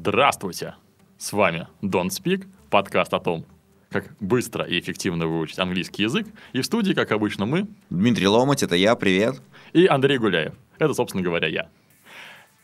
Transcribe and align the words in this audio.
Здравствуйте! 0.00 0.76
С 1.18 1.32
вами 1.32 1.66
Don't 1.82 2.10
Speak, 2.10 2.46
подкаст 2.70 3.12
о 3.14 3.18
том, 3.18 3.44
как 3.90 4.14
быстро 4.20 4.64
и 4.64 4.78
эффективно 4.78 5.26
выучить 5.26 5.58
английский 5.58 6.04
язык. 6.04 6.28
И 6.52 6.60
в 6.60 6.64
студии, 6.64 6.92
как 6.92 7.10
обычно, 7.10 7.46
мы... 7.46 7.66
Дмитрий 7.90 8.28
Ломать, 8.28 8.62
это 8.62 8.76
я, 8.76 8.94
привет. 8.94 9.42
И 9.72 9.86
Андрей 9.86 10.18
Гуляев. 10.18 10.54
Это, 10.78 10.94
собственно 10.94 11.24
говоря, 11.24 11.48
я. 11.48 11.68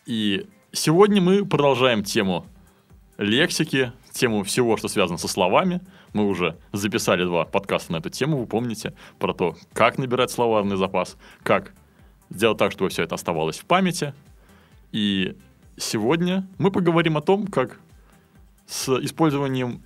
И 0.07 0.47
сегодня 0.71 1.21
мы 1.21 1.45
продолжаем 1.45 2.05
тему 2.05 2.47
лексики, 3.19 3.93
тему 4.13 4.45
всего, 4.45 4.77
что 4.77 4.87
связано 4.87 5.19
со 5.19 5.27
словами. 5.27 5.81
Мы 6.13 6.29
уже 6.29 6.57
записали 6.73 7.25
два 7.25 7.45
подкаста 7.45 7.93
на 7.93 7.97
эту 7.97 8.11
тему, 8.11 8.39
вы 8.39 8.47
помните, 8.47 8.95
про 9.19 9.35
то, 9.35 9.57
как 9.73 9.99
набирать 9.99 10.31
словарный 10.31 10.77
запас, 10.77 11.17
как 11.43 11.75
сделать 12.31 12.59
так, 12.59 12.71
чтобы 12.71 12.91
все 12.91 13.03
это 13.03 13.17
оставалось 13.17 13.59
в 13.59 13.65
памяти. 13.65 14.15
И 14.93 15.37
сегодня 15.77 16.47
мы 16.59 16.71
поговорим 16.71 17.17
о 17.17 17.21
том, 17.21 17.47
как 17.47 17.79
с 18.67 18.89
использованием 19.01 19.83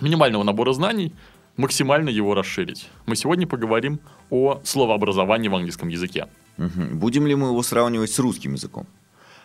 минимального 0.00 0.42
набора 0.42 0.72
знаний 0.72 1.12
максимально 1.56 2.08
его 2.08 2.34
расширить. 2.34 2.88
Мы 3.06 3.16
сегодня 3.16 3.46
поговорим 3.46 4.00
о 4.30 4.60
словообразовании 4.64 5.48
в 5.48 5.54
английском 5.54 5.88
языке. 5.88 6.28
Угу. 6.58 6.96
Будем 6.96 7.26
ли 7.26 7.34
мы 7.34 7.48
его 7.48 7.62
сравнивать 7.62 8.10
с 8.10 8.18
русским 8.18 8.54
языком? 8.54 8.86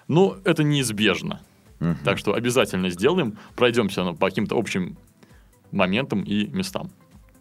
Ну, 0.08 0.38
это 0.44 0.64
неизбежно. 0.64 1.42
Угу. 1.80 1.97
Так 2.03 2.17
что 2.17 2.34
обязательно 2.34 2.90
сделаем, 2.90 3.38
пройдемся 3.56 4.14
по 4.14 4.30
каким-то 4.30 4.58
общим 4.58 4.97
моментам 5.72 6.23
и 6.23 6.47
местам. 6.47 6.92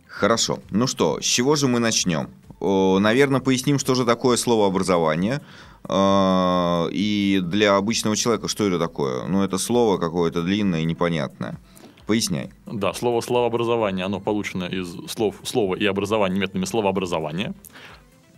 Хорошо. 0.08 0.58
Ну 0.70 0.86
что, 0.86 1.20
с 1.20 1.24
чего 1.24 1.56
же 1.56 1.68
мы 1.68 1.78
начнем? 1.78 2.28
Наверное, 2.58 3.40
поясним, 3.40 3.78
что 3.78 3.94
же 3.94 4.04
такое 4.04 4.36
словообразование. 4.36 5.42
А, 5.88 6.88
и 6.90 7.40
для 7.42 7.76
обычного 7.76 8.16
человека 8.16 8.48
что 8.48 8.64
это 8.64 8.78
такое? 8.78 9.26
Ну, 9.26 9.42
это 9.42 9.58
слово 9.58 9.98
какое-то 9.98 10.42
длинное 10.42 10.80
и 10.80 10.84
непонятное. 10.84 11.60
Поясняй. 12.06 12.50
Да, 12.66 12.92
слово 12.92 13.20
словообразование, 13.20 14.04
оно 14.04 14.20
получено 14.20 14.64
из 14.64 14.88
слов 15.10 15.36
слова 15.42 15.74
и 15.74 15.84
образования 15.86 16.38
методами 16.38 16.64
словообразования. 16.64 17.54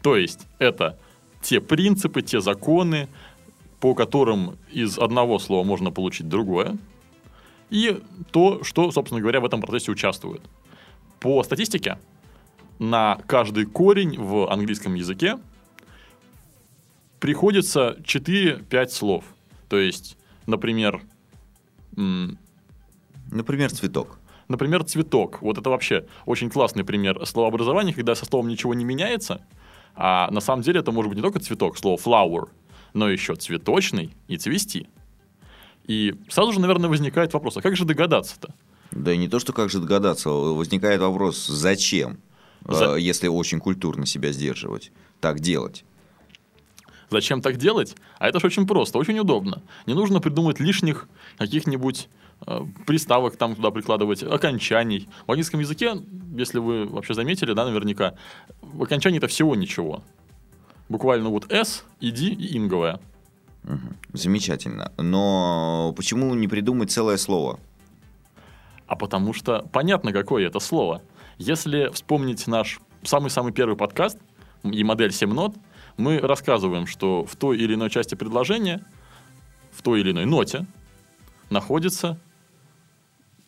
То 0.02 0.16
есть 0.16 0.46
это 0.58 0.98
те 1.42 1.60
принципы, 1.60 2.22
те 2.22 2.40
законы, 2.40 3.08
по 3.80 3.94
которым 3.94 4.56
из 4.72 4.98
одного 4.98 5.38
слова 5.38 5.64
можно 5.64 5.90
получить 5.90 6.28
другое, 6.28 6.78
и 7.70 8.00
то, 8.30 8.64
что, 8.64 8.90
собственно 8.90 9.20
говоря, 9.20 9.40
в 9.40 9.44
этом 9.44 9.60
процессе 9.60 9.92
участвует. 9.92 10.42
По 11.20 11.42
статистике, 11.42 11.98
на 12.78 13.18
каждый 13.26 13.66
корень 13.66 14.18
в 14.18 14.50
английском 14.50 14.94
языке 14.94 15.38
приходится 17.20 17.96
4-5 18.02 18.88
слов. 18.88 19.24
То 19.68 19.78
есть, 19.78 20.16
например... 20.46 21.02
Например, 23.30 23.70
цветок. 23.70 24.18
Например, 24.48 24.82
цветок. 24.84 25.42
Вот 25.42 25.58
это 25.58 25.68
вообще 25.68 26.06
очень 26.24 26.48
классный 26.48 26.84
пример 26.84 27.24
словообразования, 27.26 27.92
когда 27.92 28.14
со 28.14 28.24
словом 28.24 28.48
ничего 28.48 28.72
не 28.72 28.84
меняется, 28.84 29.42
а 29.94 30.30
на 30.30 30.40
самом 30.40 30.62
деле 30.62 30.80
это 30.80 30.92
может 30.92 31.10
быть 31.10 31.16
не 31.16 31.22
только 31.22 31.40
цветок, 31.40 31.76
слово 31.76 31.98
flower, 31.98 32.48
но 32.94 33.10
еще 33.10 33.34
цветочный 33.34 34.14
и 34.28 34.38
цвести. 34.38 34.88
И 35.84 36.14
сразу 36.28 36.52
же, 36.52 36.60
наверное, 36.60 36.88
возникает 36.88 37.34
вопрос, 37.34 37.56
а 37.56 37.62
как 37.62 37.76
же 37.76 37.84
догадаться-то? 37.84 38.54
Да 38.90 39.12
и 39.12 39.18
не 39.18 39.28
то, 39.28 39.38
что 39.38 39.52
как 39.52 39.70
же 39.70 39.80
догадаться, 39.80 40.30
возникает 40.30 41.00
вопрос, 41.00 41.46
зачем, 41.46 42.18
За... 42.66 42.96
Э, 42.96 43.00
если 43.00 43.28
очень 43.28 43.60
культурно 43.60 44.06
себя 44.06 44.32
сдерживать, 44.32 44.92
так 45.20 45.40
делать. 45.40 45.84
Зачем 47.10 47.40
так 47.40 47.56
делать? 47.56 47.96
А 48.18 48.28
это 48.28 48.40
же 48.40 48.46
очень 48.46 48.66
просто, 48.66 48.98
очень 48.98 49.18
удобно. 49.18 49.62
Не 49.86 49.94
нужно 49.94 50.20
придумать 50.20 50.60
лишних 50.60 51.08
каких-нибудь 51.38 52.08
э, 52.46 52.60
приставок 52.86 53.36
там 53.36 53.54
туда 53.54 53.70
прикладывать, 53.70 54.22
окончаний. 54.22 55.08
В 55.26 55.30
английском 55.30 55.60
языке, 55.60 55.94
если 56.36 56.58
вы 56.58 56.86
вообще 56.86 57.14
заметили, 57.14 57.52
да, 57.54 57.64
наверняка, 57.64 58.14
в 58.60 58.82
окончании 58.82 59.18
это 59.18 59.28
всего 59.28 59.54
ничего. 59.54 60.02
Буквально 60.88 61.30
вот 61.30 61.50
S, 61.50 61.84
ID 62.00 62.28
и 62.28 62.56
инговое. 62.58 63.00
Угу. 63.64 63.78
Замечательно. 64.14 64.92
Но 64.98 65.92
почему 65.96 66.34
не 66.34 66.48
придумать 66.48 66.90
целое 66.90 67.16
слово? 67.16 67.58
А 68.86 68.96
потому 68.96 69.32
что 69.32 69.66
понятно, 69.72 70.12
какое 70.12 70.46
это 70.46 70.60
слово. 70.60 71.02
Если 71.36 71.90
вспомнить 71.92 72.46
наш 72.46 72.80
самый-самый 73.02 73.52
первый 73.52 73.76
подкаст 73.76 74.18
и 74.64 74.82
модель 74.82 75.12
7 75.12 75.32
нот, 75.32 75.54
мы 75.98 76.18
рассказываем, 76.18 76.86
что 76.86 77.24
в 77.24 77.36
той 77.36 77.58
или 77.58 77.74
иной 77.74 77.90
части 77.90 78.14
предложения, 78.14 78.84
в 79.72 79.82
той 79.82 80.00
или 80.00 80.12
иной 80.12 80.24
ноте 80.24 80.66
находится 81.50 82.18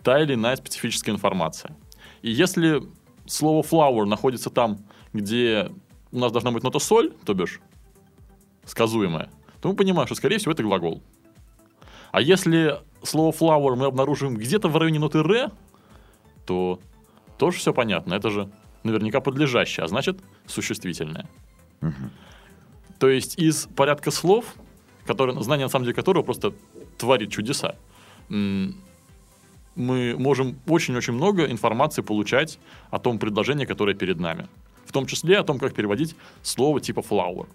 та 0.02 0.20
или 0.20 0.34
иная 0.34 0.56
специфическая 0.56 1.14
информация. 1.14 1.76
И 2.22 2.30
если 2.30 2.82
слово 3.26 3.62
flower 3.62 4.04
находится 4.04 4.50
там, 4.50 4.84
где 5.12 5.70
у 6.12 6.18
нас 6.18 6.32
должна 6.32 6.50
быть 6.50 6.62
нота 6.62 6.80
соль, 6.80 7.12
то 7.24 7.34
бишь 7.34 7.60
сказуемая, 8.64 9.30
то 9.60 9.68
мы 9.68 9.76
понимаем, 9.76 10.06
что, 10.06 10.16
скорее 10.16 10.38
всего, 10.38 10.52
это 10.52 10.62
глагол. 10.62 11.02
А 12.10 12.20
если 12.20 12.80
слово 13.04 13.32
flower 13.32 13.76
мы 13.76 13.86
обнаружим 13.86 14.36
где-то 14.36 14.68
в 14.68 14.76
районе 14.76 14.98
ноты 14.98 15.22
ре, 15.22 15.50
то 16.46 16.80
тоже 17.38 17.58
все 17.58 17.72
понятно. 17.72 18.14
Это 18.14 18.30
же 18.30 18.50
наверняка 18.82 19.20
подлежащее, 19.20 19.84
а 19.84 19.88
значит 19.88 20.18
существительное. 20.46 21.28
Угу. 21.82 22.10
То 23.00 23.08
есть 23.08 23.38
из 23.38 23.66
порядка 23.74 24.10
слов, 24.10 24.44
которые, 25.06 25.42
знание 25.42 25.66
на 25.66 25.70
самом 25.70 25.86
деле 25.86 25.94
которого 25.94 26.22
просто 26.22 26.52
творит 26.98 27.32
чудеса, 27.32 27.74
мы 28.28 28.74
можем 29.74 30.58
очень-очень 30.68 31.14
много 31.14 31.46
информации 31.50 32.02
получать 32.02 32.58
о 32.90 32.98
том 32.98 33.18
предложении, 33.18 33.64
которое 33.64 33.94
перед 33.94 34.20
нами. 34.20 34.48
В 34.84 34.92
том 34.92 35.06
числе 35.06 35.38
о 35.38 35.44
том, 35.44 35.58
как 35.58 35.72
переводить 35.72 36.14
слово 36.42 36.80
типа 36.80 37.00
flower. 37.00 37.46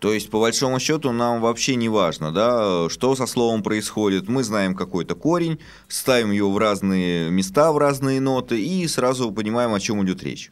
То 0.00 0.12
есть, 0.12 0.30
по 0.30 0.40
большому 0.40 0.80
счету, 0.80 1.12
нам 1.12 1.40
вообще 1.40 1.76
не 1.76 1.88
важно, 1.88 2.32
да, 2.32 2.88
что 2.88 3.14
со 3.14 3.26
словом 3.26 3.62
происходит. 3.62 4.28
Мы 4.28 4.42
знаем 4.42 4.74
какой-то 4.74 5.14
корень, 5.14 5.60
ставим 5.86 6.32
его 6.32 6.50
в 6.50 6.58
разные 6.58 7.30
места, 7.30 7.70
в 7.72 7.78
разные 7.78 8.20
ноты 8.20 8.60
и 8.60 8.88
сразу 8.88 9.30
понимаем, 9.30 9.74
о 9.74 9.80
чем 9.80 10.02
идет 10.04 10.24
речь. 10.24 10.50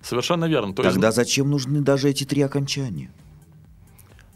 Совершенно 0.00 0.46
верно. 0.46 0.72
То 0.72 0.82
Тогда 0.82 1.08
есть... 1.08 1.16
зачем 1.16 1.50
нужны 1.50 1.80
даже 1.80 2.08
эти 2.08 2.24
три 2.24 2.40
окончания? 2.42 3.10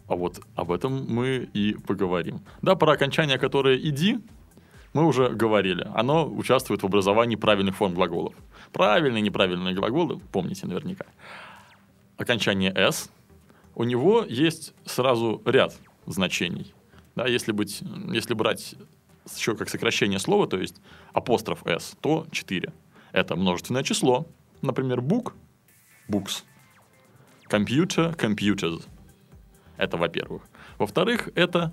А 0.08 0.14
вот 0.14 0.40
об 0.54 0.70
этом 0.70 1.06
мы 1.08 1.48
и 1.52 1.74
поговорим. 1.74 2.40
Да, 2.62 2.76
про 2.76 2.92
окончание, 2.92 3.38
которое 3.38 3.76
«иди», 3.76 4.18
мы 4.92 5.04
уже 5.04 5.28
говорили. 5.28 5.86
Оно 5.94 6.26
участвует 6.26 6.82
в 6.82 6.86
образовании 6.86 7.36
правильных 7.36 7.76
форм 7.76 7.94
глаголов. 7.94 8.34
Правильные 8.72 9.20
неправильные 9.20 9.74
глаголы, 9.74 10.20
помните 10.32 10.66
наверняка. 10.66 11.04
Окончание 12.16 12.72
«с», 12.74 13.10
у 13.74 13.84
него 13.84 14.24
есть 14.26 14.74
сразу 14.86 15.42
ряд 15.44 15.76
значений. 16.06 16.72
Да, 17.14 17.26
если, 17.26 17.52
быть, 17.52 17.82
если 18.12 18.34
брать 18.34 18.74
еще 19.36 19.56
как 19.56 19.68
сокращение 19.68 20.18
слова, 20.18 20.46
то 20.46 20.56
есть 20.56 20.76
апостроф 21.12 21.66
«с», 21.66 21.96
то 22.00 22.26
4. 22.30 22.72
Это 23.12 23.36
множественное 23.36 23.82
число. 23.82 24.26
Например, 24.62 25.00
book– 25.00 25.32
books. 26.08 26.44
Computer– 27.50 28.16
computers. 28.18 28.86
Это 29.76 29.96
во-первых. 29.96 30.42
Во-вторых, 30.78 31.28
это 31.34 31.72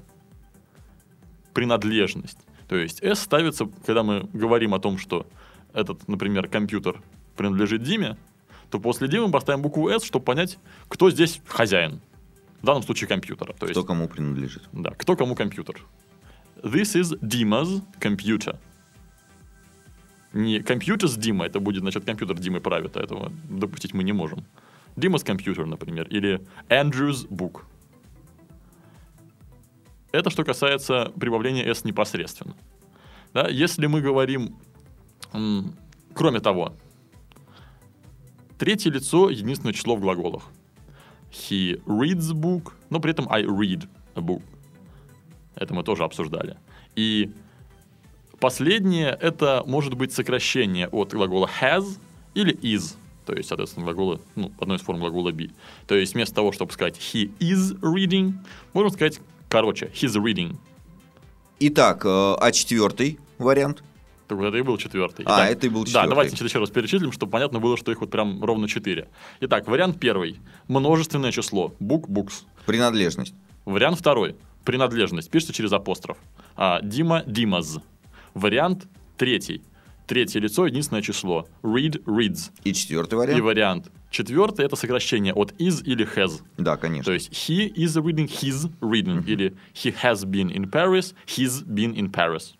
принадлежность. 1.53 2.38
То 2.67 2.75
есть 2.75 3.01
S 3.03 3.19
ставится, 3.19 3.69
когда 3.85 4.03
мы 4.03 4.27
говорим 4.33 4.73
о 4.73 4.79
том, 4.79 4.97
что 4.97 5.27
этот, 5.73 6.07
например, 6.07 6.47
компьютер 6.47 7.01
принадлежит 7.35 7.83
Диме, 7.83 8.17
то 8.69 8.79
после 8.79 9.07
Димы 9.07 9.27
мы 9.27 9.31
поставим 9.31 9.61
букву 9.61 9.89
S, 9.89 10.03
чтобы 10.03 10.25
понять, 10.25 10.57
кто 10.88 11.11
здесь 11.11 11.41
хозяин. 11.45 12.01
В 12.61 12.65
данном 12.65 12.81
случае 12.81 13.07
компьютера. 13.07 13.53
То 13.53 13.67
кто 13.67 13.67
есть, 13.67 13.85
кому 13.85 14.07
принадлежит. 14.07 14.63
Да, 14.71 14.91
кто 14.91 15.15
кому 15.15 15.35
компьютер. 15.35 15.75
This 16.63 17.00
is 17.00 17.19
Dima's 17.21 17.83
computer. 18.00 18.57
Не 20.31 20.61
компьютер 20.61 21.07
с 21.09 21.15
Дима, 21.15 21.45
это 21.45 21.59
будет, 21.59 21.81
значит, 21.81 22.05
компьютер 22.05 22.39
Димы 22.39 22.61
правит, 22.61 22.97
а 22.97 23.01
этого 23.01 23.31
допустить 23.50 23.94
мы 23.94 24.03
не 24.03 24.13
можем. 24.13 24.45
Dima's 24.95 25.23
компьютер, 25.23 25.65
например, 25.65 26.07
или 26.07 26.41
Andrew's 26.69 27.27
book. 27.27 27.61
Это 30.13 30.30
что 30.30 30.44
касается 30.44 31.12
прибавления 31.19 31.65
s 31.65 31.83
непосредственно. 31.83 32.56
Да, 33.33 33.48
если 33.50 33.88
мы 33.88 34.00
говорим, 34.00 34.56
м, 35.33 35.75
кроме 36.13 36.39
того, 36.39 36.74
третье 38.60 38.92
лицо 38.92 39.31
единственное 39.31 39.74
число 39.74 39.95
в 39.95 40.01
глаголах. 40.01 40.44
He 41.31 41.83
reads 41.86 42.31
book, 42.31 42.74
но 42.92 43.00
при 43.00 43.12
этом 43.12 43.27
I 43.27 43.42
read 43.42 43.89
a 44.13 44.21
book. 44.21 44.44
Это 45.56 45.74
мы 45.74 45.83
тоже 45.83 46.04
обсуждали. 46.04 46.57
И 46.95 47.31
последнее 48.39 49.18
это 49.19 49.63
может 49.65 49.95
быть 49.95 50.13
сокращение 50.13 50.88
от 50.89 51.12
глагола 51.12 51.50
has 51.60 51.98
или 52.36 52.56
is. 52.62 52.98
То 53.25 53.33
есть, 53.33 53.50
соответственно, 53.50 53.86
глаголы, 53.86 54.19
ну, 54.36 54.51
одной 54.60 54.77
из 54.77 54.81
форм 54.81 55.00
глагола 55.00 55.31
be. 55.31 55.51
То 55.88 55.95
есть, 55.95 56.13
вместо 56.13 56.36
того, 56.36 56.51
чтобы 56.51 56.71
сказать 56.71 57.00
he 57.00 57.36
is 57.39 57.80
reading, 57.80 58.33
можно 58.74 58.92
сказать 58.92 59.19
короче, 59.53 59.91
he's 59.94 60.15
reading. 60.15 60.55
Итак, 61.59 62.05
э, 62.05 62.09
а 62.39 62.51
четвертый 62.51 63.19
вариант? 63.38 63.83
Так 64.27 64.39
вот, 64.39 64.45
это 64.47 64.57
и 64.57 64.61
был 64.63 64.77
четвертый. 64.77 65.25
А, 65.27 65.45
Итак, 65.45 65.51
это 65.51 65.67
и 65.67 65.69
был 65.69 65.81
Да, 65.81 65.85
четвертый. 65.85 66.09
давайте 66.09 66.29
значит, 66.31 66.47
еще 66.50 66.59
раз 66.59 66.69
перечислим, 66.71 67.11
чтобы 67.11 67.31
понятно 67.31 67.59
было, 67.59 67.77
что 67.77 67.91
их 67.91 68.01
вот 68.01 68.09
прям 68.09 68.44
ровно 68.44 68.67
четыре. 68.67 69.09
Итак, 69.41 69.67
вариант 69.67 70.00
первый. 70.00 70.39
Множественное 70.67 71.31
число. 71.31 71.75
Book, 71.79 72.07
books. 72.07 72.45
Принадлежность. 72.65 73.35
Вариант 73.65 74.00
второй. 74.00 74.35
Принадлежность. 74.65 75.29
Пишется 75.29 75.53
через 75.53 75.71
апостроф. 75.71 76.17
А, 76.55 76.81
Дима, 76.81 77.21
Димаз. 77.27 77.77
Вариант 78.33 78.88
третий. 79.17 79.61
Третье 80.07 80.39
лицо, 80.39 80.65
единственное 80.65 81.01
число. 81.01 81.47
Read, 81.61 82.03
reads. 82.05 82.51
И 82.63 82.73
четвертый 82.73 83.13
И 83.13 83.17
вариант? 83.17 83.44
вариант 83.44 83.91
четвертый 84.09 84.65
это 84.65 84.75
сокращение 84.75 85.33
от 85.33 85.51
is 85.53 85.83
или 85.83 86.05
has. 86.05 86.41
Да, 86.57 86.77
конечно. 86.77 87.05
То 87.05 87.13
есть 87.13 87.31
he 87.31 87.73
is 87.73 87.95
reading, 87.95 88.27
he's 88.27 88.69
reading. 88.81 89.25
Или 89.25 89.53
he 89.73 89.94
has 90.03 90.23
been 90.25 90.50
in 90.51 90.69
Paris, 90.69 91.13
he's 91.25 91.63
been 91.65 91.95
in 91.95 92.11
Paris. 92.11 92.53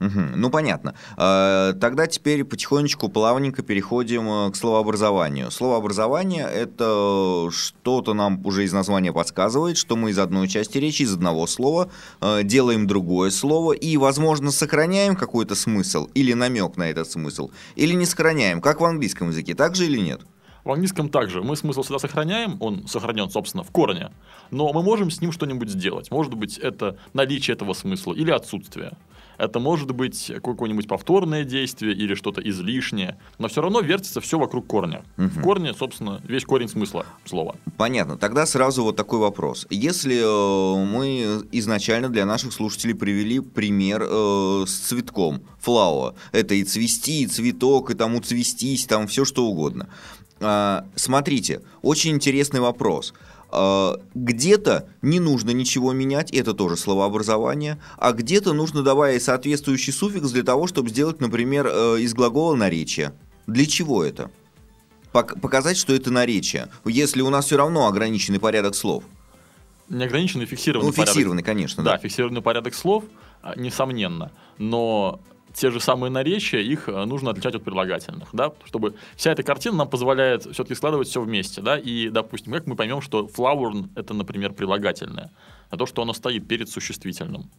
Мгм, 0.00 0.32
Ну, 0.36 0.50
понятно. 0.50 0.94
Э, 1.16 1.72
Тогда 1.80 2.06
теперь 2.06 2.44
потихонечку, 2.44 3.08
плавненько 3.08 3.62
переходим 3.62 4.28
э, 4.28 4.50
к 4.52 4.56
словообразованию. 4.56 5.50
Словообразование— 5.50 6.44
это 6.54 7.48
что-то 7.50 8.14
нам 8.14 8.44
уже 8.46 8.64
из 8.64 8.72
названия 8.72 9.12
подсказывает, 9.12 9.76
что 9.76 9.96
мы 9.96 10.10
из 10.10 10.18
одной 10.18 10.46
части 10.46 10.78
речи, 10.78 11.02
из 11.02 11.14
одного 11.14 11.46
слова 11.48 11.90
э, 12.20 12.42
делаем 12.44 12.86
другое 12.86 13.30
слово 13.30 13.72
и, 13.72 13.96
возможно, 13.96 14.52
сохраняем 14.52 15.16
какой-то 15.16 15.56
смысл 15.56 16.08
или 16.14 16.32
намек 16.32 16.76
на 16.76 16.88
этот 16.90 17.10
смысл, 17.10 17.50
или 17.74 17.94
не 17.94 18.06
сохраняем, 18.06 18.60
как 18.60 18.80
в 18.80 18.84
английском 18.84 19.30
языке, 19.30 19.54
так 19.54 19.74
же 19.74 19.86
или 19.86 19.98
нет? 19.98 20.20
В 20.64 20.70
английском 20.70 21.08
также 21.08 21.42
мы 21.42 21.56
смысл 21.56 21.82
всегда 21.82 21.98
сохраняем, 21.98 22.56
он 22.60 22.86
сохранен, 22.86 23.30
собственно, 23.30 23.64
в 23.64 23.70
корне, 23.70 24.10
но 24.50 24.72
мы 24.72 24.82
можем 24.82 25.10
с 25.10 25.20
ним 25.20 25.32
что-нибудь 25.32 25.70
сделать. 25.70 26.10
Может 26.10 26.34
быть, 26.34 26.58
это 26.58 26.98
наличие 27.14 27.54
этого 27.54 27.72
смысла 27.72 28.12
или 28.12 28.30
отсутствие. 28.30 28.92
Это 29.38 29.60
может 29.60 29.92
быть 29.92 30.32
какое-нибудь 30.42 30.88
повторное 30.88 31.44
действие 31.44 31.94
или 31.94 32.14
что-то 32.14 32.40
излишнее, 32.40 33.18
но 33.38 33.48
все 33.48 33.62
равно 33.62 33.80
вертится 33.80 34.20
все 34.20 34.38
вокруг 34.38 34.66
корня. 34.66 35.04
В 35.16 35.40
корне, 35.40 35.72
собственно, 35.74 36.20
весь 36.24 36.44
корень 36.44 36.68
смысла 36.68 37.06
слова. 37.24 37.54
Понятно. 37.76 38.18
Тогда 38.18 38.46
сразу 38.46 38.82
вот 38.82 38.96
такой 38.96 39.20
вопрос. 39.20 39.66
Если 39.70 40.16
э, 40.16 40.84
мы 40.84 41.46
изначально 41.52 42.08
для 42.08 42.26
наших 42.26 42.52
слушателей 42.52 42.94
привели 42.94 43.38
пример 43.40 44.02
э, 44.04 44.64
с 44.66 44.72
цветком, 44.72 45.42
флауа, 45.60 46.16
это 46.32 46.54
и 46.54 46.64
цвести, 46.64 47.22
и 47.22 47.26
цветок, 47.26 47.90
и 47.90 47.94
тому 47.94 48.20
цвестись, 48.20 48.86
там 48.86 49.06
все 49.06 49.24
что 49.24 49.46
угодно. 49.46 49.88
А, 50.40 50.84
смотрите, 50.94 51.62
очень 51.82 52.12
интересный 52.12 52.60
вопрос. 52.60 53.12
А, 53.50 53.96
Где-то 54.14 54.88
не 55.02 55.20
нужно 55.20 55.50
ничего 55.50 55.92
менять, 55.92 56.30
это 56.32 56.52
тоже 56.54 56.76
словообразование, 56.76 57.78
а 57.96 58.12
где-то 58.12 58.52
нужно 58.52 58.82
добавить 58.82 59.22
соответствующий 59.22 59.92
суффикс 59.92 60.30
для 60.30 60.42
того, 60.42 60.66
чтобы 60.66 60.90
сделать, 60.90 61.20
например, 61.20 61.66
э, 61.66 62.00
из 62.00 62.12
глагола 62.14 62.54
наречие. 62.56 63.12
Для 63.46 63.64
чего 63.66 64.04
это? 64.04 64.30
Пок- 65.12 65.40
показать, 65.40 65.78
что 65.78 65.94
это 65.94 66.10
наречие, 66.10 66.68
если 66.84 67.22
у 67.22 67.30
нас 67.30 67.46
все 67.46 67.56
равно 67.56 67.86
ограниченный 67.86 68.38
порядок 68.38 68.74
слов. 68.74 69.04
Неограниченный 69.88 70.44
фиксированный 70.44 70.88
Ну, 70.88 70.92
порядок. 70.92 71.14
фиксированный, 71.14 71.42
конечно, 71.42 71.82
Да, 71.82 71.92
да. 71.92 71.98
фиксированный 71.98 72.42
порядок 72.42 72.74
слов, 72.74 73.04
а, 73.40 73.58
несомненно. 73.58 74.30
Но 74.58 75.20
те 75.52 75.70
же 75.70 75.80
самые 75.80 76.10
наречия, 76.10 76.60
их 76.60 76.88
а, 76.88 77.04
нужно 77.06 77.30
отличать 77.30 77.54
от 77.54 77.64
прилагательных, 77.64 78.28
да, 78.32 78.52
чтобы 78.64 78.94
вся 79.16 79.32
эта 79.32 79.42
картина 79.42 79.76
нам 79.76 79.88
позволяет 79.88 80.42
все-таки 80.42 80.74
складывать 80.74 81.08
все 81.08 81.20
вместе, 81.20 81.60
да, 81.60 81.78
и, 81.78 82.08
допустим, 82.08 82.52
как 82.52 82.66
мы 82.66 82.76
поймем, 82.76 83.00
что 83.00 83.26
flower— 83.26 83.88
это, 83.94 84.14
например, 84.14 84.52
прилагательное, 84.52 85.30
а 85.70 85.76
то, 85.76 85.86
что 85.86 86.02
оно 86.02 86.12
стоит 86.12 86.46
перед 86.46 86.68
существительным, 86.68 87.50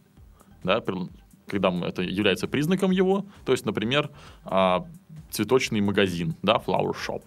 да, 0.62 0.82
когда 1.46 1.70
это 1.86 2.02
является 2.02 2.46
признаком 2.46 2.90
его, 2.90 3.26
то 3.44 3.52
есть, 3.52 3.66
например, 3.66 4.10
а, 4.44 4.86
цветочный 5.30 5.80
магазин, 5.80 6.34
да, 6.42 6.62
flower 6.64 6.94
shop. 6.94 7.22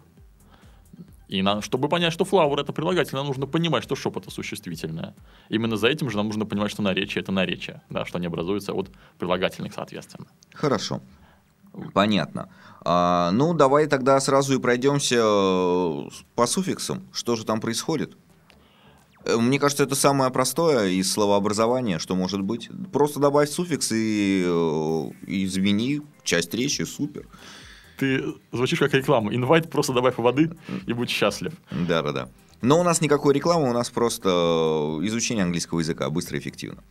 И 1.28 1.42
на- 1.42 1.62
чтобы 1.62 1.88
понять, 1.90 2.14
что 2.14 2.26
flower 2.26 2.60
это 2.60 2.74
прилагательное, 2.74 3.24
нужно 3.24 3.48
понимать, 3.48 3.84
что 3.84 3.96
shop 3.96 4.20
это 4.20 4.30
существительное. 4.30 5.16
Именно 5.50 5.78
за 5.78 5.88
этим 5.88 6.10
же 6.10 6.18
нам 6.18 6.28
нужно 6.28 6.46
понимать, 6.46 6.72
что 6.72 6.82
наречие 6.82 7.22
это 7.22 7.32
наречие, 7.32 7.82
да, 7.90 8.06
что 8.06 8.18
они 8.18 8.28
образуются 8.28 8.74
от 8.74 8.92
прилагательных, 9.18 9.74
соответственно. 9.74 10.28
Хорошо. 10.54 11.02
Понятно. 11.94 12.50
А, 12.86 13.32
ну, 13.32 13.54
давай 13.54 13.88
тогда 13.88 14.20
сразу 14.20 14.54
и 14.54 14.60
пройдемся 14.60 15.16
э, 15.20 16.10
по 16.36 16.46
суффиксам. 16.46 17.08
Что 17.12 17.36
же 17.36 17.46
там 17.46 17.62
происходит? 17.62 18.16
Э, 19.26 19.38
Мне 19.38 19.58
кажется, 19.60 19.84
это 19.84 19.96
самое 19.96 20.30
простое 20.30 20.90
из 20.90 21.12
словообразования, 21.12 21.98
что 21.98 22.16
может 22.16 22.42
быть. 22.42 22.70
Просто 22.92 23.20
добавь 23.20 23.50
суффикс 23.50 23.92
и, 23.92 24.44
э, 24.46 25.10
и 25.26 25.46
измени 25.46 26.02
часть 26.24 26.54
речи, 26.54 26.84
супер. 26.84 27.26
Ты 27.98 28.24
звучишь 28.52 28.80
как 28.80 28.94
реклама. 28.94 29.34
Инвайт 29.36 29.70
просто 29.70 29.94
добавь 29.94 30.18
воды 30.18 30.52
и 30.88 30.94
будь 30.94 31.10
счастлив. 31.10 31.54
Да-да-да. 31.72 32.30
Но 32.62 32.80
у 32.80 32.84
нас 32.84 33.02
никакой 33.02 33.34
рекламы, 33.34 33.70
у 33.70 33.74
нас 33.74 33.90
просто 33.90 34.30
э, 34.30 35.06
изучение 35.08 35.44
английского 35.44 35.80
языка, 35.80 36.10
быстро 36.10 36.38
и 36.38 36.40
эффективно. 36.40 36.82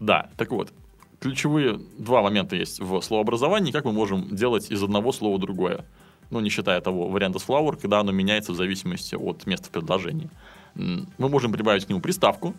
Да, 0.00 0.30
так 0.36 0.50
вот, 0.50 0.72
ключевые 1.20 1.78
два 1.98 2.22
момента 2.22 2.56
есть 2.56 2.80
в 2.80 3.00
словообразовании, 3.02 3.70
как 3.72 3.84
мы 3.84 3.92
можем 3.92 4.34
делать 4.34 4.70
из 4.70 4.82
одного 4.82 5.12
слова 5.12 5.38
другое. 5.38 5.84
Ну, 6.30 6.40
не 6.40 6.50
считая 6.50 6.80
того 6.80 7.08
варианта 7.08 7.38
с 7.38 7.46
flower, 7.46 7.78
когда 7.80 8.00
оно 8.00 8.12
меняется 8.12 8.52
в 8.52 8.56
зависимости 8.56 9.14
от 9.14 9.46
места 9.46 9.66
в 9.68 9.70
предложении. 9.70 10.30
М, 10.74 11.08
Мы 11.18 11.28
можем 11.28 11.52
прибавить 11.52 11.86
к 11.86 11.88
нему 11.88 12.00
приставку, 12.00 12.54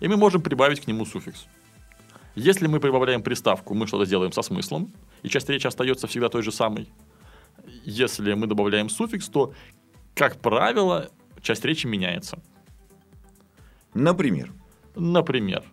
и 0.00 0.08
мы 0.08 0.16
можем 0.16 0.40
прибавить 0.40 0.80
к 0.80 0.86
нему 0.86 1.04
суффикс. 1.04 1.46
Если 2.38 2.68
мы 2.68 2.78
прибавляем 2.78 3.20
приставку, 3.20 3.74
мы 3.74 3.88
что-то 3.88 4.06
делаем 4.06 4.30
со 4.30 4.42
смыслом, 4.42 4.92
и 5.24 5.28
часть 5.28 5.48
речи 5.48 5.66
остается 5.66 6.06
всегда 6.06 6.28
той 6.28 6.44
же 6.44 6.52
самой. 6.52 6.88
Если 7.84 8.32
мы 8.34 8.46
добавляем 8.46 8.88
суффикс, 8.88 9.28
то, 9.28 9.52
как 10.14 10.36
правило, 10.36 11.10
часть 11.42 11.64
речи 11.64 11.88
меняется. 11.88 12.38
Например. 13.92 14.52
Например, 14.94 15.64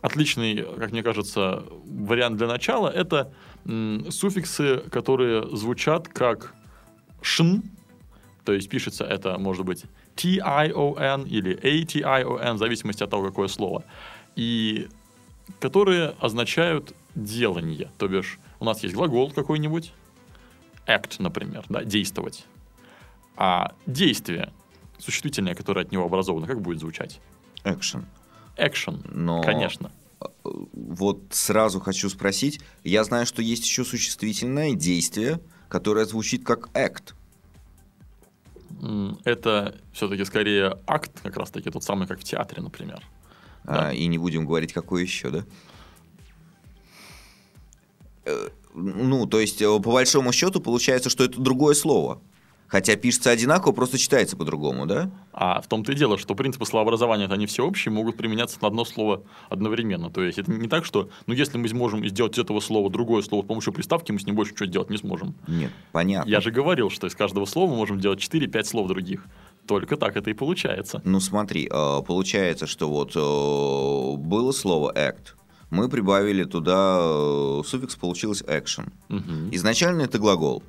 отличный, 0.00 0.64
как 0.78 0.92
мне 0.92 1.02
кажется, 1.02 1.64
вариант 1.84 2.38
для 2.38 2.46
начала 2.46 2.88
это 2.88 3.34
суффиксы, 4.08 4.78
которые 4.90 5.54
звучат 5.54 6.08
как 6.08 6.54
шн, 7.20 7.56
то 8.46 8.54
есть 8.54 8.70
пишется 8.70 9.04
это 9.04 9.36
может 9.38 9.66
быть 9.66 9.84
T-I-O-N 10.16 11.24
или 11.24 11.52
A-T-I-O-N, 11.54 12.54
в 12.54 12.58
зависимости 12.58 13.02
от 13.02 13.10
того, 13.10 13.26
какое 13.28 13.48
слово, 13.48 13.84
и 14.36 14.88
которые 15.60 16.14
означают 16.20 16.94
делание, 17.14 17.90
то 17.98 18.08
бишь 18.08 18.38
у 18.60 18.64
нас 18.64 18.82
есть 18.82 18.94
глагол 18.94 19.30
какой-нибудь, 19.30 19.92
act, 20.86 21.16
например, 21.18 21.64
да, 21.68 21.84
действовать, 21.84 22.44
а 23.36 23.74
действие, 23.86 24.52
существительное, 24.98 25.54
которое 25.54 25.82
от 25.82 25.92
него 25.92 26.04
образовано, 26.04 26.46
как 26.46 26.60
будет 26.60 26.80
звучать? 26.80 27.20
Action. 27.64 28.04
Action, 28.56 29.00
Но 29.12 29.42
конечно. 29.42 29.90
вот 30.42 31.22
сразу 31.30 31.80
хочу 31.80 32.08
спросить. 32.08 32.60
Я 32.84 33.04
знаю, 33.04 33.26
что 33.26 33.42
есть 33.42 33.64
еще 33.64 33.84
существительное 33.84 34.74
действие, 34.74 35.40
которое 35.68 36.04
звучит 36.04 36.44
как 36.44 36.68
act. 36.68 37.14
Это 39.24 39.76
все-таки 39.92 40.24
скорее 40.24 40.78
акт, 40.86 41.20
как 41.22 41.36
раз-таки 41.36 41.70
тот 41.70 41.82
самый, 41.82 42.06
как 42.06 42.20
в 42.20 42.24
театре, 42.24 42.62
например. 42.62 43.02
А, 43.66 43.92
и 43.92 44.06
не 44.06 44.18
будем 44.18 44.46
говорить, 44.46 44.72
какой 44.72 45.02
еще, 45.02 45.30
да? 45.30 45.44
Э, 48.24 48.48
Ну, 48.74 49.26
то 49.26 49.38
есть, 49.38 49.62
э, 49.62 49.66
по 49.66 49.92
большому 49.92 50.32
счету, 50.32 50.60
получается, 50.60 51.08
что 51.08 51.24
это 51.24 51.40
другое 51.40 51.74
слово. 51.74 52.20
Хотя 52.66 52.96
пишется 52.96 53.30
одинаково, 53.30 53.72
просто 53.72 53.98
читается 53.98 54.36
по-другому, 54.36 54.86
да? 54.86 55.10
А 55.32 55.60
в 55.60 55.68
том-то 55.68 55.92
и 55.92 55.94
дело, 55.94 56.18
что 56.18 56.34
принципы 56.34 56.64
словообразования 56.64 57.26
это 57.26 57.34
они 57.34 57.46
всеобщие, 57.46 57.92
могут 57.92 58.16
применяться 58.16 58.58
на 58.60 58.66
одно 58.66 58.84
слово 58.84 59.22
одновременно. 59.48 60.10
То 60.10 60.22
есть 60.24 60.38
это 60.38 60.50
не 60.50 60.68
так, 60.68 60.84
что, 60.84 61.08
ну, 61.26 61.34
если 61.34 61.56
мы 61.56 61.68
сможем 61.68 62.04
сделать 62.08 62.36
из 62.36 62.40
этого 62.40 62.58
слова 62.58 62.90
другое 62.90 63.22
слово 63.22 63.44
с 63.44 63.46
помощью 63.46 63.72
приставки, 63.72 64.10
мы 64.10 64.18
с 64.18 64.26
ним 64.26 64.34
больше 64.34 64.54
ничего 64.54 64.66
делать 64.66 64.90
не 64.90 64.96
сможем. 64.96 65.36
Нет, 65.46 65.70
понятно. 65.92 66.28
Я 66.28 66.40
же 66.40 66.50
говорил, 66.50 66.90
что 66.90 67.06
из 67.06 67.14
каждого 67.14 67.44
слова 67.44 67.70
мы 67.70 67.76
можем 67.76 68.00
делать 68.00 68.18
4-5 68.18 68.64
слов 68.64 68.88
других. 68.88 69.24
Только 69.66 69.96
так 69.96 70.16
это 70.16 70.30
и 70.30 70.34
получается. 70.34 71.00
Ну 71.04 71.20
смотри, 71.20 71.68
э, 71.70 72.02
получается, 72.06 72.66
что 72.66 72.88
вот 72.88 73.12
э, 73.16 74.16
было 74.20 74.52
слово 74.52 74.92
act, 74.94 75.34
мы 75.70 75.88
прибавили 75.88 76.44
туда 76.44 76.98
э, 77.00 77.62
суффикс, 77.66 77.96
получилось 77.96 78.42
action. 78.42 78.92
Мгм. 79.08 79.48
Изначально 79.52 80.02
это 80.02 80.18
глагол 80.18 80.62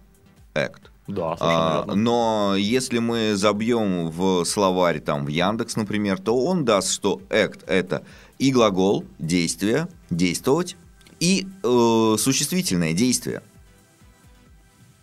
act. 0.54 0.90
Да, 1.08 1.36
А, 1.40 1.84
верно. 1.86 1.96
но 1.96 2.56
если 2.58 2.98
мы 2.98 3.36
забьем 3.36 4.10
в 4.10 4.44
словарь, 4.46 5.00
там, 5.00 5.26
в 5.26 5.28
Яндекс, 5.28 5.76
например, 5.76 6.18
то 6.20 6.36
он 6.44 6.66
даст, 6.66 6.92
что 6.92 7.22
act– 7.30 7.64
это 7.68 8.02
и 8.40 8.52
глагол, 8.52 9.06
действие, 9.20 9.88
действовать, 10.10 10.76
и 11.20 11.46
э, 11.64 12.16
существительное 12.18 12.94
действие. 12.94 13.44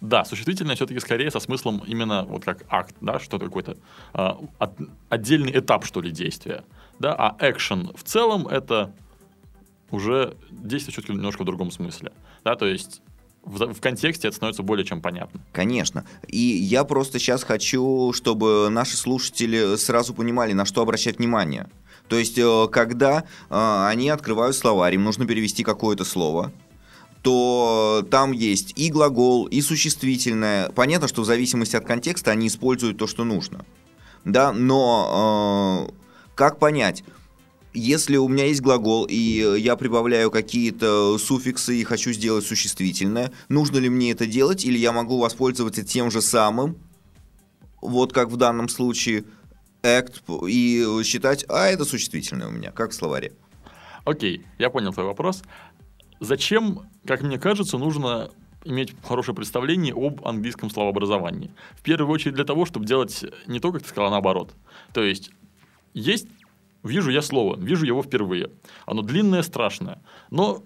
Да, 0.02 0.24
существительное 0.24 0.74
все-таки 0.74 0.98
скорее 0.98 1.30
со 1.30 1.38
смыслом 1.38 1.80
именно 1.86 2.24
вот 2.24 2.44
как 2.44 2.64
акт, 2.68 2.96
да, 3.00 3.20
что 3.20 3.38
какой-то 3.38 3.76
а, 4.12 4.36
от- 4.58 4.76
отдельный 5.08 5.56
этап, 5.56 5.84
что 5.84 6.00
ли, 6.00 6.10
действия. 6.10 6.64
Да, 6.98 7.14
а 7.14 7.36
action 7.38 7.96
в 7.96 8.02
целом 8.02 8.48
это 8.48 8.92
уже 9.92 10.36
действие 10.50 11.04
ли 11.06 11.14
немножко 11.14 11.42
в 11.42 11.44
другом 11.44 11.70
смысле. 11.70 12.12
Да, 12.42 12.56
то 12.56 12.66
есть 12.66 13.00
в, 13.44 13.74
в 13.74 13.80
контексте 13.80 14.26
это 14.26 14.36
становится 14.36 14.64
более 14.64 14.84
чем 14.84 15.00
понятно. 15.00 15.40
Конечно. 15.52 16.04
И 16.26 16.36
я 16.36 16.82
просто 16.82 17.20
сейчас 17.20 17.44
хочу, 17.44 18.12
чтобы 18.12 18.70
наши 18.70 18.96
слушатели 18.96 19.76
сразу 19.76 20.14
понимали, 20.14 20.52
на 20.52 20.64
что 20.64 20.82
обращать 20.82 21.18
внимание. 21.18 21.68
То 22.08 22.18
есть, 22.18 22.38
э, 22.38 22.68
когда 22.72 23.24
э, 23.50 23.86
они 23.88 24.08
открывают 24.08 24.56
словарь, 24.56 24.96
им 24.96 25.04
нужно 25.04 25.26
перевести 25.26 25.62
какое-то 25.62 26.04
слово, 26.04 26.52
то 27.22 28.06
там 28.10 28.32
есть 28.32 28.72
и 28.76 28.90
глагол, 28.90 29.46
и 29.46 29.60
существительное. 29.60 30.68
Понятно, 30.70 31.08
что 31.08 31.22
в 31.22 31.24
зависимости 31.24 31.76
от 31.76 31.86
контекста 31.86 32.32
они 32.32 32.48
используют 32.48 32.98
то, 32.98 33.06
что 33.06 33.24
нужно. 33.24 33.64
Да, 34.24 34.52
но 34.52 35.88
э, 35.88 35.92
как 36.34 36.58
понять? 36.58 37.04
Если 37.74 38.16
у 38.16 38.28
меня 38.28 38.46
есть 38.46 38.60
глагол, 38.60 39.06
и 39.08 39.16
я 39.58 39.76
прибавляю 39.76 40.30
какие-то 40.30 41.16
суффиксы 41.16 41.76
и 41.76 41.84
хочу 41.84 42.12
сделать 42.12 42.44
существительное, 42.44 43.32
нужно 43.48 43.78
ли 43.78 43.88
мне 43.88 44.10
это 44.10 44.26
делать, 44.26 44.64
или 44.64 44.76
я 44.76 44.92
могу 44.92 45.18
воспользоваться 45.18 45.82
тем 45.82 46.10
же 46.10 46.20
самым, 46.20 46.76
вот 47.80 48.12
как 48.12 48.28
в 48.28 48.36
данном 48.36 48.68
случае, 48.68 49.24
act, 49.82 50.20
и 50.48 51.02
считать, 51.02 51.44
а 51.48 51.68
это 51.68 51.84
существительное 51.84 52.48
у 52.48 52.50
меня, 52.50 52.72
как 52.72 52.90
в 52.90 52.94
словаре. 52.94 53.32
Окей, 54.04 54.44
я 54.58 54.68
понял 54.68 54.92
твой 54.92 55.06
вопрос. 55.06 55.42
Зачем, 56.22 56.82
как 57.04 57.22
мне 57.22 57.36
кажется, 57.36 57.78
нужно 57.78 58.30
иметь 58.64 58.94
хорошее 59.02 59.34
представление 59.34 59.92
об 59.92 60.24
английском 60.24 60.70
словообразовании? 60.70 61.50
В 61.72 61.82
первую 61.82 62.08
очередь 62.12 62.36
для 62.36 62.44
того, 62.44 62.64
чтобы 62.64 62.86
делать 62.86 63.24
не 63.48 63.58
то, 63.58 63.72
как 63.72 63.82
ты 63.82 63.88
сказала, 63.88 64.06
а 64.06 64.12
наоборот. 64.12 64.54
То 64.92 65.02
есть, 65.02 65.32
есть, 65.94 66.28
вижу 66.84 67.10
я 67.10 67.22
слово, 67.22 67.56
вижу 67.56 67.86
его 67.86 68.04
впервые. 68.04 68.50
Оно 68.86 69.02
длинное, 69.02 69.42
страшное. 69.42 70.00
Но 70.30 70.62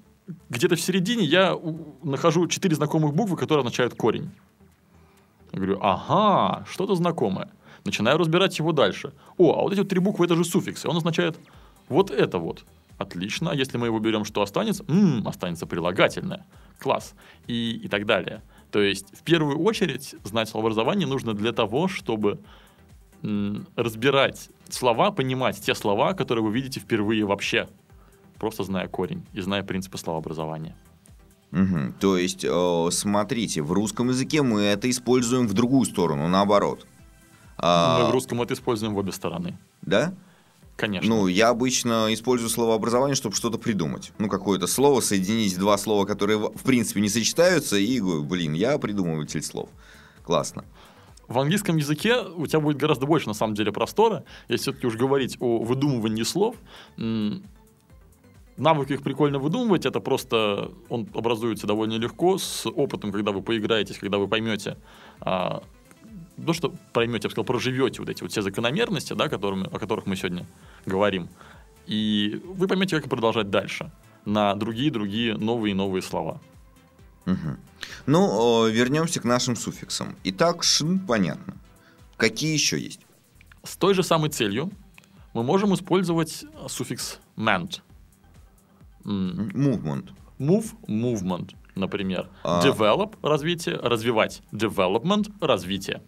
где-то 0.51 0.77
в 0.77 0.81
середине 0.83 1.25
я 1.25 1.59
нахожу 2.03 2.49
четыре 2.49 2.77
знакомых 2.77 3.15
буквы, 3.15 3.39
которые 3.39 3.61
означают 3.61 3.95
корень. 3.95 4.31
Я 5.53 5.59
говорю, 5.59 5.79
ага, 5.81 6.67
что-то 6.69 6.97
знакомое. 6.97 7.49
Начинаю 7.87 8.19
разбирать 8.19 8.59
его 8.59 8.73
дальше. 8.73 9.15
О, 9.39 9.59
а 9.59 9.63
вот 9.63 9.73
эти 9.73 9.79
вот 9.79 9.89
три 9.89 10.01
буквы 10.01 10.27
это 10.27 10.37
же 10.37 10.45
суффиксы. 10.45 10.87
Он 10.87 10.99
означает 10.99 11.39
вот 11.89 12.11
это 12.11 12.37
вот. 12.37 12.67
Отлично. 12.99 13.51
А 13.51 13.55
Если 13.55 13.79
мы 13.79 13.87
его 13.87 13.99
берем, 13.99 14.25
что 14.25 14.43
останется? 14.43 14.85
М, 14.89 15.27
останется 15.27 15.67
прилагательное. 15.67 16.47
Класс. 16.79 17.15
И, 17.47 17.73
и 17.85 17.89
так 17.89 18.07
далее. 18.07 18.43
То 18.71 18.81
есть, 18.81 19.07
в 19.17 19.23
первую 19.23 19.59
очередь, 19.61 20.15
знать 20.25 20.49
словообразование 20.49 21.07
нужно 21.07 21.35
для 21.35 21.53
того, 21.53 21.89
чтобы 21.89 22.41
м, 23.23 23.67
разбирать 23.77 24.51
слова, 24.69 25.11
понимать 25.11 25.61
те 25.61 25.75
слова, 25.75 26.13
которые 26.15 26.45
вы 26.45 26.53
видите 26.53 26.81
впервые 26.81 27.25
вообще, 27.25 27.69
просто 28.39 28.65
зная 28.65 28.89
корень 28.89 29.25
и 29.33 29.41
зная 29.41 29.63
принципы 29.63 29.99
словообразования. 29.99 30.77
Мгм. 31.51 31.95
То 32.01 32.19
есть, 32.19 32.45
э, 32.45 32.89
смотрите, 32.91 33.63
в 33.63 33.73
русском 33.73 34.09
языке 34.09 34.43
мы 34.43 34.63
это 34.63 34.91
используем 34.91 35.47
в 35.47 35.55
другую 35.55 35.85
сторону, 35.87 36.29
наоборот. 36.29 36.87
А, 37.57 38.01
Мы 38.01 38.09
в 38.09 38.11
русском 38.11 38.43
это 38.43 38.53
используем 38.55 38.95
в 38.95 38.99
обе 38.99 39.13
стороны. 39.13 39.57
Да? 39.83 40.13
Конечно. 40.77 41.09
Ну, 41.09 41.27
я 41.27 41.49
обычно 41.49 42.09
использую 42.11 42.51
словообразование, 42.51 43.15
чтобы 43.15 43.35
что-то 43.35 43.57
придумать. 43.57 44.13
Ну, 44.19 44.29
какое-то 44.29 44.67
слово, 44.67 45.01
соединить 45.01 45.59
два 45.59 45.79
слова, 45.79 46.05
которые 46.05 46.39
в 46.39 46.63
принципе 46.63 47.01
не 47.01 47.09
сочетаются, 47.09 47.77
и, 47.77 47.99
говорю, 47.99 48.25
блин, 48.25 48.53
я 48.53 48.79
придумыватель 48.79 49.43
слов. 49.43 49.71
Классно. 50.23 50.65
В 51.29 51.39
английском 51.39 51.77
языке 51.77 52.21
у 52.21 52.47
тебя 52.47 52.61
будет 52.61 52.77
гораздо 52.77 53.07
больше, 53.07 53.27
на 53.27 53.35
самом 53.35 53.55
деле, 53.55 53.73
простора. 53.73 54.25
Если 54.49 54.65
все-таки 54.65 54.87
уж 54.87 54.97
говорить 54.97 55.39
о 55.41 55.59
выдумывании 55.65 56.25
слов, 56.25 56.57
навык 58.57 58.91
их 58.91 59.03
прикольно 59.03 59.39
выдумывать, 59.39 59.87
это 59.87 60.01
просто 60.01 60.71
он 60.89 61.09
образуется 61.15 61.67
довольно 61.67 61.95
легко 61.95 62.39
с 62.39 62.67
опытом, 62.67 63.13
когда 63.13 63.33
вы 63.33 63.43
поиграетесь, 63.43 63.99
когда 63.99 64.19
вы 64.19 64.29
поймете, 64.29 64.77
а, 66.37 66.43
ну 66.43 66.53
что 66.53 66.75
поймете, 66.93 67.25
я 67.25 67.29
бы 67.29 67.33
сказал, 67.33 67.45
проживете 67.45 68.01
вот 68.01 68.09
эти 68.09 68.23
вот 68.23 68.31
все 68.31 68.43
закономерности, 68.43 69.13
да, 69.13 69.29
которыми, 69.29 69.67
о 69.67 69.79
которых 69.79 70.07
мы 70.07 70.17
сегодня 70.17 70.47
говорим, 70.85 71.29
и 71.87 72.41
вы 72.45 72.69
поймете, 72.69 73.01
как 73.01 73.09
продолжать 73.09 73.51
дальше 73.51 73.91
на 74.25 74.55
другие-другие 74.55 75.37
новые 75.37 75.73
и 75.73 75.75
новые 75.75 76.03
слова. 76.03 76.41
Мгм. 77.27 77.59
Ну, 78.07 78.69
вернемся 78.69 79.21
к 79.21 79.25
нашим 79.25 79.57
суффиксам. 79.57 80.17
Итак, 80.25 80.63
шин, 80.63 80.99
понятно. 80.99 81.57
Какие 82.17 82.53
еще 82.53 82.79
есть? 82.79 83.01
С 83.65 83.77
той 83.77 83.95
же 83.95 84.03
самой 84.03 84.31
целью 84.31 84.71
мы 85.35 85.43
можем 85.43 85.75
использовать 85.75 86.45
суффикс 86.69 87.19
meant. 87.37 87.81
М, 89.05 89.49
Movement. 89.55 90.11
Move, 90.39 90.75
movement, 90.87 91.55
например. 91.75 92.29
А. 92.45 92.63
Develop– 92.65 93.17
развитие, 93.23 93.77
развивать. 93.77 94.43
Development– 94.53 95.33
развитие. 95.41 96.03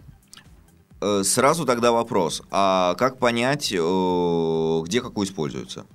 Э, 1.01 1.23
Сразу 1.23 1.65
тогда 1.65 1.93
вопрос. 1.93 2.43
А 2.51 2.95
как 2.95 3.19
понять, 3.19 3.73
э, 3.73 4.83
где 4.85 5.01
какой 5.01 5.27
используется? 5.27 5.87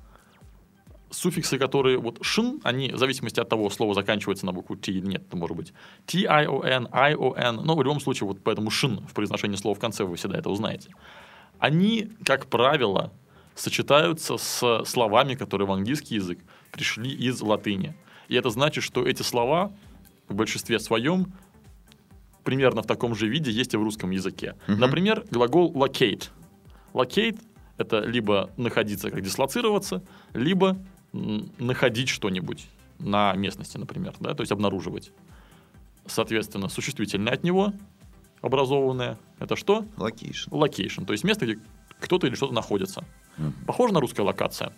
Суффиксы, 1.10 1.60
которые 1.60 2.00
вот 2.00 2.20
шин, 2.22 2.60
они 2.64 2.92
в 2.92 2.98
зависимости 2.98 3.40
от 3.40 3.48
того, 3.48 3.70
слово 3.70 3.94
заканчивается 3.94 4.46
на 4.48 4.52
букву 4.52 4.76
T 4.76 4.92
или 4.92 5.06
нет, 5.06 5.24
это 5.28 5.38
может 5.38 5.56
быть 5.56 5.74
T-I-O-N, 6.08 6.88
I-O-N, 6.92 7.56
но 7.58 7.76
в 7.76 7.84
любом 7.84 8.00
случае 8.00 8.28
вот 8.28 8.40
поэтому 8.44 8.72
шин 8.72 9.06
в 9.08 9.14
произношении 9.14 9.56
слова 9.56 9.76
в 9.76 9.80
конце 9.80 10.06
вы 10.06 10.16
всегда 10.16 10.40
это 10.40 10.50
узнаете. 10.50 10.90
Они, 11.60 12.10
как 12.26 12.48
правило, 12.48 13.14
сочетаются 13.54 14.38
с 14.38 14.84
словами, 14.86 15.36
которые 15.36 15.68
в 15.68 15.72
английский 15.72 16.16
язык 16.16 16.40
пришли 16.72 17.12
из 17.12 17.40
латыни. 17.42 17.96
И 18.28 18.36
это 18.36 18.50
значит, 18.50 18.84
что 18.84 19.06
эти 19.06 19.22
слова 19.22 19.72
в 20.28 20.34
большинстве 20.34 20.80
своем 20.80 21.34
примерно 22.44 22.82
в 22.82 22.88
таком 22.88 23.16
же 23.16 23.28
виде 23.28 23.52
есть 23.52 23.74
и 23.74 23.78
в 23.78 23.84
русском 23.84 24.12
языке. 24.12 24.56
Мгм. 24.68 24.80
Например, 24.80 25.26
глагол 25.32 25.74
locate. 25.74 26.30
Locate– 26.94 27.40
это 27.78 28.00
либо 28.00 28.50
находиться, 28.58 29.10
как 29.10 29.22
дислоцироваться, 29.22 30.04
либо 30.34 30.78
находить 31.12 32.10
что-нибудь 32.10 32.68
на 33.00 33.34
местности, 33.34 33.78
например, 33.78 34.14
да, 34.20 34.34
то 34.34 34.42
есть 34.42 34.52
обнаруживать. 34.52 35.12
Соответственно, 36.06 36.70
существительное 36.70 37.34
от 37.34 37.44
него 37.44 37.74
образованное– 38.42 39.18
это 39.40 39.56
что? 39.56 39.86
Location. 39.98 40.50
Location, 40.50 41.06
то 41.06 41.14
есть 41.14 41.24
место, 41.24 41.46
где 41.46 41.60
кто-то 42.00 42.28
или 42.28 42.36
что-то 42.36 42.54
находится. 42.54 43.06
Мгм. 43.38 43.54
Похоже 43.66 43.94
на 43.94 44.00
русская 44.00 44.24
локация. 44.24 44.74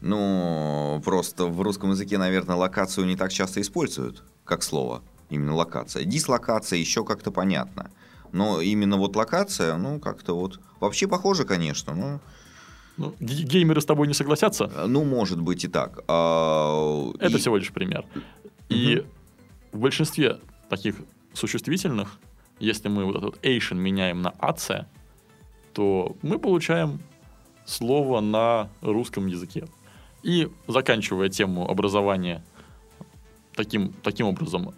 Ну, 0.00 1.00
просто 1.04 1.46
в 1.46 1.60
русском 1.62 1.90
языке, 1.90 2.18
наверное, 2.18 2.56
локацию 2.56 3.06
не 3.06 3.16
так 3.16 3.32
часто 3.32 3.60
используют, 3.60 4.22
как 4.44 4.62
слово. 4.62 5.02
Именно 5.30 5.54
локация. 5.54 6.04
Дислокация 6.04 6.78
еще 6.78 7.04
как-то 7.04 7.30
понятно. 7.30 7.90
Но 8.32 8.60
именно 8.60 8.96
вот 8.96 9.16
локация, 9.16 9.76
ну, 9.76 10.00
как-то 10.00 10.36
вот... 10.36 10.60
Вообще 10.80 11.06
похоже, 11.06 11.44
конечно, 11.44 11.94
ну, 11.94 12.20
Ну, 12.96 13.14
ге- 13.20 13.44
геймеры 13.44 13.80
с 13.80 13.84
тобой 13.86 14.06
не 14.08 14.14
согласятся? 14.14 14.70
ну 14.86 15.04
может 15.04 15.40
быть 15.40 15.64
и 15.64 15.68
так. 15.68 16.00
А, 16.08 17.10
Это 17.20 17.36
и- 17.36 17.40
всего 17.40 17.56
лишь 17.56 17.72
пример. 17.72 18.04
И 18.68 19.04
в 19.72 19.78
большинстве 19.78 20.40
таких 20.68 20.96
существительных, 21.32 22.18
если 22.60 22.88
мы 22.88 23.04
вот 23.04 23.16
этот 23.16 23.44
Asian 23.44 23.74
меняем 23.76 24.22
на 24.22 24.30
AC, 24.40 24.84
то 25.72 26.16
мы 26.22 26.38
получаем 26.38 27.00
слово 27.66 28.20
на 28.20 28.68
русском 28.82 29.26
языке. 29.26 29.66
И 30.22 30.48
заканчивая 30.68 31.28
тему 31.28 31.68
образования 31.68 32.44
таким, 33.54 33.92
таким 34.02 34.26
образом, 34.26 34.72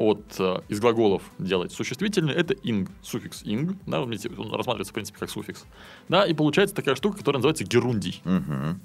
от, 0.00 0.36
э, 0.38 0.62
из 0.68 0.80
глаголов 0.80 1.22
делать 1.38 1.72
существительный, 1.72 2.32
это 2.32 2.54
ing, 2.54 2.88
суффикс 3.02 3.42
ing, 3.42 3.76
да, 3.86 4.00
он 4.00 4.10
он 4.10 4.54
рассматривается, 4.54 4.92
в 4.92 4.94
принципе, 4.94 5.18
как 5.18 5.28
суффикс. 5.28 5.66
Да, 6.08 6.24
и 6.24 6.32
получается 6.32 6.74
такая 6.74 6.94
штука, 6.94 7.18
которая 7.18 7.40
называется 7.40 7.64
герундий. 7.64 8.22
Мгм. 8.24 8.80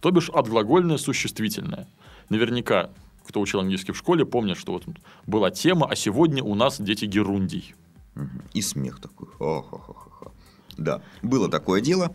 То 0.00 0.10
бишь 0.10 0.28
отглагольное 0.28 0.98
существительное. 0.98 1.88
Наверняка, 2.28 2.90
кто 3.26 3.40
учил 3.40 3.60
английский 3.60 3.92
в 3.92 3.96
школе, 3.96 4.26
помнят, 4.26 4.58
что 4.58 4.72
вот 4.72 4.84
была 5.26 5.50
тема, 5.50 5.86
а 5.90 5.96
сегодня 5.96 6.44
у 6.44 6.54
нас 6.54 6.78
дети 6.78 7.06
герундий. 7.06 7.74
Мгм. 8.14 8.42
И 8.52 8.60
смех 8.60 9.00
такой. 9.00 9.28
Ха-ха-ха-ха. 9.38 10.32
Да, 10.76 11.00
было 11.22 11.48
такое 11.48 11.80
дело. 11.80 12.14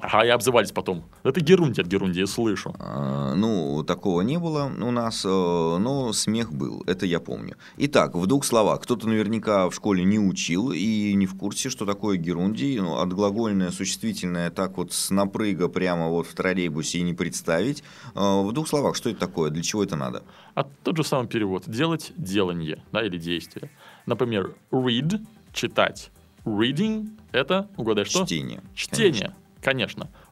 Ага, 0.00 0.24
и 0.24 0.28
обзывались 0.28 0.70
потом. 0.70 1.04
Это 1.24 1.40
Герунди 1.40 1.80
от 1.80 1.88
Герунди, 1.88 2.20
я 2.20 2.26
слышу. 2.26 2.72
А, 2.78 3.34
Ну, 3.34 3.82
такого 3.82 4.20
не 4.22 4.38
было 4.38 4.64
у 4.80 4.90
нас, 4.92 5.24
э, 5.24 5.28
но 5.28 6.12
смех 6.12 6.52
был, 6.52 6.84
это 6.86 7.04
я 7.04 7.18
помню. 7.18 7.56
Итак, 7.78 8.14
в 8.14 8.26
двух 8.26 8.44
словах, 8.44 8.80
кто-то 8.82 9.08
наверняка 9.08 9.68
в 9.68 9.74
школе 9.74 10.04
не 10.04 10.18
учил 10.20 10.70
и 10.70 11.14
не 11.14 11.26
в 11.26 11.36
курсе, 11.36 11.68
что 11.68 11.84
такое 11.84 12.16
герундий, 12.16 12.78
ну, 12.78 12.98
отглагольное, 12.98 13.70
существительное, 13.72 14.50
так 14.50 14.76
вот 14.78 14.92
с 14.92 15.10
напрыга 15.10 15.68
прямо 15.68 16.08
вот 16.08 16.26
в 16.28 16.34
троллейбусе 16.34 16.98
и 16.98 17.02
не 17.02 17.14
представить. 17.14 17.82
Э, 18.14 18.42
В 18.42 18.52
двух 18.52 18.68
словах, 18.68 18.94
что 18.94 19.10
это 19.10 19.18
такое, 19.18 19.50
для 19.50 19.62
чего 19.62 19.82
это 19.82 19.96
надо? 19.96 20.22
А 20.54 20.64
тот 20.84 20.96
же 20.96 21.02
самый 21.04 21.26
перевод. 21.26 21.64
Делать 21.66 22.12
делание, 22.16 22.82
да, 22.92 23.04
или 23.04 23.18
действие. 23.18 23.70
Например, 24.06 24.54
read– 24.70 25.18
читать. 25.52 26.10
Reading– 26.44 27.08
это, 27.32 27.68
угадай 27.76 28.04
что? 28.04 28.24
Чтение. 28.24 28.62
Чтение, 28.74 29.12
конечно. 29.12 29.34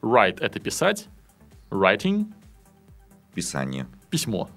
Write– 0.03 0.39
это 0.41 0.61
писать. 0.61 1.09
Writing 1.71 2.33
Писание.– 3.35 3.87
письмо. 4.11 4.49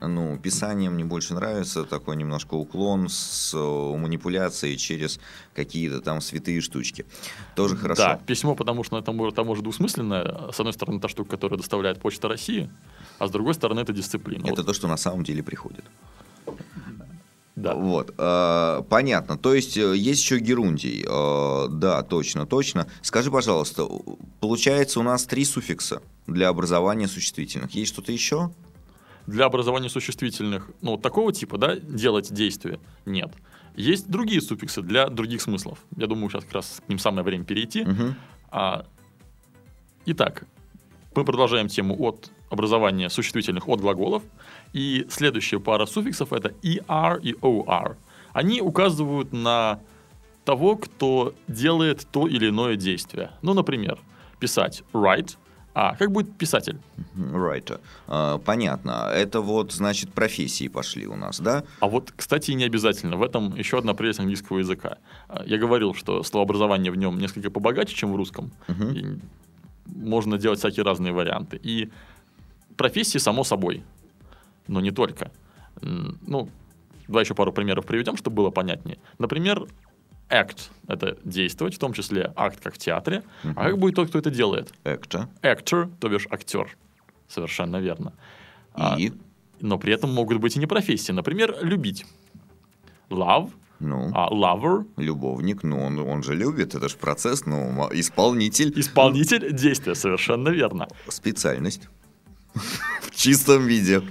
Ну, 0.00 0.36
писание 0.36 0.90
мне 0.90 1.04
больше 1.04 1.34
нравится, 1.34 1.84
такой 1.84 2.16
немножко 2.16 2.54
уклон 2.54 3.08
с 3.08 3.54
манипуляцией 3.54 4.76
через 4.76 5.20
какие-то 5.54 6.00
там 6.00 6.20
святые 6.20 6.60
штучки. 6.60 7.06
Тоже 7.54 7.76
хорошо. 7.76 8.02
Да, 8.02 8.16
письмо, 8.16 8.56
потому 8.56 8.82
что 8.82 8.98
это 8.98 9.12
может, 9.12 9.36
там 9.36 9.46
может 9.46 9.62
двусмысленное. 9.62 10.50
С 10.50 10.58
одной 10.58 10.72
стороны, 10.72 10.98
та 10.98 11.08
штука, 11.08 11.30
которая 11.30 11.56
доставляет 11.56 12.00
Почта 12.00 12.28
России, 12.28 12.68
а 13.18 13.28
с 13.28 13.30
другой 13.30 13.54
стороны, 13.54 13.80
это 13.80 13.92
дисциплина. 13.92 14.42
Это 14.44 14.56
Вот, 14.56 14.66
то, 14.66 14.72
что 14.72 14.88
на 14.88 14.96
самом 14.96 15.22
деле 15.22 15.42
приходит. 15.42 15.84
Да. 17.62 17.74
Вот, 17.74 18.14
э, 18.18 18.82
понятно. 18.88 19.38
То 19.38 19.54
есть 19.54 19.76
э, 19.76 19.96
есть 19.96 20.22
еще 20.22 20.38
герундий. 20.38 21.04
Э, 21.08 21.68
да, 21.68 22.02
точно, 22.02 22.46
точно. 22.46 22.86
Скажи, 23.02 23.30
пожалуйста, 23.30 23.88
получается 24.40 25.00
у 25.00 25.02
нас 25.02 25.24
три 25.24 25.44
суффикса 25.44 26.02
для 26.26 26.48
образования 26.48 27.08
существительных. 27.08 27.70
Есть 27.72 27.92
что-то 27.92 28.12
еще? 28.12 28.50
Для 29.26 29.44
образования 29.44 29.88
существительных, 29.88 30.68
ну, 30.80 30.92
вот 30.92 31.02
такого 31.02 31.32
типа, 31.32 31.56
да, 31.56 31.76
делать 31.76 32.32
действие, 32.32 32.80
нет. 33.06 33.32
Есть 33.76 34.10
другие 34.10 34.40
суффиксы 34.40 34.82
для 34.82 35.08
других 35.08 35.40
смыслов. 35.40 35.78
Я 35.96 36.08
думаю, 36.08 36.28
сейчас 36.28 36.44
как 36.44 36.54
раз 36.54 36.82
к 36.84 36.88
ним 36.88 36.98
самое 36.98 37.22
время 37.22 37.44
перейти. 37.44 37.84
Мгм. 37.84 38.16
А, 38.50 38.84
итак, 40.04 40.44
мы 41.14 41.24
продолжаем 41.24 41.68
тему 41.68 41.96
от 42.00 42.30
образования 42.50 43.08
существительных 43.08 43.68
от 43.68 43.80
глаголов. 43.80 44.22
И 44.72 45.06
следующая 45.10 45.60
пара 45.60 45.86
суффиксов 45.86 46.32
это 46.32 46.50
er 46.62 47.20
и 47.20 47.32
or. 47.32 47.96
Они 48.32 48.60
указывают 48.60 49.32
на 49.32 49.80
того, 50.44 50.76
кто 50.76 51.34
делает 51.48 52.06
то 52.10 52.26
или 52.26 52.48
иное 52.48 52.76
действие. 52.76 53.30
Ну, 53.42 53.54
например, 53.54 53.98
писать 54.40 54.82
write, 54.92 55.36
а 55.74 55.96
как 55.96 56.10
будет 56.12 56.36
писатель? 56.36 56.78
Right. 57.16 57.80
Э, 58.06 58.38
понятно. 58.44 59.08
Это 59.10 59.40
вот, 59.40 59.72
значит, 59.72 60.12
профессии 60.12 60.68
пошли 60.68 61.06
у 61.06 61.16
нас, 61.16 61.40
да? 61.40 61.64
А 61.80 61.86
вот, 61.86 62.12
кстати, 62.14 62.50
не 62.50 62.64
обязательно. 62.64 63.16
В 63.16 63.22
этом 63.22 63.54
еще 63.56 63.78
одна 63.78 63.94
прелесть 63.94 64.20
английского 64.20 64.58
языка. 64.58 64.98
А, 65.28 65.42
Я 65.46 65.56
говорил, 65.56 65.94
что 65.94 66.22
словообразование 66.24 66.92
в 66.92 66.96
нем 66.96 67.18
несколько 67.18 67.50
побогаче, 67.50 67.94
чем 67.94 68.12
в 68.12 68.16
русском. 68.16 68.52
И 68.68 69.18
можно 69.86 70.36
делать 70.36 70.58
всякие 70.58 70.84
разные 70.84 71.12
варианты. 71.12 71.58
И 71.62 71.90
профессии, 72.76 73.18
само 73.18 73.42
собой, 73.42 73.82
но 74.66 74.80
не 74.80 74.90
только. 74.90 75.30
Ну, 75.80 76.48
давай 77.08 77.24
еще 77.24 77.34
пару 77.34 77.52
примеров 77.52 77.86
приведем, 77.86 78.16
чтобы 78.16 78.36
было 78.36 78.50
понятнее. 78.50 78.98
Например, 79.18 79.66
act— 80.30 80.70
это 80.88 81.18
действовать, 81.24 81.74
в 81.74 81.78
том 81.78 81.92
числе 81.92 82.32
акт, 82.36 82.60
как 82.62 82.74
в 82.74 82.78
театре. 82.78 83.22
А 83.42 83.64
как 83.64 83.78
будет 83.78 83.96
тот, 83.96 84.08
кто 84.08 84.18
это 84.18 84.30
делает? 84.30 84.72
Экта. 84.84 85.28
Actor, 85.42 85.90
то 86.00 86.08
бишь 86.08 86.26
актер. 86.30 86.76
Совершенно 87.28 87.78
верно. 87.78 88.12
А, 88.74 88.96
И? 88.98 89.12
но 89.60 89.78
при 89.78 89.92
этом 89.92 90.12
могут 90.12 90.38
быть 90.38 90.56
и 90.56 90.58
не 90.58 90.66
профессии. 90.66 91.12
Например, 91.12 91.56
любить. 91.62 92.04
Love, 93.10 93.50
Ну, 93.80 94.10
а 94.14 94.28
lover, 94.30 94.86
любовник, 94.96 95.62
ну, 95.62 95.78
он, 95.82 95.98
он 95.98 96.22
же 96.22 96.34
любит, 96.34 96.74
это 96.74 96.88
же 96.88 96.96
процесс, 96.96 97.44
ну, 97.46 97.88
исполнитель. 97.92 98.72
исполнитель 98.78 99.52
действия. 99.52 99.94
Совершенно 99.94 100.48
верно. 100.48 100.88
Специальность. 101.08 101.88
В 103.02 103.10
чистом 103.14 103.66
виде. 103.66 104.02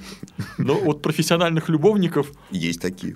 Но 0.58 0.76
вот 0.80 1.02
профессиональных 1.02 1.70
любовников, 1.70 2.32
Есть 2.50 2.82
такие. 2.82 3.16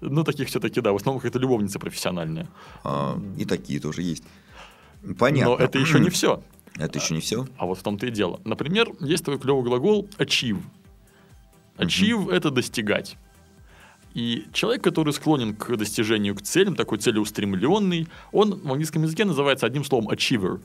ну, 0.00 0.24
таких 0.24 0.48
все-таки, 0.48 0.80
да, 0.80 0.92
в 0.92 0.96
основном 0.96 1.20
какая-то 1.20 1.38
любовница 1.38 1.78
профессиональная. 1.78 2.48
А, 2.82 3.18
и 3.36 3.44
такие 3.44 3.80
тоже 3.80 4.02
есть. 4.02 4.24
Понятно. 5.18 5.56
Но 5.56 5.62
это 5.62 5.78
еще 5.78 6.00
не 6.00 6.10
все. 6.10 6.42
Это 6.76 6.98
еще 6.98 7.14
не 7.14 7.20
все. 7.20 7.46
А 7.56 7.66
вот 7.66 7.78
в 7.78 7.82
том-то 7.84 8.06
и 8.06 8.10
дело. 8.10 8.40
Например, 8.44 8.88
есть 8.98 9.24
такой 9.24 9.38
клевый 9.38 9.62
глагол 9.62 10.08
achieve. 10.18 10.60
Achieve 11.76 12.32
это 12.32 12.50
достигать. 12.50 13.16
И 14.12 14.46
человек, 14.52 14.82
который 14.82 15.12
склонен 15.12 15.54
к 15.54 15.76
достижению 15.76 16.34
к 16.34 16.42
целям, 16.42 16.74
такой 16.74 16.98
целеустремленный, 16.98 18.08
он 18.32 18.60
в 18.60 18.70
английском 18.72 19.02
языке 19.04 19.24
называется 19.24 19.66
одним 19.66 19.84
словом 19.84 20.08
achiever 20.08 20.60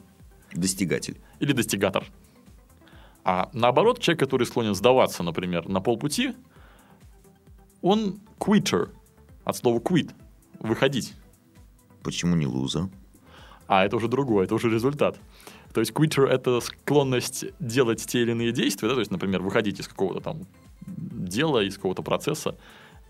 Достигатель. 0.54 1.17
или 1.39 1.52
достигатор. 1.52 2.06
А 3.32 3.48
наоборот, 3.54 4.00
человек, 4.00 4.22
который 4.22 4.48
склонен 4.48 4.74
сдаваться, 4.74 5.22
например, 5.22 5.70
на 5.70 5.82
полпути, 5.82 6.34
он 7.84 8.22
quitter, 8.39 8.89
от 9.44 9.56
слова 9.56 9.78
quit, 9.78 10.10
выходить. 10.60 11.13
Почему 12.02 12.36
не 12.36 12.48
луза? 12.48 12.89
А 13.68 13.86
это 13.86 13.98
уже 13.98 14.08
другое, 14.08 14.46
это 14.46 14.56
уже 14.56 14.68
результат. 14.68 15.20
То 15.76 15.80
есть 15.80 15.92
quitter— 15.92 16.26
это 16.28 16.60
склонность 16.60 17.46
делать 17.60 18.04
те 18.04 18.24
или 18.24 18.32
иные 18.32 18.52
действия, 18.52 18.88
да, 18.88 18.96
то 18.96 19.02
есть, 19.02 19.12
например, 19.12 19.44
выходить 19.44 19.80
из 19.80 19.88
какого-то 19.88 20.22
там 20.22 20.48
дела, 20.88 21.63
из 21.63 21.76
какого-то 21.76 22.02
процесса. 22.02 22.58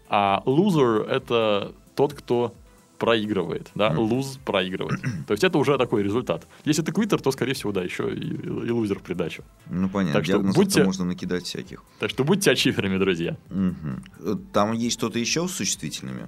А 0.09 0.43
loser— 0.45 1.07
это 1.09 1.73
тот, 1.95 2.13
кто 2.13 2.53
проигрывает, 2.99 3.71
да, 3.75 3.91
lose— 3.93 4.37
проигрывает. 4.45 5.01
То 5.27 5.31
есть 5.33 5.43
это 5.43 5.57
уже 5.57 5.77
такой 5.77 6.03
результат. 6.03 6.45
Если 6.65 6.81
ты 6.83 6.91
квиттер, 6.91 7.19
то, 7.21 7.31
скорее 7.31 7.53
всего, 7.53 7.71
да, 7.71 7.81
еще 7.81 8.13
и, 8.13 8.35
и 8.67 8.69
лузер 8.69 8.99
в 8.99 9.01
придачу. 9.01 9.43
Ну, 9.69 9.89
понятно. 9.89 10.13
Так 10.19 10.25
что 10.25 10.33
Диагнозов-то 10.33 10.61
будьте- 10.61 10.83
можно 10.83 11.05
накидать 11.05 11.45
всяких. 11.45 11.83
Так 11.99 12.09
что 12.11 12.23
будьте 12.23 12.51
ачиверами, 12.51 12.97
друзья. 12.97 13.37
Э, 13.49 14.35
Там 14.53 14.73
есть 14.73 14.99
что-то 14.99 15.17
еще 15.17 15.47
с 15.47 15.51
существительными? 15.51 16.27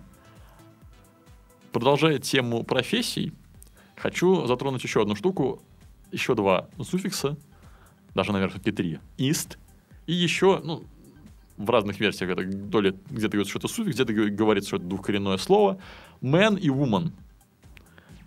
Продолжая 1.72 2.20
тему 2.20 2.64
профессий, 2.64 3.34
хочу 3.96 4.46
затронуть 4.46 4.84
еще 4.84 5.02
одну 5.02 5.16
штуку, 5.16 5.62
еще 6.12 6.36
два 6.36 6.68
суффикса, 6.84 7.38
даже, 8.14 8.34
наверное, 8.34 8.54
все-таки 8.56 8.72
три. 8.76 9.00
Ist 9.18 9.58
и 10.08 10.14
еще, 10.14 10.60
ну, 10.64 10.84
в 11.66 11.70
разных 11.70 12.00
версиях 12.00 12.32
это 12.32 12.70
то 12.70 12.82
ли 12.82 12.96
где-то 13.10 13.32
говорится, 13.32 13.50
что 13.52 13.60
это 13.60 13.68
суффикс, 13.68 13.96
где-то 13.96 14.14
говорится, 14.14 14.70
что 14.70 14.78
это 14.78 14.86
двухкоренное 14.86 15.38
слово. 15.38 15.80
Man 16.22 16.60
и 16.60 16.70
woman. 16.70 17.12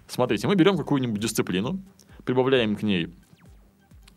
Смотрите, 0.06 0.46
мы 0.46 0.54
берем 0.54 0.76
какую-нибудь 0.76 1.20
дисциплину, 1.20 1.80
прибавляем 2.24 2.76
к 2.76 2.82
ней 2.82 3.12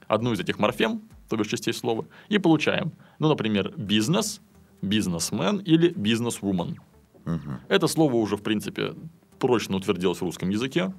одну 0.07 0.33
из 0.33 0.39
этих 0.39 0.59
морфем, 0.59 1.01
то 1.29 1.37
бишь 1.37 1.47
частей 1.47 1.73
слова, 1.73 2.05
и 2.29 2.37
получаем, 2.37 2.91
ну, 3.19 3.27
например, 3.27 3.73
бизнес, 3.77 4.41
бизнесмен 4.81 5.57
или 5.57 5.89
бизнесвумен. 5.89 6.77
Мгм. 7.25 7.59
Это 7.67 7.87
слово 7.87 8.15
уже, 8.15 8.37
в 8.37 8.41
принципе, 8.41 8.93
прочно 9.39 9.77
утвердилось 9.77 10.19
в 10.19 10.21
русском 10.23 10.49
языке. 10.49 10.93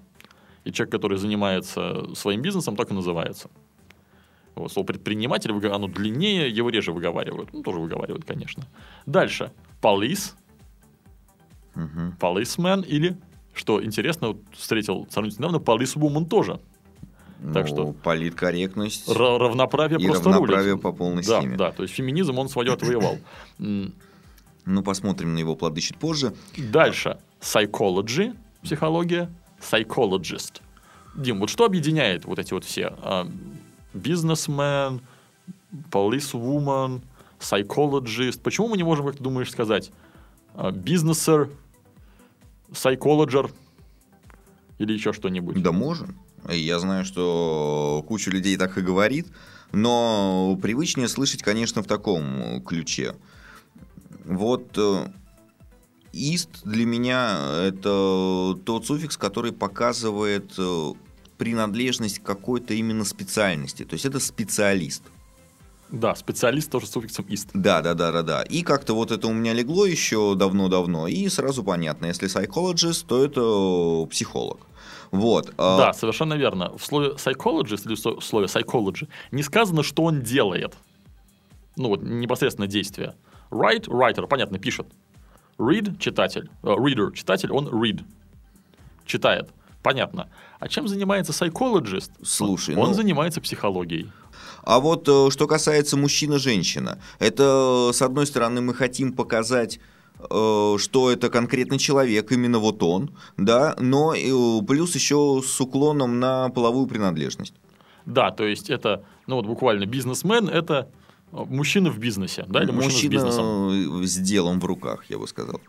И 0.64 0.72
человек, 0.72 0.92
который 0.92 1.18
занимается 1.18 2.14
своим 2.14 2.42
бизнесом, 2.42 2.76
так 2.76 2.90
и 2.90 2.94
называется. 2.94 3.48
Слово 4.66 4.86
предприниматель, 4.86 5.52
оно 5.68 5.86
длиннее, 5.86 6.48
его 6.50 6.70
реже 6.70 6.92
выговаривают. 6.92 7.52
Ну, 7.52 7.62
тоже 7.62 7.78
выговаривают, 7.78 8.24
конечно. 8.24 8.64
Дальше. 9.06 9.52
Мгм. 11.74 12.16
policeman 12.18 12.84
или, 12.84 13.16
что 13.54 13.82
интересно, 13.84 14.28
вот 14.28 14.38
встретил 14.52 15.06
сравнительно 15.10 15.46
недавно, 15.46 15.64
policewoman 15.64 16.26
тоже. 16.26 16.60
Так 17.54 17.64
Ну, 17.64 17.66
что- 17.66 17.92
Политкорректность 18.02 19.08
Ра- 19.08 19.38
равноправие 19.38 20.00
и 20.00 20.06
просто 20.08 20.30
равноправие 20.30 20.72
рулит. 20.72 20.82
по 20.82 20.92
полной 20.92 21.22
да, 21.22 21.38
схеме. 21.38 21.56
да, 21.56 21.70
то 21.70 21.84
есть 21.84 21.94
феминизм 21.94 22.36
он 22.38 22.48
свое 22.48 22.72
отвоевал. 22.72 23.18
Ну, 24.70 24.82
посмотрим 24.82 25.32
на 25.32 25.38
его 25.38 25.56
плоды 25.56 25.80
чуть 25.80 25.96
позже. 25.96 26.34
Дальше. 26.58 27.16
Psychology, 27.40 28.36
психология, 28.62 29.30
psychologist. 29.60 30.60
Дим, 31.16 31.40
вот 31.40 31.48
что 31.48 31.64
объединяет 31.64 32.26
вот 32.26 32.38
эти 32.38 32.52
вот 32.52 32.64
все? 32.64 32.92
а, 33.00 33.26
Бизнесмен, 33.94 35.00
policewoman, 35.90 37.02
psychologist. 37.38 38.40
Почему 38.42 38.68
мы 38.68 38.76
не 38.76 38.84
можем, 38.84 39.06
как 39.06 39.16
ты 39.16 39.22
думаешь, 39.22 39.50
сказать 39.50 39.90
а, 40.54 40.70
бизнесер, 40.70 41.50
psychologer 42.70 43.50
или 44.78 44.92
еще 44.92 45.12
что-нибудь? 45.12 45.62
Да 45.62 45.72
можем. 45.72 46.18
Я 46.48 46.78
знаю, 46.78 47.04
что 47.04 48.04
куча 48.06 48.30
людей 48.30 48.56
так 48.56 48.78
и 48.78 48.80
говорит, 48.80 49.26
но 49.72 50.58
привычнее 50.62 51.08
слышать, 51.08 51.42
конечно, 51.42 51.82
в 51.82 51.86
таком 51.86 52.62
ключе. 52.62 53.16
Вот 54.24 54.76
э, 54.76 55.08
ист 56.12 56.62
для 56.64 56.86
меня 56.86 57.64
это 57.64 58.58
тот 58.64 58.86
суффикс, 58.86 59.16
который 59.16 59.52
показывает, 59.52 60.52
э, 60.58 60.92
принадлежность 61.38 62.18
к 62.18 62.22
какой-то 62.22 62.74
именно 62.74 63.04
специальности. 63.04 63.84
То 63.84 63.94
есть 63.94 64.04
это 64.04 64.20
специалист. 64.20 65.02
Да, 65.90 66.14
специалист 66.14 66.70
тоже 66.70 66.86
с 66.86 66.90
суффиксом 66.90 67.24
«ист». 67.28 67.48
Да, 67.54 67.80
да, 67.80 67.94
да, 67.94 68.12
да, 68.12 68.22
да. 68.22 68.42
И 68.42 68.62
как-то 68.62 68.94
вот 68.94 69.10
это 69.10 69.26
у 69.26 69.32
меня 69.32 69.54
легло 69.54 69.86
еще 69.86 70.34
давно-давно, 70.34 71.08
и 71.08 71.28
сразу 71.28 71.64
понятно, 71.64 72.06
если 72.06 72.28
psychologist, 72.28 73.06
то 73.06 73.24
это 73.24 74.06
психолог. 74.10 74.58
Вот. 75.10 75.54
а, 75.56 75.78
Да, 75.78 75.92
совершенно 75.94 76.34
верно. 76.34 76.76
В 76.76 76.84
слове 76.84 77.12
psychologist 77.12 77.86
или 77.86 77.94
в 77.94 78.22
слове 78.22 78.46
psychology 78.46 79.08
не 79.30 79.42
сказано, 79.42 79.82
что 79.82 80.02
он 80.02 80.20
делает. 80.20 80.74
Ну, 81.76 81.88
вот 81.88 82.02
непосредственно 82.02 82.66
действие. 82.66 83.14
Write, 83.50 83.86
writer, 83.86 84.26
понятно, 84.26 84.58
пишет. 84.58 84.86
Read, 85.56 85.98
читатель. 85.98 86.50
Э, 86.62 86.68
Reader, 86.68 87.14
читатель, 87.14 87.50
он 87.50 87.68
read. 87.68 88.04
Читает. 89.06 89.48
Понятно. 89.82 90.28
А 90.58 90.68
чем 90.68 90.88
занимается 90.88 91.32
psychologist? 91.32 92.10
Слушай, 92.22 92.76
он 92.76 92.88
ну- 92.88 92.94
занимается 92.94 93.40
психологией. 93.40 94.10
А 94.62 94.80
вот 94.80 95.08
э, 95.08 95.30
что 95.30 95.46
касается 95.46 95.96
мужчина-женщина, 95.96 96.98
это, 97.20 97.90
с 97.92 98.02
одной 98.02 98.26
стороны, 98.26 98.60
мы 98.60 98.74
хотим 98.74 99.12
показать 99.12 99.80
э, 100.18 100.76
что 100.78 101.10
это 101.10 101.30
конкретный 101.30 101.78
человек, 101.78 102.32
именно 102.32 102.58
вот 102.58 102.82
он, 102.82 103.10
да, 103.36 103.76
но 103.78 104.14
э, 104.14 104.20
плюс 104.66 104.94
еще 104.94 105.42
с 105.44 105.60
уклоном 105.60 106.18
на 106.18 106.50
половую 106.50 106.86
принадлежность. 106.86 107.54
Да, 108.04 108.30
то 108.30 108.44
есть 108.44 108.68
это, 108.68 109.04
ну 109.26 109.36
вот 109.36 109.46
буквально 109.46 109.86
бизнесмен, 109.86 110.48
это 110.48 110.90
э, 111.32 111.44
мужчина 111.48 111.90
в 111.90 111.98
бизнесе, 111.98 112.44
да, 112.48 112.62
или 112.62 112.70
мужчина, 112.70 112.92
с 112.92 113.04
бизнесом. 113.04 113.46
Мужчина 113.46 114.06
с 114.06 114.16
делом 114.16 114.60
в 114.60 114.64
руках, 114.64 115.04
я 115.08 115.18
бы 115.18 115.28
сказал. 115.28 115.60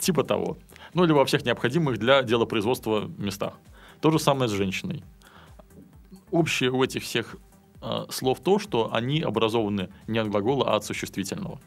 Типа 0.00 0.24
того. 0.24 0.56
Ну, 0.96 1.04
или 1.04 1.12
во 1.12 1.26
всех 1.26 1.44
необходимых 1.44 1.98
для 1.98 2.22
делопроизводства 2.22 3.10
местах. 3.18 3.52
То 4.00 4.10
же 4.10 4.18
самое 4.18 4.48
с 4.48 4.52
женщиной. 4.52 5.04
Общее 6.30 6.70
у 6.70 6.82
этих 6.82 7.02
всех 7.02 7.36
э, 7.82 8.06
слов 8.08 8.40
то, 8.40 8.58
что 8.58 8.94
они 8.94 9.20
образованы 9.20 9.90
не 10.06 10.18
от 10.18 10.30
глагола, 10.30 10.72
а 10.72 10.76
от 10.76 10.86
существительного. 10.86 11.60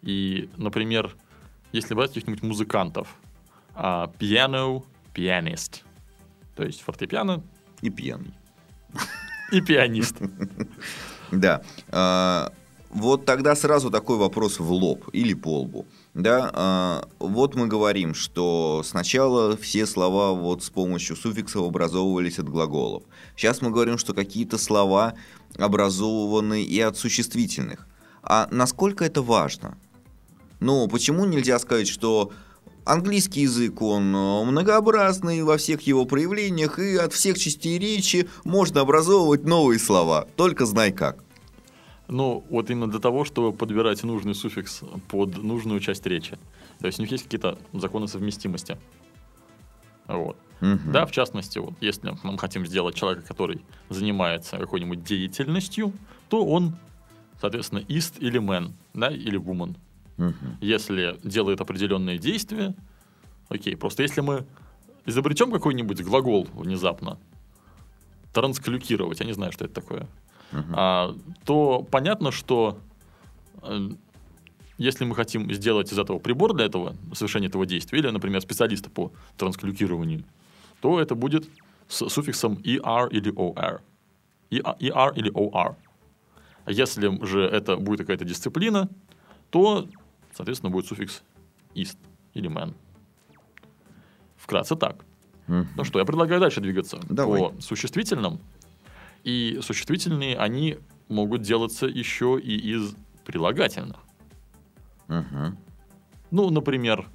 И, 0.00 0.48
например, 0.56 1.14
если 1.72 1.92
брать 1.92 2.14
каких-нибудь 2.14 2.42
музыкантов, 2.42 3.14
а, 3.74 4.10
piano, 4.18 4.84
pianist, 5.14 5.82
то 6.56 6.64
есть 6.64 6.80
фортепиано 6.80 7.42
И 7.82 7.90
пьяный. 7.90 8.32
и 9.52 9.60
пианист. 9.60 10.16
Да. 11.30 11.60
А, 11.88 12.52
вот 12.88 13.26
тогда 13.26 13.54
сразу 13.54 13.90
такой 13.90 14.16
вопрос 14.16 14.58
в 14.58 14.72
лоб 14.72 15.10
или 15.12 15.34
по 15.34 15.60
лбу. 15.60 15.84
Да, 16.14 16.50
а, 16.52 17.08
вот 17.18 17.54
мы 17.54 17.66
говорим, 17.66 18.14
что 18.14 18.82
сначала 18.84 19.56
все 19.56 19.86
слова 19.86 20.32
вот 20.32 20.62
с 20.62 20.68
помощью 20.68 21.16
суффиксов 21.16 21.62
образовывались 21.62 22.38
от 22.38 22.50
глаголов. 22.50 23.04
Сейчас 23.34 23.62
мы 23.62 23.70
говорим, 23.70 23.96
что 23.96 24.12
какие-то 24.12 24.58
слова 24.58 25.14
образованы 25.56 26.62
и 26.64 26.78
от 26.80 26.98
существительных. 26.98 27.86
А 28.22 28.46
насколько 28.50 29.06
это 29.06 29.22
важно? 29.22 29.78
Ну, 30.60 30.86
почему 30.86 31.24
нельзя 31.24 31.58
сказать, 31.58 31.88
что 31.88 32.30
английский 32.84 33.42
язык, 33.42 33.80
он 33.80 34.14
э, 34.14 34.44
многообразный 34.44 35.42
во 35.42 35.56
всех 35.56 35.80
его 35.82 36.04
проявлениях, 36.04 36.78
и 36.78 36.96
от 36.96 37.14
всех 37.14 37.38
частей 37.38 37.78
речи 37.78 38.28
можно 38.44 38.82
образовывать 38.82 39.44
новые 39.44 39.78
слова, 39.78 40.28
только 40.36 40.66
знай 40.66 40.92
как. 40.92 41.24
Ну, 42.12 42.44
вот 42.50 42.68
именно 42.68 42.90
для 42.90 43.00
того, 43.00 43.24
чтобы 43.24 43.56
подбирать 43.56 44.02
нужный 44.04 44.34
суффикс 44.34 44.82
под 45.08 45.42
нужную 45.42 45.80
часть 45.80 46.04
речи. 46.06 46.38
То 46.78 46.86
есть 46.86 46.98
у 46.98 47.02
них 47.02 47.10
есть 47.10 47.24
какие-то 47.24 47.58
законы 47.72 48.06
совместимости. 48.06 48.76
Вот. 50.06 50.36
Мгм. 50.60 50.92
Да, 50.92 51.06
в 51.06 51.12
частности, 51.12 51.58
вот, 51.58 51.72
если 51.80 52.14
мы 52.22 52.36
хотим 52.36 52.66
сделать 52.66 52.94
человека, 52.96 53.26
который 53.26 53.64
занимается 53.88 54.58
какой-нибудь 54.58 55.02
деятельностью, 55.02 55.94
то 56.28 56.44
он, 56.44 56.76
соответственно, 57.40 57.80
ist 57.80 58.18
или 58.20 58.38
man, 58.38 58.72
да, 58.92 59.08
или 59.08 59.40
woman. 59.40 59.76
Мгм. 60.18 60.58
Если 60.60 61.18
делает 61.24 61.62
определенные 61.62 62.18
действия, 62.18 62.74
окей, 63.48 63.74
просто 63.74 64.02
если 64.02 64.20
мы 64.20 64.44
изобретем 65.06 65.50
какой-нибудь 65.50 66.02
глагол 66.02 66.46
внезапно, 66.52 67.18
трансклюкировать, 68.34 69.20
я 69.20 69.26
не 69.26 69.32
знаю, 69.32 69.50
что 69.52 69.64
это 69.64 69.74
такое, 69.74 70.06
Мгм. 70.52 70.74
а, 70.76 71.16
то 71.44 71.86
понятно, 71.90 72.30
что 72.30 72.78
э, 73.62 73.90
если 74.78 75.04
мы 75.04 75.14
хотим 75.14 75.52
сделать 75.52 75.92
из 75.92 75.98
этого 75.98 76.18
прибор 76.18 76.54
для 76.54 76.66
этого, 76.66 76.94
совершения 77.14 77.48
этого 77.48 77.66
действия, 77.66 77.98
или, 77.98 78.08
например, 78.10 78.40
специалиста 78.40 78.90
по 78.90 79.12
трансклюкированию, 79.36 80.24
то 80.80 81.00
это 81.00 81.14
будет 81.14 81.48
с 81.88 82.08
суффиксом 82.08 82.54
er 82.64 83.08
или 83.10 83.32
or. 83.32 83.80
Er 84.50 85.14
или 85.16 85.32
or. 85.32 85.76
А 86.64 86.70
если 86.70 87.24
же 87.24 87.42
это 87.42 87.76
будет 87.76 88.00
какая-то 88.00 88.24
дисциплина, 88.24 88.88
то, 89.50 89.86
соответственно, 90.32 90.70
будет 90.70 90.86
суффикс 90.86 91.22
ist 91.74 91.96
или 92.34 92.50
man. 92.50 92.74
Вкратце 94.36 94.76
так. 94.76 95.04
Мгм. 95.46 95.68
Ну 95.76 95.84
что, 95.84 95.98
я 95.98 96.04
предлагаю 96.04 96.40
дальше 96.40 96.60
двигаться 96.60 96.98
Давай. 97.08 97.40
по 97.40 97.60
существительным. 97.60 98.40
И 99.24 99.60
существительные, 99.62 100.36
они 100.36 100.78
могут 101.08 101.42
делаться 101.42 101.86
еще 101.86 102.40
и 102.42 102.56
из 102.56 102.94
прилагательных. 103.24 103.98
Мгм. 105.08 105.58
Ну, 106.30 106.50
например, 106.50 107.08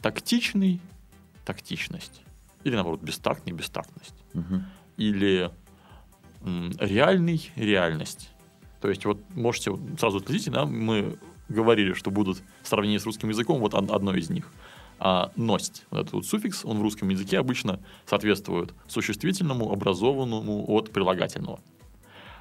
тактичный– 0.00 0.80
тактичность. 1.44 2.22
Или, 2.62 2.74
наоборот, 2.74 3.02
бестактный– 3.02 3.52
бестактность. 3.54 4.14
Мгм. 4.32 4.64
Или 4.96 5.50
реальный– 6.78 7.50
реальность. 7.56 8.30
То 8.80 8.88
есть, 8.88 9.04
вот 9.04 9.18
можете 9.34 9.70
вот 9.70 9.80
сразу 9.98 10.18
отследите, 10.18 10.50
да, 10.50 10.64
мы 10.66 11.18
говорили, 11.48 11.92
что 11.94 12.10
будут 12.10 12.42
сравнения 12.62 12.98
с 12.98 13.04
русским 13.04 13.28
языком, 13.28 13.60
вот 13.60 13.74
од- 13.74 13.90
одно 13.90 14.14
из 14.14 14.30
них. 14.30 14.50
А 14.98 15.32
ность, 15.36 15.84
вот 15.90 16.00
этот 16.00 16.12
вот 16.12 16.26
суффикс, 16.26 16.64
он 16.64 16.78
в 16.78 16.82
русском 16.82 17.08
языке 17.08 17.38
обычно 17.38 17.80
соответствует 18.06 18.74
существительному, 18.86 19.72
образованному 19.72 20.64
от 20.68 20.92
прилагательного. 20.92 21.60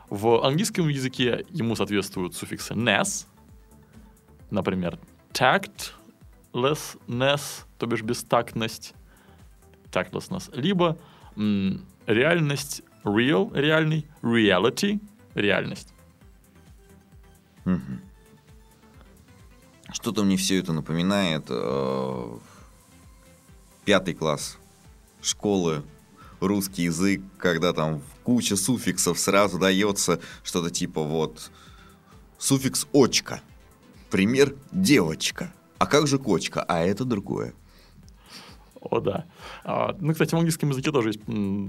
В 0.10 0.46
английском 0.46 0.88
языке 0.88 1.46
ему 1.50 1.76
соответствуют 1.76 2.36
суффиксы 2.36 2.74
ness, 2.74 3.26
например, 4.52 5.00
tactlessness, 5.34 7.66
то 7.78 7.88
бишь 7.88 8.04
бестактность, 8.04 8.94
tactlessness, 9.92 10.56
либо 10.56 10.98
м, 11.36 11.86
реальность 12.06 12.84
real, 13.04 13.52
реальный, 13.54 14.08
reality, 14.22 15.00
реальность. 15.34 15.94
Мгм. 17.66 18.02
Что-то 19.94 20.24
мне 20.24 20.36
все 20.36 20.60
это 20.60 20.74
напоминает 20.74 21.46
э, 21.50 22.38
пятый 23.86 24.14
класс 24.14 24.58
школы, 25.22 25.84
русский 26.42 26.84
язык, 26.84 27.22
когда 27.38 27.74
там 27.74 28.02
куча 28.24 28.56
суффиксов 28.56 29.20
сразу 29.20 29.60
дается 29.60 30.20
что-то 30.44 30.70
типа 30.72 31.02
вот 31.02 31.52
суффикс 32.38 32.88
очка, 32.92 33.42
пример 34.10 34.56
девочка, 34.72 35.54
а 35.78 35.86
как 35.86 36.08
же 36.08 36.18
кочка, 36.18 36.64
а 36.64 36.82
это 36.82 37.06
другое. 37.06 37.54
О, 38.82 39.00
да. 39.00 39.26
А, 39.64 39.96
ну, 40.02 40.12
кстати, 40.12 40.32
в 40.32 40.38
английском 40.38 40.70
языке 40.72 40.92
тоже 40.92 41.10
есть 41.10 41.22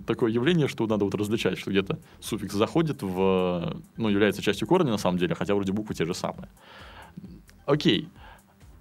такое 0.04 0.32
явление, 0.32 0.66
что 0.66 0.86
надо 0.86 1.04
вот 1.04 1.14
различать, 1.14 1.58
что 1.58 1.70
где-то 1.70 2.00
суффикс 2.20 2.54
заходит 2.54 3.02
в... 3.02 3.76
Ну, 3.96 4.08
является 4.08 4.42
частью 4.42 4.66
корня, 4.66 4.90
на 4.90 4.98
самом 4.98 5.18
деле, 5.18 5.36
хотя 5.36 5.54
вроде 5.54 5.72
буквы 5.72 5.94
те 5.94 6.04
же 6.04 6.14
самые. 6.14 6.48
Окей. 7.66 8.08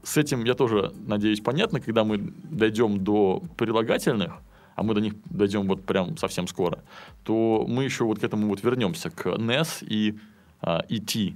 С 0.04 0.18
этим 0.18 0.44
я 0.44 0.54
тоже, 0.54 0.92
надеюсь, 1.08 1.40
понятно, 1.40 1.80
когда 1.80 2.04
мы 2.04 2.18
дойдем 2.18 3.04
до 3.04 3.42
прилагательных, 3.58 4.34
а 4.76 4.84
мы 4.84 4.94
до 4.94 5.02
них 5.02 5.14
дойдем 5.26 5.68
вот 5.68 5.84
прям 5.84 6.18
совсем 6.18 6.48
скоро, 6.48 6.84
то 7.24 7.66
мы 7.68 7.84
еще 7.84 8.04
вот 8.04 8.20
к 8.20 8.24
этому 8.24 8.48
вот 8.48 8.64
вернемся, 8.64 9.10
к 9.10 9.28
NES 9.28 9.86
и 9.88 10.18
а, 10.62 10.84
ET. 10.90 11.36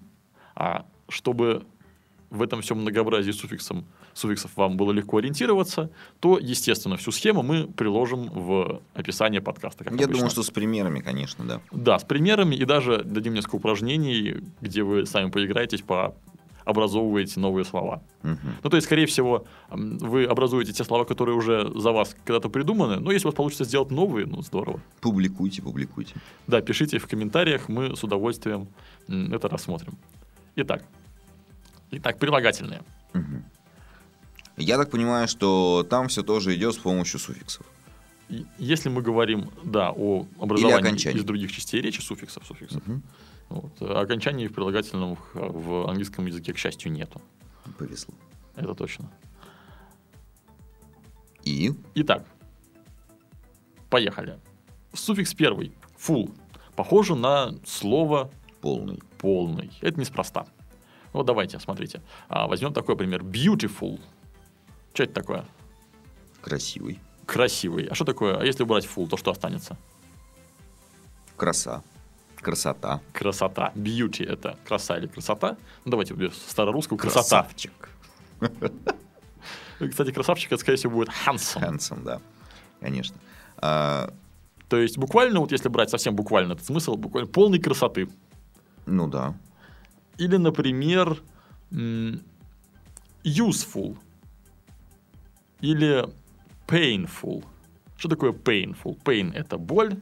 А 0.55 0.85
чтобы 1.07 1.63
в 2.29 2.41
этом 2.41 2.61
всем 2.61 2.81
многообразии 2.81 3.31
суффиксом, 3.31 3.85
суффиксов 4.13 4.51
вам 4.57 4.75
было 4.75 4.91
легко 4.91 5.17
ориентироваться, 5.17 5.89
то, 6.19 6.37
естественно, 6.39 6.97
всю 6.97 7.11
схему 7.11 7.43
мы 7.43 7.67
приложим 7.67 8.29
в 8.29 8.81
описание 8.93 9.39
подкаста. 9.39 9.85
Я 9.85 9.91
обычно. 9.91 10.13
думаю, 10.13 10.29
что 10.29 10.43
с 10.43 10.49
примерами, 10.49 10.99
конечно, 10.99 11.45
да. 11.45 11.61
Да, 11.71 11.99
с 11.99 12.03
примерами 12.03 12.55
и 12.55 12.65
даже 12.65 13.03
дадим 13.03 13.33
несколько 13.33 13.55
упражнений, 13.55 14.43
где 14.61 14.83
вы 14.83 15.05
сами 15.05 15.29
поиграетесь, 15.29 15.81
пообразовываете 16.67 17.39
новые 17.39 17.63
слова. 17.63 18.01
Мгм. 18.23 18.55
Ну, 18.61 18.69
то 18.69 18.75
есть, 18.75 18.87
скорее 18.87 19.05
всего, 19.05 19.45
вы 19.69 20.25
образуете 20.25 20.73
те 20.73 20.83
слова, 20.83 21.05
которые 21.05 21.37
уже 21.37 21.71
за 21.79 21.91
вас 21.93 22.13
когда-то 22.25 22.49
придуманы, 22.49 22.99
но 22.99 23.11
если 23.13 23.27
у 23.27 23.29
вас 23.29 23.35
получится 23.35 23.63
сделать 23.63 23.89
новые, 23.89 24.25
ну, 24.25 24.41
здорово. 24.41 24.81
Публикуйте, 24.99 25.61
публикуйте. 25.61 26.15
Да, 26.47 26.61
пишите 26.61 26.97
в 26.97 27.07
комментариях, 27.07 27.69
мы 27.69 27.95
с 27.95 28.03
удовольствием 28.03 28.67
это 29.07 29.47
рассмотрим. 29.47 29.93
Итак, 30.57 30.83
итак, 31.91 32.19
прилагательные. 32.19 32.81
Мгм. 33.13 33.45
Я 34.57 34.77
так 34.77 34.91
понимаю, 34.91 35.27
что 35.29 35.85
там 35.89 36.07
все 36.07 36.21
тоже 36.21 36.53
идет 36.53 36.73
с 36.73 36.77
помощью 36.77 37.19
суффиксов. 37.19 37.65
Если 38.59 38.89
мы 38.89 39.01
говорим, 39.01 39.51
да, 39.63 39.93
о 39.95 40.25
образовании 40.37 41.15
из 41.15 41.23
других 41.23 41.49
частей 41.53 41.81
речи, 41.81 42.01
суффиксов, 42.01 42.45
суффиксов. 42.45 42.85
Мгм. 42.85 43.01
Вот. 43.49 43.81
Окончаний 43.81 44.47
в 44.47 44.53
прилагательном 44.53 45.15
в- 45.15 45.33
в 45.33 45.89
английском 45.89 46.25
языке, 46.25 46.53
к 46.53 46.57
счастью, 46.57 46.91
нету. 46.91 47.21
Повезло. 47.77 48.13
Это 48.55 48.73
точно. 48.73 49.09
И 51.43 51.71
Итак, 51.95 52.25
поехали. 53.89 54.37
Суффикс 54.93 55.33
первый, 55.33 55.71
full, 55.97 56.33
похоже 56.75 57.15
на 57.15 57.53
слово 57.65 58.29
полный. 58.61 59.01
полный. 59.17 59.71
Это 59.81 59.99
неспроста. 59.99 60.45
Вот 61.13 61.25
давайте, 61.25 61.59
смотрите. 61.59 62.01
А, 62.27 62.47
возьмем 62.47 62.73
такой 62.73 62.95
пример. 62.97 63.23
Beautiful. 63.23 63.99
Что 64.93 65.03
это 65.03 65.13
такое? 65.13 65.45
Красивый. 66.41 66.99
Красивый. 67.25 67.85
А 67.85 67.95
что 67.95 68.03
такое? 68.05 68.37
А 68.37 68.43
если 68.45 68.63
убрать 68.63 68.85
full, 68.85 69.07
то 69.07 69.17
что 69.17 69.31
останется? 69.31 69.77
Краса. 71.35 71.83
Красота. 72.41 73.01
Красота. 73.13 73.71
Beauty– 73.75 74.25
это 74.27 74.57
краса 74.65 74.97
или 74.97 75.07
красота. 75.07 75.57
Ну, 75.85 75.91
давайте 75.91 76.13
без 76.13 76.33
старорусского. 76.35 76.97
Красота. 76.97 77.43
Красавчик. 77.43 77.89
Кстати, 79.89 80.11
красавчик, 80.11 80.51
это, 80.51 80.61
скорее 80.61 80.77
всего, 80.77 80.93
будет 80.93 81.09
handsome. 81.09 81.61
Handsome, 81.61 82.03
да. 82.03 82.21
Конечно. 82.79 83.15
А, 83.57 84.13
То 84.69 84.77
есть, 84.77 84.97
буквально, 84.97 85.39
вот 85.39 85.51
если 85.51 85.69
брать 85.69 85.89
совсем 85.89 86.15
буквально 86.15 86.53
этот 86.53 86.65
смысл, 86.65 86.95
буквально 86.95 87.29
полной 87.29 87.59
красоты. 87.59 88.07
ну 88.85 89.07
да. 89.07 89.35
Или, 90.17 90.37
например, 90.37 91.21
useful. 93.23 93.97
Или 95.61 96.05
painful. 96.67 97.43
Что 97.97 98.09
такое 98.09 98.31
painful? 98.31 98.97
Pain– 99.03 99.31
это 99.35 99.57
боль. 99.57 99.95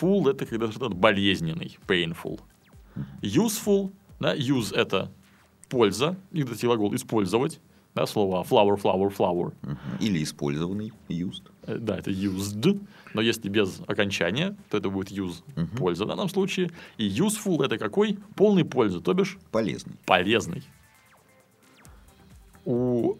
Full– 0.00 0.30
это 0.32 0.46
когда 0.46 0.70
что-то 0.70 0.90
болезненный. 0.94 1.78
Painful. 1.86 2.40
Useful. 3.22 3.90
Да, 4.20 4.34
use– 4.36 4.74
это 4.76 5.10
польза. 5.68 6.16
Кстати, 6.32 6.66
глагол 6.66 6.94
«использовать». 6.94 7.60
Да, 7.94 8.06
слово 8.06 8.44
flower, 8.44 8.80
flower, 8.80 9.08
flower. 9.16 9.52
Или 9.98 10.22
использованный. 10.22 10.92
Used. 11.08 11.42
Э, 11.66 11.78
Да, 11.78 11.96
это 11.98 12.10
used, 12.10 12.80
но 13.14 13.20
если 13.22 13.48
без 13.48 13.80
окончания, 13.88 14.56
то 14.70 14.76
это 14.78 14.88
будет 14.90 15.10
use, 15.10 15.42
Мгм. 15.56 15.76
польза 15.76 16.04
в 16.04 16.08
данном 16.08 16.28
случае. 16.28 16.70
И 16.98 17.08
useful 17.08 17.64
это 17.64 17.76
какой? 17.78 18.18
Полный 18.36 18.64
пользы, 18.64 19.00
то 19.00 19.14
бишь 19.14 19.38
Полезный. 19.50 19.94
полезный. 20.06 20.62
У 22.64 23.16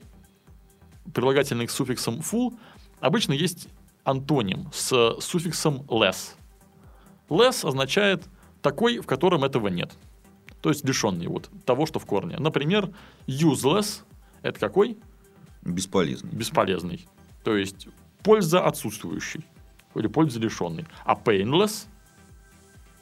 прилагательных 1.14 1.70
с 1.70 1.74
суффиксом 1.74 2.20
full 2.20 2.57
обычно 3.00 3.33
есть 3.33 3.68
антоним 4.04 4.68
с 4.72 5.16
суффиксом 5.20 5.78
less. 5.88 6.35
Less 7.28 7.66
означает 7.66 8.24
такой, 8.62 8.98
в 8.98 9.06
котором 9.06 9.44
этого 9.44 9.68
нет. 9.68 9.92
То 10.60 10.70
есть 10.70 10.84
лишенный 10.84 11.26
вот 11.26 11.50
того, 11.64 11.86
что 11.86 11.98
в 11.98 12.06
корне. 12.06 12.36
Например, 12.38 12.90
useless– 13.26 14.02
это 14.42 14.58
какой? 14.58 14.98
Бесполезный. 15.62 16.30
бесполезный. 16.32 17.06
То 17.44 17.56
есть 17.56 17.88
польза 18.22 18.64
отсутствующий. 18.64 19.44
Или 19.94 20.06
польза 20.06 20.38
лишенный. 20.40 20.86
А 21.04 21.14
painless 21.14 21.86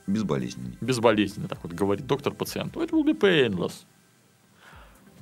Безболезненный. 0.06 0.76
безболезненный, 0.80 1.48
так 1.48 1.62
вот 1.62 1.72
говорит 1.72 2.06
доктор 2.06 2.32
пациенту. 2.32 2.80
Это 2.80 2.94
will 2.94 3.04
be 3.04 3.18
painless. 3.18 3.84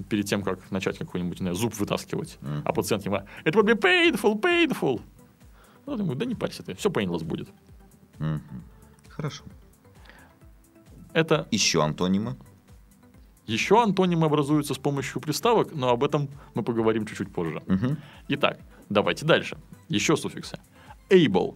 Перед 0.08 0.26
тем, 0.26 0.42
как 0.42 0.70
начать 0.70 0.98
какой-нибудь, 0.98 1.38
знаю, 1.38 1.54
зуб 1.54 1.74
вытаскивать. 1.74 2.36
Мгм. 2.40 2.62
А 2.64 2.72
пациент 2.72 3.04
ему, 3.06 3.22
это 3.44 3.58
will 3.58 3.64
be 3.64 3.80
painful, 3.80 4.40
painful. 4.40 5.00
Ну, 5.86 5.96
думаю, 5.96 6.16
да 6.16 6.24
не 6.24 6.34
парься 6.34 6.62
ты, 6.62 6.74
все 6.74 6.90
painless 6.90 7.24
будет. 7.24 7.48
Мгм. 8.18 8.42
Хорошо. 9.16 9.44
Это 11.12 11.46
Еще 11.52 11.82
антонимы. 11.82 12.36
еще 13.46 13.80
антонимы 13.82 14.26
образуются 14.26 14.74
с 14.74 14.78
помощью 14.78 15.20
приставок, 15.20 15.72
но 15.74 15.90
об 15.90 16.02
этом 16.02 16.28
мы 16.54 16.62
поговорим 16.62 17.06
чуть-чуть 17.06 17.32
позже. 17.32 17.62
Мгм. 17.66 17.98
Итак, 18.28 18.58
давайте 18.88 19.24
дальше. 19.26 19.56
Еще 19.88 20.16
суффиксы. 20.16 20.58
Able. 21.10 21.54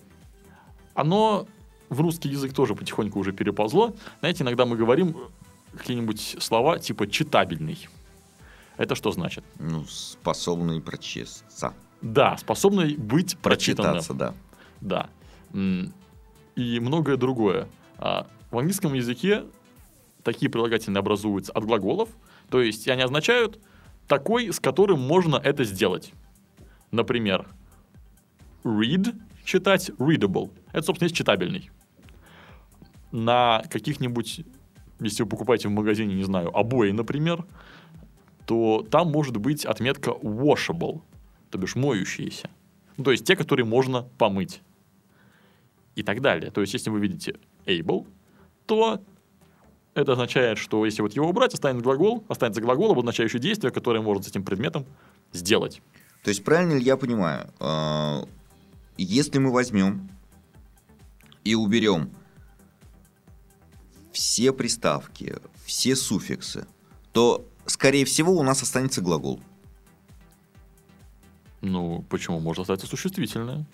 Оно 0.95 1.47
в 1.89 2.01
русский 2.01 2.29
язык 2.29 2.53
тоже 2.53 2.75
потихоньку 2.75 3.19
уже 3.19 3.33
переползло. 3.33 3.95
Знаете, 4.21 4.45
иногда 4.45 4.65
мы 4.67 4.77
говорим 4.77 5.17
какие-нибудь 5.77 6.37
слова 6.41 6.79
типа 6.79 7.07
читабельный. 7.09 7.89
Это 8.77 8.95
что 8.95 9.11
значит? 9.11 9.45
Ну, 9.59 9.85
способный 9.87 10.81
прочесть. 10.81 11.45
Да, 12.03 12.37
способный 12.37 12.97
быть 12.97 13.37
прочитанным. 13.39 13.95
Прочитаться, 13.95 14.15
да. 14.15 14.35
Да. 14.81 15.11
И 16.59 16.81
многое 16.81 17.17
другое. 17.17 17.69
А, 17.99 18.27
В 18.51 18.59
английском 18.59 18.93
языке 18.93 19.45
такие 20.25 20.51
прилагательные 20.51 20.99
образуются 20.99 21.53
от 21.53 21.65
глаголов, 21.65 22.09
то 22.51 22.61
есть 22.61 22.89
они 22.89 23.01
означают 23.01 23.61
такой, 24.09 24.53
с 24.53 24.59
которым 24.59 25.01
можно 25.01 25.37
это 25.37 25.63
сделать. 25.63 26.13
Например, 26.91 27.47
read, 28.65 29.15
читать, 29.45 29.91
readable. 30.01 30.51
Это, 30.73 30.83
собственно, 30.83 31.07
есть 31.07 31.15
читабельный. 31.15 31.71
На 33.13 33.63
каких-нибудь, 33.71 34.41
если 34.99 35.23
вы 35.23 35.29
покупаете 35.29 35.69
в 35.69 35.71
магазине, 35.71 36.17
не 36.17 36.25
знаю, 36.25 36.51
обои, 36.57 36.91
например, 36.91 37.45
то 38.47 38.85
там 38.91 39.13
может 39.13 39.37
быть 39.37 39.65
отметка 39.65 40.11
washable, 40.11 41.03
то 41.51 41.59
бишь 41.59 41.77
моющиеся. 41.77 42.51
То 42.97 43.13
есть 43.13 43.25
те, 43.25 43.37
которые 43.37 43.65
можно 43.65 44.03
помыть. 44.19 44.61
И 45.99 46.05
так 46.05 46.21
далее. 46.21 46.53
То 46.53 46.61
есть, 46.61 46.73
если 46.75 46.91
вы 46.91 47.01
видите 47.01 47.35
able, 47.67 48.07
то 48.67 49.03
это 49.95 50.13
означает, 50.13 50.57
что 50.57 50.85
если 50.85 51.03
вот 51.03 51.13
его 51.15 51.29
убрать, 51.29 51.55
останется 51.55 51.83
глагол, 51.83 52.25
останется 52.29 52.61
глагол, 52.61 52.93
обозначающий 52.93 53.41
действие, 53.41 53.73
которое 53.73 54.01
может 54.01 54.25
с 54.25 54.29
этим 54.29 54.45
предметом 54.45 54.87
сделать. 55.33 55.83
То 56.23 56.29
есть, 56.29 56.45
правильно 56.45 56.75
ли 56.75 56.85
я 56.85 56.97
понимаю, 56.97 57.53
э, 57.59 58.27
если 58.97 59.41
мы 59.41 59.53
возьмем 59.53 60.09
и 61.43 61.57
уберем 61.57 62.13
все 64.13 64.53
приставки, 64.53 65.35
все 65.65 65.97
суффиксы, 65.97 66.69
то, 67.13 67.45
скорее 67.67 68.05
всего, 68.05 68.35
у 68.35 68.45
нас 68.45 68.63
останется 68.63 69.01
глагол. 69.01 69.41
Ну, 71.61 72.05
почему? 72.09 72.39
Может 72.39 72.61
остаться 72.61 72.87
существительное. 72.87 73.67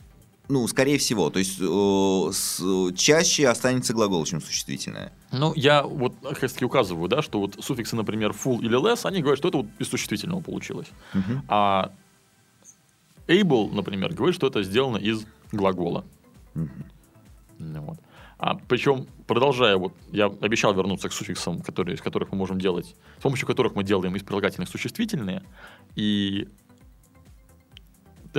Ну, 0.49 0.69
скорее 0.69 0.99
всего. 0.99 1.31
То 1.31 1.39
есть, 1.39 1.59
э, 1.61 2.33
с- 2.33 2.93
чаще 2.97 3.49
останется 3.49 3.95
глагол, 3.95 4.25
чем 4.27 4.43
существительное. 4.43 5.11
Ну, 5.33 5.53
я 5.57 5.83
вот 5.83 6.15
как 6.23 6.41
раз-таки 6.43 6.65
указываю, 6.67 7.09
да, 7.09 7.23
что 7.23 7.41
вот 7.41 7.57
суффиксы, 7.65 7.97
например, 7.97 8.33
full 8.33 8.59
или 8.61 8.79
less, 8.79 9.07
они 9.07 9.21
говорят, 9.21 9.39
что 9.39 9.49
это 9.49 9.59
вот 9.59 9.67
из 9.79 9.89
существительного 9.89 10.41
получилось. 10.43 10.89
Мгм. 11.15 11.43
А 11.49 11.93
able, 13.27 13.73
например, 13.73 14.13
говорит, 14.15 14.35
что 14.35 14.47
это 14.47 14.63
сделано 14.63 14.99
из 14.99 15.25
глагола. 15.53 16.05
Мгм. 16.55 16.85
Ну 17.59 17.81
Вот. 17.83 17.99
А 18.37 18.57
причем, 18.69 19.07
продолжая, 19.27 19.77
вот 19.77 19.95
я 20.13 20.27
обещал 20.27 20.75
вернуться 20.75 21.09
к 21.09 21.13
суффиксам, 21.13 21.61
которые, 21.63 21.95
из 21.95 22.03
которых 22.03 22.33
мы 22.33 22.37
можем 22.39 22.59
делать, 22.61 22.95
с 23.19 23.23
помощью 23.23 23.47
которых 23.47 23.75
мы 23.75 23.85
делаем 23.85 24.15
из 24.17 24.23
прилагательных 24.23 24.69
существительные, 24.69 25.43
и 25.95 26.49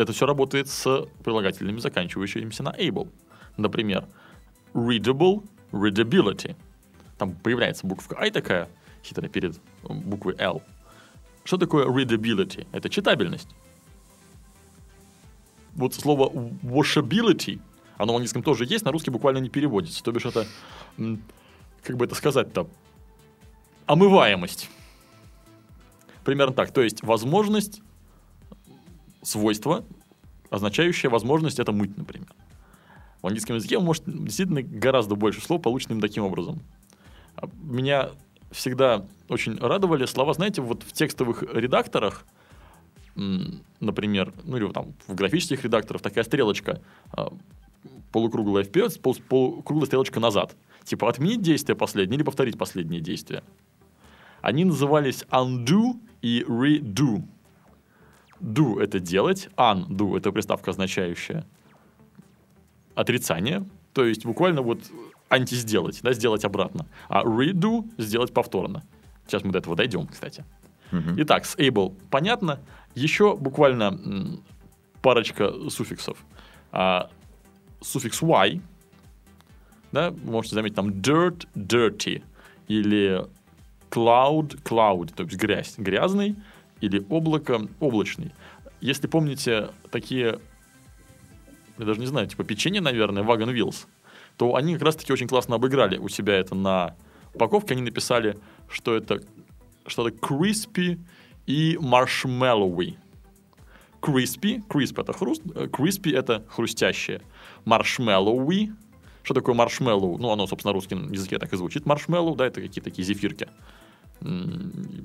это 0.01 0.13
все 0.13 0.25
работает 0.25 0.67
с 0.69 1.07
прилагательными, 1.23 1.79
заканчивающимися 1.79 2.63
на 2.63 2.69
able. 2.69 3.09
Например, 3.57 4.05
readable, 4.73 5.43
readability. 5.71 6.55
Там 7.17 7.33
появляется 7.35 7.87
буква 7.87 8.17
I 8.19 8.31
такая, 8.31 8.69
хитрая, 9.03 9.29
перед 9.29 9.59
буквой 9.83 10.35
L. 10.37 10.61
Что 11.43 11.57
такое 11.57 11.85
readability? 11.87 12.67
Это 12.71 12.89
читабельность. 12.89 13.49
Вот 15.75 15.93
слово 15.93 16.29
washability, 16.63 17.59
оно 17.97 18.13
в 18.13 18.15
английском 18.15 18.43
тоже 18.43 18.65
есть, 18.65 18.85
на 18.85 18.91
русский 18.91 19.11
буквально 19.11 19.39
не 19.39 19.49
переводится. 19.49 20.03
То 20.03 20.11
бишь 20.11 20.25
это, 20.25 20.45
как 21.83 21.97
бы 21.97 22.05
это 22.05 22.15
сказать-то, 22.15 22.67
омываемость. 23.85 24.69
Примерно 26.23 26.53
так. 26.53 26.71
То 26.71 26.81
есть 26.81 27.03
возможность, 27.03 27.81
свойство, 29.25 29.83
означающее 30.49 31.09
возможность 31.09 31.59
это 31.59 31.71
мыть, 31.71 31.97
например. 31.97 32.27
В 33.21 33.27
английском 33.27 33.55
языке 33.55 33.79
может 33.79 34.03
действительно 34.05 34.61
гораздо 34.61 35.15
больше 35.15 35.41
слов, 35.41 35.61
полученным 35.61 35.99
таким 35.99 36.23
образом. 36.23 36.61
А 37.35 37.49
Меня 37.61 38.11
всегда 38.51 39.05
очень 39.27 39.57
радовали 39.57 40.05
слова, 40.05 40.33
знаете, 40.33 40.61
вот 40.61 40.83
в 40.83 40.93
текстовых 40.93 41.43
редакторах, 41.43 42.25
например, 43.15 44.33
ну 44.43 44.57
или 44.57 44.71
там 44.71 44.93
в 45.07 45.15
графических 45.15 45.63
редакторах 45.63 46.01
такая 46.01 46.23
стрелочка 46.23 46.81
а, 47.11 47.33
полукруглая 48.11 48.63
вперед, 48.63 48.99
пол- 49.01 49.17
полукруглая 49.27 49.87
стрелочка 49.87 50.19
назад. 50.19 50.55
Типа 50.83 51.09
отменить 51.09 51.41
действие 51.41 51.75
последнее 51.75 52.17
или 52.17 52.23
повторить 52.23 52.57
последнее 52.57 53.01
действие. 53.01 53.43
Они 54.41 54.65
назывались 54.65 55.25
undo 55.31 55.99
и 56.21 56.45
redo. 56.47 57.23
Do– 58.41 58.79
это 58.81 58.99
делать, 58.99 59.49
undo– 59.55 60.17
это 60.17 60.31
приставка, 60.31 60.71
означающая 60.71 61.45
отрицание, 62.95 63.65
то 63.93 64.05
есть 64.05 64.25
буквально 64.25 64.61
вот 64.61 64.79
анти-сделать, 65.29 66.01
да, 66.01 66.13
сделать 66.13 66.45
обратно. 66.45 66.85
А 67.07 67.23
redo– 67.23 67.89
сделать 67.97 68.33
повторно. 68.33 68.83
Сейчас 69.25 69.43
мы 69.43 69.51
до 69.51 69.59
этого 69.59 69.75
дойдем, 69.75 70.07
кстати. 70.07 70.45
Мгм. 70.91 71.15
Итак, 71.21 71.45
с 71.45 71.55
able 71.57 71.95
понятно. 72.09 72.59
Еще 72.93 73.35
буквально 73.35 74.39
парочка 75.01 75.51
суффиксов. 75.69 76.17
А, 76.71 77.09
суффикс 77.81 78.21
y, 78.21 78.61
да, 79.91 80.11
вы 80.11 80.31
можете 80.31 80.55
заметить 80.55 80.75
там 80.75 80.89
dirt, 80.89 81.47
dirty, 81.55 82.23
или 82.67 83.25
cloud, 83.89 84.61
cloud, 84.63 85.13
то 85.13 85.23
есть 85.23 85.35
грязь, 85.35 85.75
грязный, 85.77 86.35
или 86.85 87.05
облако, 87.09 87.67
облачный. 87.79 88.33
Если 88.81 89.07
помните 89.07 89.69
такие, 89.91 90.39
я 91.77 91.85
даже 91.85 91.99
не 91.99 92.05
знаю, 92.05 92.27
типа 92.27 92.43
печенье, 92.43 92.81
наверное, 92.81 93.23
Wagon 93.23 93.53
Wheels, 93.53 93.87
то 94.37 94.55
они 94.55 94.73
как 94.73 94.83
раз-таки 94.83 95.13
очень 95.13 95.27
классно 95.27 95.55
обыграли 95.55 95.97
у 95.97 96.09
себя 96.09 96.35
это 96.35 96.55
на 96.55 96.95
упаковке. 97.33 97.73
Они 97.73 97.83
написали, 97.83 98.37
что 98.69 98.95
это 98.95 99.21
что-то 99.87 100.09
crispy 100.09 100.99
и 101.45 101.77
marshmallowy. 101.79 102.97
Crispy, 104.01 104.61
crisp 104.67 105.01
это 105.01 105.13
хруст, 105.13 105.41
э, 105.55 105.65
crispy 105.65 106.15
это 106.15 106.45
хрустящее. 106.49 107.21
Marshmallowy, 107.65 108.73
что 109.23 109.33
такое 109.33 109.55
маршмеллоу? 109.55 110.19
Ну, 110.19 110.29
оно, 110.29 110.45
собственно, 110.45 110.71
на 110.71 110.75
русском 110.75 111.11
языке 111.11 111.39
так 111.39 111.51
и 111.51 111.57
звучит. 111.57 111.87
Маршмеллоу, 111.87 112.35
да, 112.35 112.45
это 112.45 112.61
какие-то 112.61 112.91
такие 112.91 113.03
зефирки. 113.03 113.47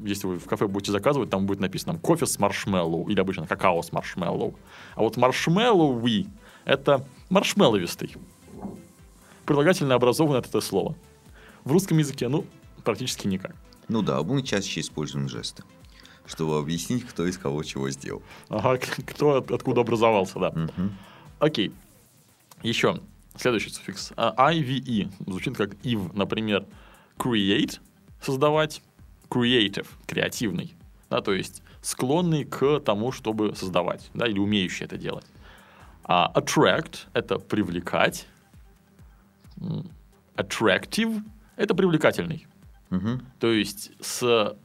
Если 0.05 0.27
вы 0.27 0.39
в 0.39 0.47
кафе 0.47 0.67
будете 0.67 0.93
заказывать, 0.93 1.31
там 1.31 1.47
будет 1.47 1.61
написано 1.61 1.93
там, 1.93 2.01
кофе 2.01 2.27
с 2.27 2.39
маршмеллоу 2.39 3.09
или 3.09 3.21
обычно 3.21 3.47
какао 3.47 3.83
с 3.83 3.93
маршмеллоу. 3.93 4.55
А 4.95 5.01
вот 5.01 5.17
маршмеллоуи– 5.17 6.27
это 6.65 7.07
маршмелловистый. 7.29 8.17
Прилагательно 9.45 9.95
образовано 9.95 10.39
от 10.39 10.47
этого 10.47 10.61
слова. 10.63 10.97
В 11.65 11.73
русском 11.73 11.99
языке, 11.99 12.29
ну, 12.29 12.47
практически 12.85 13.27
никак. 13.27 13.55
Ну 13.89 14.03
да, 14.03 14.23
мы 14.23 14.43
чаще 14.43 14.81
используем 14.81 15.29
жесты, 15.29 15.65
чтобы 16.25 16.59
объяснить, 16.59 17.05
кто 17.07 17.27
из 17.27 17.37
кого 17.37 17.63
чего 17.63 17.91
сделал. 17.91 18.23
Ага, 18.49 18.79
кто 18.79 19.37
от- 19.39 19.51
откуда 19.51 19.83
образовался, 19.83 20.39
да. 20.39 20.51
Мгм. 20.53 20.97
Окей. 21.41 21.73
Еще 22.63 23.01
следующий 23.37 23.71
суффикс. 23.71 24.13
А, 24.17 24.53
IVE 24.53 25.11
звучит 25.27 25.57
как 25.57 25.75
if, 25.85 26.11
например, 26.17 26.65
create– 27.19 27.81
создавать, 28.23 28.83
creative– 29.31 29.87
креативный. 30.07 30.75
Да, 31.09 31.21
то 31.21 31.33
есть 31.33 31.63
склонный 31.81 32.45
к 32.45 32.81
тому, 32.81 33.13
чтобы 33.13 33.55
создавать, 33.57 34.11
да, 34.15 34.27
или 34.27 34.39
умеющий 34.39 34.85
это 34.85 34.99
делать. 34.99 35.27
А 36.05 36.31
attract– 36.35 37.07
это 37.15 37.39
привлекать. 37.39 38.27
Attractive– 40.37 41.23
это 41.57 41.75
привлекательный. 41.75 42.47
Мгм. 42.91 43.23
То 43.39 43.53
есть 43.53 43.93
с 44.01 44.57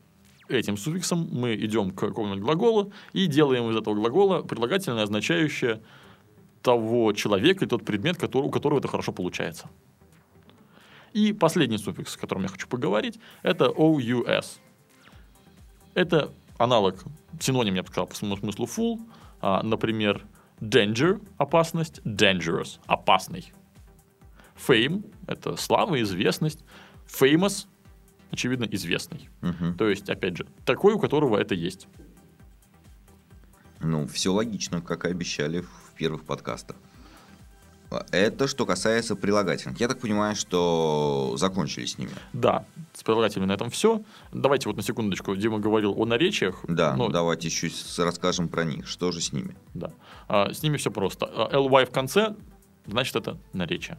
этим 0.47 0.78
суффиксом 0.78 1.28
мы 1.32 1.56
идем 1.56 1.91
к 1.91 1.99
какому-нибудь 1.99 2.43
глаголу 2.43 2.91
и 3.13 3.28
делаем 3.28 3.69
из 3.71 3.78
этого 3.78 3.95
глагола 3.95 4.41
прилагательное, 4.41 5.04
означающее 5.04 5.82
того 6.62 7.13
человека 7.13 7.63
или 7.63 7.69
тот 7.69 7.86
предмет, 7.86 8.17
который, 8.17 8.45
у 8.45 8.49
которого 8.49 8.80
это 8.80 8.88
хорошо 8.88 9.12
получается. 9.12 9.69
И 11.15 11.32
последний 11.32 11.78
суффикс, 11.78 12.17
о 12.17 12.19
котором 12.19 12.41
я 12.41 12.49
хочу 12.49 12.67
поговорить, 12.67 13.21
это 13.41 13.67
OUS. 13.67 14.60
Это 15.93 16.34
аналог, 16.58 17.06
синоним, 17.39 17.75
я 17.75 17.84
бы 17.84 17.88
сказал, 17.88 18.08
по 18.08 18.15
своему 18.15 18.36
смыслу 18.36 18.65
full. 18.65 18.99
А, 19.39 19.63
например, 19.63 20.25
danger– 20.60 21.25
опасность, 21.38 22.01
dangerous– 22.01 22.80
опасный. 22.86 23.54
Fame– 24.58 25.10
это 25.28 25.56
слава, 25.56 26.01
известность. 26.01 26.65
Famous– 27.08 27.67
очевидно, 28.32 28.65
известный. 28.65 29.30
Мгм. 29.39 29.78
То 29.78 29.88
есть, 29.88 30.10
опять 30.10 30.36
же, 30.36 30.45
такой, 30.65 30.95
у 30.95 30.99
которого 30.99 31.38
это 31.38 31.56
есть. 31.56 31.88
Ну, 33.80 34.06
все 34.08 34.34
логично, 34.34 34.82
как 34.82 35.06
и 35.06 35.08
обещали 35.08 35.62
в 35.62 35.93
первых 35.95 36.25
подкастах. 36.25 36.75
Это 38.12 38.48
что 38.48 38.65
касается 38.65 39.15
прилагательных. 39.15 39.80
Я 39.80 39.88
так 39.88 40.00
понимаю, 40.00 40.36
что 40.36 41.36
закончили 41.38 41.86
с 41.86 41.98
ними. 41.98 42.12
Да, 42.34 42.65
с 42.93 43.04
прилагательными 43.04 43.50
на 43.50 43.54
этом 43.54 43.69
все. 43.69 44.02
Давайте 44.32 44.69
вот 44.69 44.78
на 44.78 44.84
секундочку. 44.84 45.36
Дима 45.36 45.60
говорил 45.60 45.93
о 45.98 46.06
наречиях. 46.06 46.63
Да, 46.67 46.95
Ну, 46.95 47.10
давайте 47.10 47.48
еще 47.48 47.69
расскажем 48.04 48.48
про 48.48 48.63
них. 48.63 48.88
Что 48.88 49.12
же 49.12 49.21
с 49.21 49.32
ними? 49.32 49.56
Да. 49.74 49.91
А, 50.28 50.52
с 50.52 50.63
ними 50.63 50.78
все 50.78 50.91
просто. 50.91 51.26
А, 51.26 51.50
ly 51.52 51.86
в 51.86 51.91
конце, 51.91 52.36
значит, 52.88 53.15
это 53.15 53.38
наречие. 53.54 53.98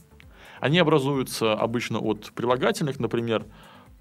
Они 0.60 0.78
образуются 0.78 1.52
обычно 1.52 1.98
от 1.98 2.32
прилагательных, 2.32 2.98
например, 2.98 3.44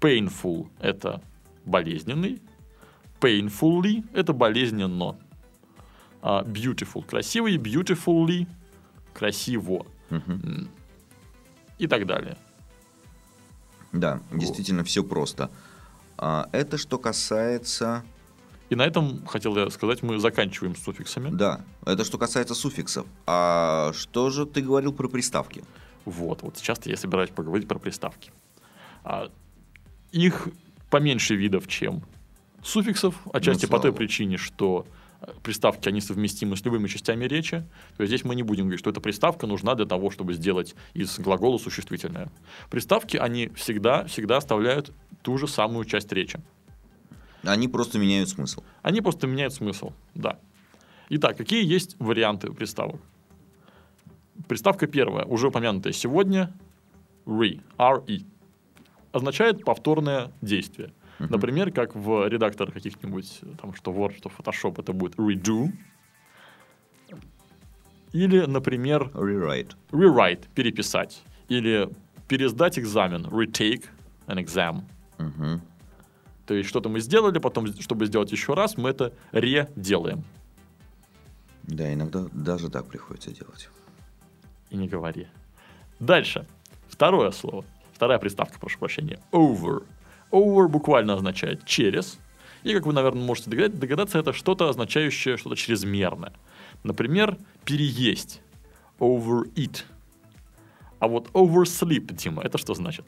painful– 0.00 0.68
это 0.80 1.22
болезненный, 1.64 2.40
painfully– 3.20 4.04
это 4.14 4.32
болезненно, 4.32 5.16
А 6.22 6.42
beautiful– 6.42 7.04
красивый, 7.06 7.56
beautifully– 7.58 8.46
красиво 9.16 9.86
и 11.78 11.86
так 11.86 12.06
далее. 12.06 12.36
Да, 13.92 14.20
действительно 14.30 14.84
все 14.84 15.02
просто. 15.02 15.50
А, 16.18 16.48
Это 16.52 16.76
что 16.76 16.98
касается... 16.98 18.04
И 18.68 18.74
на 18.74 18.82
этом, 18.82 19.24
хотел 19.26 19.56
я 19.56 19.70
сказать, 19.70 20.02
мы 20.02 20.18
заканчиваем 20.18 20.74
с 20.74 20.82
суффиксами. 20.82 21.30
Да, 21.30 21.60
это 21.84 22.04
что 22.04 22.18
касается 22.18 22.54
суффиксов. 22.54 23.06
А 23.24 23.92
что 23.94 24.30
же 24.30 24.44
ты 24.44 24.60
говорил 24.60 24.92
про 24.92 25.08
приставки? 25.08 25.62
Вот, 26.04 26.42
вот 26.42 26.58
сейчас 26.58 26.84
я 26.84 26.96
собираюсь 26.96 27.30
поговорить 27.30 27.68
про 27.68 27.78
приставки. 27.78 28.32
А, 29.04 29.30
их 30.10 30.48
поменьше 30.90 31.36
видов, 31.36 31.68
чем 31.68 32.02
суффиксов, 32.62 33.14
отчасти 33.32 33.66
Ну, 33.66 33.70
по 33.70 33.78
той 33.78 33.92
причине, 33.92 34.36
что 34.36 34.84
приставки, 35.42 35.88
они 35.88 36.00
совместимы 36.00 36.56
с 36.56 36.64
любыми 36.64 36.88
частями 36.88 37.24
речи. 37.24 37.64
То 37.96 38.02
есть 38.02 38.10
здесь 38.10 38.24
мы 38.24 38.34
не 38.34 38.42
будем 38.42 38.64
говорить, 38.64 38.80
что 38.80 38.90
эта 38.90 39.00
приставка 39.00 39.46
нужна 39.46 39.74
для 39.74 39.86
того, 39.86 40.10
чтобы 40.10 40.34
сделать 40.34 40.74
из 40.94 41.18
глагола 41.18 41.58
существительное. 41.58 42.30
Приставки, 42.70 43.16
они 43.16 43.48
всегда, 43.48 44.04
всегда 44.04 44.36
оставляют 44.36 44.92
ту 45.22 45.38
же 45.38 45.48
самую 45.48 45.84
часть 45.84 46.12
речи. 46.12 46.40
Они 47.42 47.68
просто 47.68 47.98
меняют 47.98 48.28
смысл. 48.28 48.62
Они 48.82 49.00
просто 49.00 49.26
меняют 49.26 49.54
смысл, 49.54 49.92
да. 50.14 50.38
Итак, 51.08 51.36
какие 51.36 51.64
есть 51.64 51.96
варианты 51.98 52.52
приставок? 52.52 53.00
Приставка 54.48 54.86
первая, 54.86 55.24
уже 55.24 55.48
упомянутая 55.48 55.92
сегодня, 55.92 56.52
re, 57.24 57.60
re, 57.78 58.24
означает 59.12 59.64
повторное 59.64 60.32
действие. 60.42 60.92
Например, 61.18 61.70
как 61.72 61.94
в 61.94 62.28
редакторах 62.28 62.74
каких-нибудь, 62.74 63.40
там, 63.60 63.74
что 63.74 63.92
Word, 63.92 64.16
что 64.16 64.30
Photoshop, 64.30 64.80
это 64.80 64.92
будет 64.92 65.14
redo. 65.16 65.70
Или, 68.12 68.46
например, 68.46 69.10
Rewrite. 69.14 69.74
rewrite, 69.90 70.44
переписать. 70.54 71.22
Или 71.48 71.88
пересдать 72.28 72.78
экзамен, 72.78 73.26
retake 73.26 73.84
an 74.26 74.38
exam. 74.38 74.82
Мгм. 75.18 75.60
То 76.46 76.54
есть 76.54 76.68
что-то 76.68 76.88
мы 76.88 77.00
сделали, 77.00 77.38
потом, 77.38 77.66
чтобы 77.80 78.06
сделать 78.06 78.32
еще 78.32 78.54
раз, 78.54 78.76
мы 78.76 78.90
это 78.90 79.12
ределаем. 79.32 80.24
Да, 81.64 81.92
иногда 81.92 82.26
даже 82.32 82.70
так 82.70 82.86
приходится 82.86 83.32
делать. 83.32 83.68
И 84.70 84.76
не 84.76 84.88
говори. 84.88 85.26
Дальше. 85.98 86.46
Второе 86.88 87.32
слово. 87.32 87.64
Вторая 87.92 88.18
приставка, 88.18 88.58
прошу 88.60 88.78
прощения. 88.78 89.18
Over. 89.32 89.84
Over 90.30 90.68
буквально 90.68 91.14
означает 91.14 91.64
через. 91.64 92.18
И, 92.62 92.72
как 92.74 92.86
вы, 92.86 92.92
наверное, 92.92 93.22
можете 93.22 93.50
догадать- 93.50 93.78
догадаться, 93.78 94.18
это 94.18 94.32
что-то 94.32 94.68
означающее 94.68 95.36
что-то 95.36 95.56
чрезмерное. 95.56 96.32
Например, 96.82 97.38
переесть. 97.64 98.40
Overeat. 98.98 99.84
А 100.98 101.08
вот 101.08 101.28
oversleep, 101.32 102.12
Дима, 102.14 102.42
это 102.42 102.58
что 102.58 102.74
значит? 102.74 103.04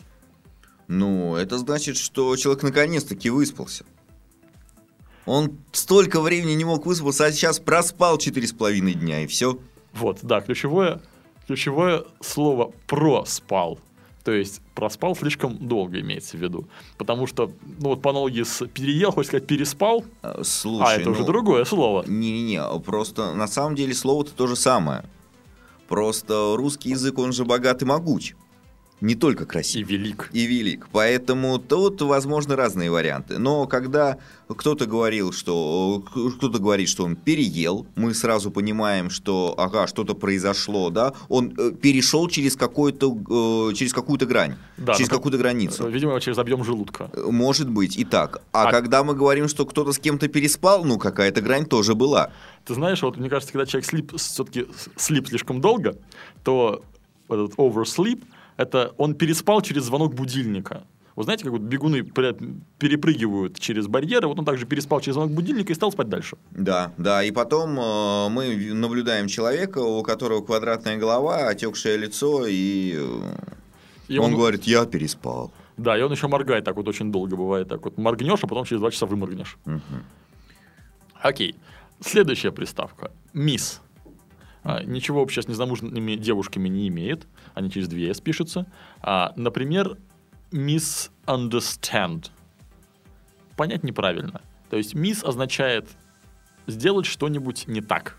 Ну, 0.86 1.36
это 1.36 1.59
значит, 1.59 1.97
что 1.97 2.36
человек 2.36 2.62
наконец-таки 2.62 3.30
выспался. 3.30 3.84
Он 5.26 5.59
столько 5.72 6.20
времени 6.20 6.53
не 6.53 6.64
мог 6.64 6.86
выспаться, 6.86 7.26
а 7.26 7.32
сейчас 7.32 7.59
проспал 7.59 8.16
четыре 8.18 8.47
с 8.47 8.53
половиной 8.53 8.95
дня, 8.95 9.22
и 9.22 9.26
все. 9.26 9.59
Вот, 9.92 10.20
да, 10.22 10.40
ключевое, 10.40 11.03
ключевое 11.47 12.05
слово 12.20 12.72
проспал. 12.86 13.78
То 14.24 14.32
есть 14.32 14.60
проспал 14.74 15.16
слишком 15.16 15.56
долго 15.56 16.00
имеется 16.00 16.36
в 16.36 16.40
виду. 16.40 16.66
Потому 16.96 17.26
что, 17.26 17.50
ну 17.80 17.90
вот 17.90 18.02
по 18.02 18.10
аналогии 18.10 18.42
с 18.42 18.66
переел, 18.66 19.12
хочешь 19.12 19.28
сказать 19.28 19.46
переспал, 19.46 20.04
Слушай, 20.42 20.96
а 20.96 21.00
это 21.00 21.10
уже 21.10 21.20
ну, 21.20 21.26
другое 21.26 21.64
слово. 21.64 22.04
Не-не-не, 22.06 22.62
просто 22.80 23.34
на 23.34 23.46
самом 23.46 23.74
деле 23.74 23.94
слово-то 23.94 24.32
то 24.32 24.46
же 24.46 24.56
самое. 24.56 25.04
Просто 25.88 26.54
русский 26.56 26.90
язык, 26.90 27.18
он 27.18 27.32
же 27.32 27.44
богат 27.44 27.82
и 27.82 27.84
могуч. 27.86 28.34
Не 29.01 29.14
только 29.14 29.44
И 29.44 29.46
красив. 29.46 29.88
велик. 29.88 30.28
и 30.32 30.46
велик. 30.46 30.88
Поэтому 30.92 31.59
тут 31.59 32.03
возможны 32.03 32.57
разные 32.57 32.90
варианты. 32.90 33.38
Но 33.38 33.66
когда 33.66 34.18
кто-то 34.49 34.86
говорил, 34.86 35.32
что 35.32 36.03
кто-то 36.38 36.59
говорит, 36.59 36.88
что 36.88 37.05
он 37.05 37.14
переел, 37.16 37.86
мы 37.96 38.12
сразу 38.14 38.51
понимаем, 38.51 39.11
что 39.11 39.55
ага, 39.57 39.86
что-то 39.86 40.14
произошло, 40.14 40.90
да, 40.90 41.12
он 41.28 41.55
э, 41.57 41.70
перешел 41.72 42.28
через 42.28 42.57
какой-то 42.57 43.07
э, 43.70 43.74
через 43.74 43.92
какую-то 43.92 44.26
грань, 44.26 44.57
Да, 44.76 44.94
через 44.94 45.11
ну, 45.11 45.16
какую-то 45.16 45.38
границу. 45.38 45.86
Видимо, 45.88 46.20
через 46.20 46.38
объем 46.38 46.64
желудка. 46.64 47.11
Э, 47.12 47.26
Может 47.30 47.68
быть 47.70 47.96
и 47.96 48.05
так. 48.05 48.40
А, 48.53 48.68
А- 48.68 48.72
когда 48.72 49.05
мы 49.05 49.14
говорим, 49.14 49.49
что 49.49 49.64
кто-то 49.66 49.92
с 49.92 49.99
кем-то 49.99 50.28
переспал, 50.28 50.84
ну 50.84 50.99
какая-то 50.99 51.40
грань 51.40 51.66
тоже 51.66 51.94
была. 51.94 52.30
Ты 52.64 52.74
знаешь, 52.74 53.03
вот 53.03 53.16
мне 53.16 53.28
кажется, 53.30 53.53
когда 53.53 53.66
человек 53.66 53.88
слип, 53.88 54.16
все-таки 54.16 54.66
слип 54.96 55.28
слишком 55.28 55.61
долго, 55.61 55.96
то 56.42 56.82
этот 57.28 57.55
oversleep, 57.57 58.22
это 58.59 58.92
он 58.98 59.14
переспал 59.14 59.62
через 59.62 59.84
звонок 59.84 60.14
будильника. 60.14 60.82
Вы 61.16 61.24
знаете, 61.24 61.44
как 61.44 61.52
вот 61.52 61.62
бегуны 61.62 62.02
перепрыгивают 62.78 63.59
через 63.59 63.86
барьеры, 63.86 64.28
вот 64.28 64.38
он 64.38 64.44
также 64.44 64.66
переспал 64.66 65.00
через 65.00 65.14
звонок 65.14 65.32
будильника 65.32 65.72
и 65.72 65.74
стал 65.74 65.90
спать 65.90 66.09
дальше. 66.09 66.36
Да, 66.50 66.92
да, 66.96 67.24
и 67.24 67.32
потом 67.32 67.78
э, 67.80 68.28
мы 68.28 68.74
наблюдаем 68.74 69.26
человека, 69.26 69.78
у 69.78 70.02
которого 70.02 70.44
квадратная 70.44 70.96
голова, 70.96 71.48
отекшее 71.48 71.96
лицо, 71.96 72.46
и, 72.46 72.94
э, 72.96 73.36
И 74.09 74.18
он, 74.18 74.34
говорит, 74.34 74.64
я 74.64 74.86
переспал. 74.86 75.50
Да, 75.76 75.98
и 75.98 76.02
он 76.02 76.12
еще 76.12 76.28
моргает 76.28 76.64
так 76.64 76.76
вот 76.76 76.86
очень 76.88 77.11
долго 77.11 77.36
бывает. 77.36 77.68
Так 77.68 77.84
вот 77.84 77.98
моргнешь, 77.98 78.40
а 78.42 78.46
потом 78.46 78.64
через 78.64 78.80
два 78.80 78.90
часа 78.90 79.06
выморгнешь. 79.06 79.56
Окей. 81.20 81.56
Следующая 82.00 82.52
приставка. 82.52 83.11
Мисс. 83.32 83.80
А, 84.68 84.82
ничего 84.84 85.22
общего 85.22 85.40
с 85.40 85.48
незамужними 85.48 86.14
девушками 86.16 86.68
не 86.68 86.88
имеет. 86.88 87.26
Они 87.54 87.70
через 87.70 87.88
две 87.88 88.10
S 88.10 88.20
пишутся. 88.20 88.66
А, 89.00 89.32
например, 89.34 89.96
misunderstand. 90.52 92.26
Понять 93.56 93.82
неправильно. 93.82 94.42
То 94.68 94.76
есть 94.76 94.92
miss 94.92 95.24
означает 95.24 95.88
сделать 96.66 97.06
что-нибудь 97.06 97.66
не 97.66 97.80
так. 97.80 98.18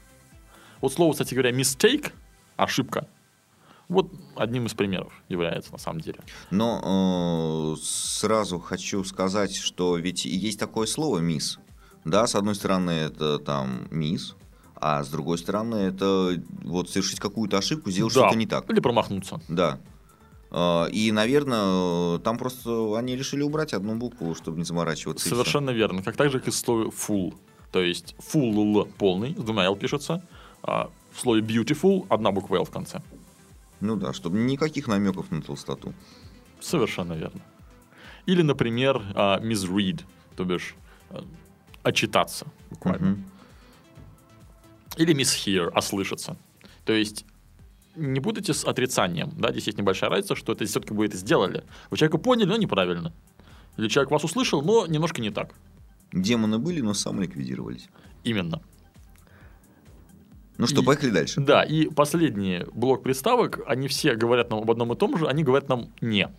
Вот 0.82 0.92
слово, 0.92 1.12
кстати 1.12 1.36
говоря, 1.36 1.52
mistake, 1.52 2.14
ошибка, 2.56 3.08
вот 3.88 4.12
одним 4.36 4.66
из 4.66 4.74
примеров 4.74 5.14
является 5.28 5.72
на 5.72 5.78
самом 5.78 6.02
деле. 6.02 6.20
Но 6.50 7.76
э, 7.78 7.80
сразу 7.80 8.58
хочу 8.58 9.04
сказать, 9.04 9.56
что 9.56 9.98
ведь 9.98 10.26
есть 10.26 10.60
такое 10.60 10.88
слово 10.88 11.20
«мисс». 11.20 11.60
Да, 12.06 12.26
с 12.26 12.34
одной 12.34 12.56
стороны, 12.56 12.90
это 12.90 13.38
там 13.38 13.88
«мисс», 13.92 14.36
а 14.82 15.04
с 15.04 15.10
другой 15.10 15.38
стороны, 15.38 15.76
это 15.76 16.42
вот 16.64 16.90
совершить 16.90 17.20
какую-то 17.20 17.58
ошибку, 17.58 17.92
сделать 17.92 18.14
Да. 18.14 18.22
что-то 18.22 18.38
не 18.38 18.46
так. 18.48 18.70
Или 18.70 18.80
промахнуться. 18.80 19.42
Да. 19.48 19.80
Э, 20.52 20.90
И, 20.92 21.12
наверное, 21.12 22.18
там 22.20 22.38
просто 22.38 22.98
они 22.98 23.16
решили 23.16 23.42
убрать 23.42 23.74
одну 23.74 23.96
букву, 23.96 24.36
чтобы 24.36 24.58
не 24.58 24.64
заморачиваться. 24.64 25.28
Совершенно 25.30 25.72
верно. 25.72 26.02
Как 26.04 26.16
также, 26.16 26.40
как 26.40 26.48
и 26.48 26.52
в 26.52 26.56
слове 26.56 26.90
full. 26.90 27.34
То 27.72 27.82
есть 27.82 28.16
full 28.20 28.92
полный, 28.98 29.34
с 29.36 29.44
двумя 29.44 29.66
L 29.66 29.76
пишется. 29.76 30.24
А 30.64 30.90
в 31.12 31.20
слове 31.20 31.42
beautiful 31.42 32.06
одна 32.10 32.32
буква 32.32 32.56
L 32.58 32.66
в 32.66 32.72
конце. 32.72 33.02
Ну 33.82 33.96
да, 33.96 34.12
чтобы 34.14 34.38
никаких 34.40 34.88
намеков 34.88 35.32
на 35.32 35.42
толстоту. 35.42 35.94
Совершенно 36.60 37.14
верно. 37.14 37.42
Или, 38.26 38.42
например, 38.42 39.02
а, 39.16 39.40
misread, 39.40 40.02
то 40.36 40.44
бишь 40.44 40.76
а, 41.10 41.24
очитаться 41.84 42.46
буквально. 42.70 43.08
Мгм. 43.12 43.26
Или 44.98 45.14
mishear, 45.14 45.72
ослышаться. 45.76 46.38
То 46.86 46.94
есть 46.94 47.26
не 47.96 48.20
путайте 48.20 48.54
с 48.54 48.66
отрицанием. 48.66 49.32
Да? 49.38 49.52
Здесь 49.52 49.68
есть 49.68 49.78
небольшая 49.78 50.10
разница, 50.10 50.36
что 50.36 50.54
это 50.54 50.66
все-таки 50.66 50.94
вы 50.94 51.06
это 51.06 51.18
сделали. 51.18 51.64
Вы 51.90 51.98
человека 51.98 52.18
поняли, 52.18 52.48
но 52.48 52.58
неправильно. 52.58 53.14
Или 53.78 53.88
человек 53.88 54.12
вас 54.12 54.24
услышал, 54.24 54.62
но 54.62 54.88
немножко 54.88 55.22
не 55.22 55.30
так. 55.30 55.54
Демоны 56.12 56.58
были, 56.58 56.82
но 56.82 56.94
самоликвидировались. 56.94 57.88
Именно. 58.24 58.62
Ну 60.58 60.68
что, 60.68 60.82
И- 60.82 60.86
поехали 60.86 61.12
дальше. 61.12 61.40
Да, 61.40 61.64
и 61.64 61.88
последний 61.88 62.66
блок 62.74 63.04
приставок, 63.04 63.62
они 63.66 63.88
все 63.88 64.16
говорят 64.16 64.50
нам 64.50 64.60
об 64.60 64.72
одном 64.72 64.92
и 64.92 64.96
том 64.98 65.18
же, 65.18 65.28
они 65.28 65.44
говорят 65.44 65.70
нам 65.70 65.90
«не». 66.02 66.30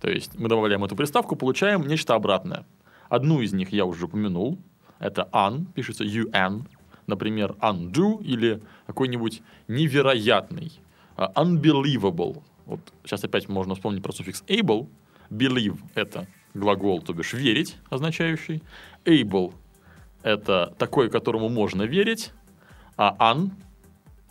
То 0.00 0.10
есть 0.10 0.38
мы 0.38 0.48
добавляем 0.48 0.84
эту 0.84 0.94
приставку, 0.94 1.34
получаем 1.36 1.86
нечто 1.86 2.14
обратное. 2.14 2.64
Одну 3.08 3.40
из 3.40 3.52
них 3.52 3.72
я 3.72 3.84
уже 3.84 4.04
упомянул. 4.04 4.58
Это 4.98 5.28
un, 5.32 5.66
пишется 5.72 6.04
un. 6.04 6.66
Например, 7.06 7.54
undo 7.60 8.20
или 8.22 8.60
какой-нибудь 8.86 9.42
невероятный. 9.68 10.72
а, 11.16 11.30
Unbelievable. 11.42 12.42
Вот 12.66 12.80
сейчас 13.04 13.22
опять 13.24 13.48
можно 13.48 13.74
вспомнить 13.74 14.02
про 14.02 14.12
суффикс 14.12 14.42
able. 14.48 14.88
Believe– 15.30 15.78
это 15.94 16.26
глагол, 16.54 17.00
то 17.02 17.12
бишь 17.12 17.32
верить, 17.32 17.76
означающий. 17.90 18.62
Able– 19.04 19.52
это 20.22 20.74
такой, 20.78 21.10
которому 21.10 21.48
можно 21.48 21.82
верить. 21.84 22.32
А 22.96 23.14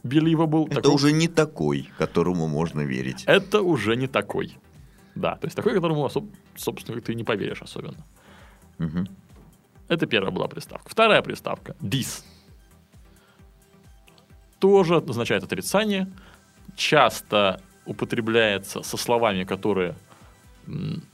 unbelievable– 0.04 0.66
Это 0.70 0.76
такой- 0.82 0.94
уже 0.96 1.12
не 1.12 1.28
такой, 1.28 1.90
которому 1.98 2.48
можно 2.48 2.82
верить. 2.82 3.24
это 3.28 3.62
уже 3.62 3.96
не 3.96 4.08
такой. 4.08 4.58
Да, 5.16 5.36
то 5.36 5.46
есть 5.48 5.56
такой, 5.56 5.74
которому, 5.74 6.10
собственно, 6.56 7.00
ты 7.02 7.16
не 7.16 7.24
поверишь 7.24 7.62
особенно. 7.62 8.06
Мгм. 8.80 9.08
Это 9.88 10.08
первая 10.08 10.32
была 10.32 10.48
приставка. 10.48 10.90
Вторая 10.90 11.22
приставка– 11.22 11.76
dis. 11.82 12.24
Тоже 14.66 14.96
означает 14.96 15.44
отрицание. 15.44 16.12
Часто 16.76 17.62
употребляется 17.86 18.82
со 18.82 18.98
словами, 18.98 19.44
которые 19.44 19.96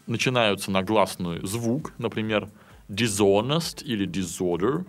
начинаются 0.08 0.72
на 0.72 0.84
гласную 0.84 1.46
звук. 1.46 1.92
Например, 1.98 2.48
dishonest 2.88 3.84
или 3.84 4.08
disorder. 4.08 4.86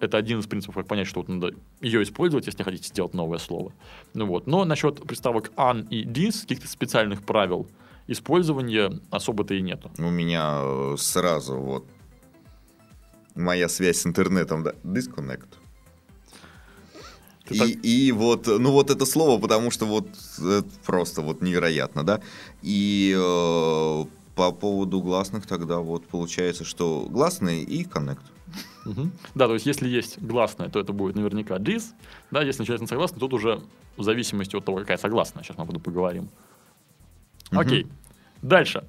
Это 0.00 0.18
один 0.18 0.40
из 0.40 0.46
принципов, 0.46 0.74
как 0.74 0.86
понять, 0.86 1.06
что 1.06 1.20
вот 1.20 1.28
надо 1.28 1.54
ее 1.80 2.02
использовать, 2.02 2.44
если 2.44 2.62
хотите 2.62 2.88
сделать 2.88 3.14
новое 3.14 3.38
слово. 3.38 3.72
Ну 4.12 4.26
вот. 4.26 4.46
Но 4.46 4.66
насчет 4.66 5.02
приставок 5.02 5.50
an 5.56 5.88
и 5.88 6.04
dis, 6.04 6.42
каких-то 6.42 6.68
специальных 6.68 7.22
правил 7.22 7.66
использования 8.06 9.00
особо-то 9.10 9.54
и 9.54 9.62
нету. 9.62 9.90
У 9.96 10.10
меня 10.10 10.60
э, 10.62 10.96
сразу 10.98 11.58
вот 11.58 11.86
моя 13.34 13.70
связь 13.70 14.02
с 14.02 14.06
интернетом, 14.06 14.62
да, 14.62 14.74
disconnect. 14.82 15.48
И, 17.50 17.58
так- 17.58 17.68
и 17.82 18.12
вот, 18.12 18.46
ну 18.46 18.70
вот 18.72 18.90
это 18.90 19.04
слово, 19.04 19.40
потому 19.40 19.70
что 19.70 19.86
вот 19.86 20.08
это 20.38 20.64
просто 20.84 21.20
вот 21.20 21.42
невероятно, 21.42 22.02
да. 22.02 22.20
И 22.62 23.14
э, 23.14 24.04
по 24.34 24.52
поводу 24.52 25.00
гласных 25.02 25.46
тогда 25.46 25.78
вот 25.78 26.06
получается, 26.06 26.64
что 26.64 27.06
гласные 27.10 27.62
и 27.62 27.84
connect. 27.84 28.20
Да, 29.34 29.46
то 29.46 29.54
есть 29.54 29.66
если 29.66 29.88
есть 29.88 30.18
гласная, 30.20 30.68
то 30.68 30.78
это 30.80 30.92
будет 30.92 31.16
наверняка 31.16 31.56
dis. 31.56 31.92
Да, 32.30 32.42
если 32.42 32.60
начинается 32.60 32.84
на 32.84 32.88
согласный, 32.88 33.18
тут 33.18 33.32
уже 33.32 33.60
в 33.96 34.02
зависимости 34.02 34.56
от 34.56 34.64
того, 34.64 34.78
какая 34.78 34.98
согласная. 34.98 35.42
Сейчас 35.42 35.56
мы 35.56 35.64
об 35.64 35.70
этом 35.70 35.82
поговорим. 35.82 36.28
Окей. 37.50 37.86
Дальше. 38.42 38.84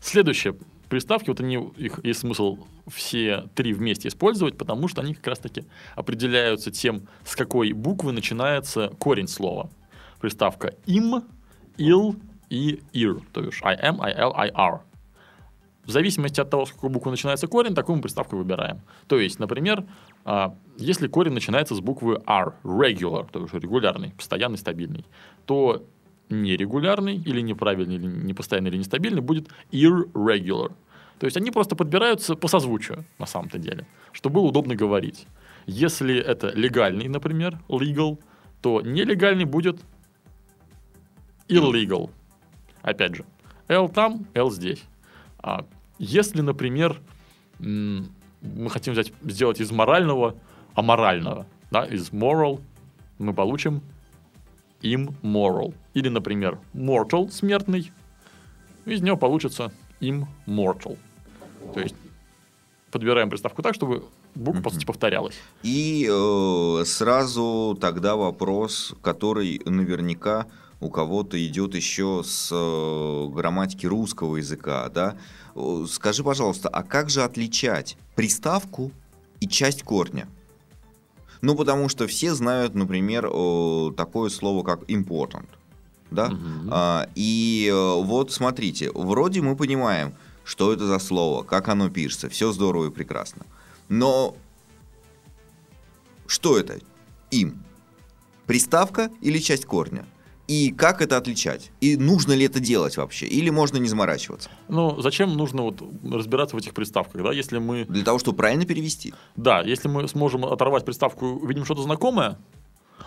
Следующие 0.00 0.54
приставки, 0.88 1.30
вот 1.30 1.40
они, 1.40 1.56
их 1.76 2.00
есть 2.04 2.20
смысл 2.20 2.58
все 2.92 3.48
три 3.54 3.72
вместе 3.72 4.08
использовать, 4.08 4.58
потому 4.58 4.88
что 4.88 5.02
они 5.02 5.14
как 5.14 5.26
раз-таки 5.28 5.64
определяются 5.96 6.70
тем, 6.70 7.08
с 7.24 7.36
какой 7.36 7.72
буквы 7.72 8.12
начинается 8.12 8.88
корень 8.98 9.28
слова. 9.28 9.70
Приставка 10.20 10.74
им, 10.86 11.24
il 11.78 12.16
и 12.50 12.80
ir, 12.92 13.22
то 13.32 13.42
есть 13.42 13.58
I 13.62 13.76
am, 13.76 14.00
I 14.00 14.12
L, 14.12 14.34
I 14.36 14.50
R. 14.54 14.80
В 15.84 15.90
зависимости 15.90 16.40
от 16.40 16.50
того, 16.50 16.66
с 16.66 16.72
какой 16.72 16.90
буквы 16.90 17.10
начинается 17.10 17.46
корень, 17.46 17.74
такую 17.74 17.96
мы 17.96 18.02
приставку 18.02 18.36
выбираем. 18.36 18.82
То 19.08 19.18
есть, 19.18 19.38
например, 19.38 19.84
а, 20.24 20.54
если 20.76 21.08
корень 21.08 21.32
начинается 21.32 21.74
с 21.74 21.80
буквы 21.80 22.22
R, 22.26 22.54
regular, 22.62 23.28
то 23.32 23.40
есть 23.40 23.54
регулярный, 23.54 24.10
постоянный, 24.10 24.58
стабильный, 24.58 25.06
то 25.46 25.84
нерегулярный 26.28 27.16
или 27.16 27.40
неправильный, 27.40 27.96
или 27.96 28.06
непостоянный, 28.06 28.70
или 28.70 28.78
нестабильный 28.78 29.20
будет 29.20 29.48
irregular. 29.72 30.72
То 31.20 31.26
есть 31.26 31.36
они 31.36 31.50
просто 31.50 31.76
подбираются 31.76 32.34
по 32.34 32.48
созвучию, 32.48 33.04
на 33.18 33.26
самом-то 33.26 33.58
деле, 33.58 33.86
чтобы 34.10 34.36
было 34.36 34.46
удобно 34.46 34.74
говорить. 34.74 35.26
Если 35.66 36.16
это 36.16 36.48
легальный, 36.48 37.08
например, 37.08 37.60
legal, 37.68 38.18
то 38.62 38.80
нелегальный 38.80 39.44
будет 39.44 39.82
illegal. 41.46 42.10
Опять 42.80 43.16
же, 43.16 43.26
L 43.68 43.90
там, 43.90 44.26
L 44.32 44.50
здесь. 44.50 44.82
А 45.42 45.66
если, 45.98 46.40
например, 46.40 46.98
мы 47.58 48.70
хотим 48.70 48.94
взять, 48.94 49.12
сделать 49.20 49.60
из 49.60 49.70
морального 49.70 50.36
аморального, 50.72 51.46
да, 51.70 51.84
из 51.84 52.08
moral 52.12 52.62
мы 53.18 53.34
получим 53.34 53.82
immoral. 54.80 55.74
Или, 55.92 56.08
например, 56.08 56.58
mortal, 56.72 57.30
смертный, 57.30 57.92
из 58.86 59.02
него 59.02 59.18
получится 59.18 59.70
immortal. 60.00 60.96
То 61.72 61.80
есть 61.80 61.94
подбираем 62.90 63.30
приставку 63.30 63.62
так, 63.62 63.74
чтобы 63.74 64.04
буква, 64.34 64.62
по 64.62 64.70
сути, 64.70 64.84
повторялась. 64.84 65.36
И 65.62 66.08
э, 66.10 66.84
сразу 66.84 67.76
тогда 67.80 68.16
вопрос, 68.16 68.94
который 69.02 69.60
наверняка 69.64 70.46
у 70.80 70.88
кого-то 70.88 71.44
идет 71.46 71.74
еще 71.74 72.22
с 72.24 72.50
э, 72.52 73.28
грамматики 73.32 73.86
русского 73.86 74.36
языка, 74.36 74.88
да. 74.88 75.16
Скажи, 75.88 76.24
пожалуйста, 76.24 76.68
а 76.68 76.82
как 76.82 77.10
же 77.10 77.22
отличать 77.22 77.96
приставку 78.16 78.90
и 79.40 79.46
часть 79.46 79.82
корня? 79.82 80.28
Ну, 81.42 81.54
потому 81.54 81.88
что 81.88 82.06
все 82.06 82.34
знают, 82.34 82.74
например, 82.74 83.26
э, 83.26 83.92
такое 83.96 84.30
слово, 84.30 84.62
как 84.62 84.82
important. 84.90 85.48
Да? 86.10 86.28
Мгм. 86.28 86.70
А, 86.72 87.08
и 87.14 87.68
э, 87.72 88.02
вот 88.02 88.32
смотрите, 88.32 88.90
вроде 88.94 89.40
мы 89.40 89.56
понимаем, 89.56 90.14
что 90.44 90.72
это 90.72 90.86
за 90.86 90.98
слово, 90.98 91.42
как 91.42 91.68
оно 91.68 91.88
пишется, 91.90 92.28
все 92.28 92.52
здорово 92.52 92.86
и 92.88 92.90
прекрасно. 92.90 93.46
Но 93.88 94.36
что 96.26 96.58
это? 96.58 96.78
Им. 97.30 97.62
Приставка 98.46 99.10
или 99.20 99.38
часть 99.38 99.64
корня? 99.64 100.04
И 100.48 100.72
как 100.72 101.00
это 101.00 101.16
отличать? 101.16 101.70
И 101.80 101.96
нужно 101.96 102.32
ли 102.32 102.44
это 102.46 102.58
делать 102.58 102.96
вообще? 102.96 103.26
Или 103.26 103.50
можно 103.50 103.76
не 103.76 103.86
заморачиваться? 103.88 104.50
Ну, 104.68 105.00
зачем 105.00 105.36
нужно 105.36 105.62
вот 105.62 105.80
разбираться 106.04 106.56
в 106.56 106.58
этих 106.58 106.74
приставках, 106.74 107.22
да? 107.22 107.32
Если 107.32 107.58
мы, 107.58 107.84
Для 107.84 108.02
того, 108.02 108.18
чтобы 108.18 108.36
правильно 108.38 108.64
перевести. 108.66 109.14
да, 109.36 109.60
если 109.60 109.86
мы 109.86 110.08
сможем 110.08 110.44
оторвать 110.44 110.84
приставку, 110.84 111.26
увидим 111.26 111.64
что-то 111.64 111.82
знакомое, 111.82 112.36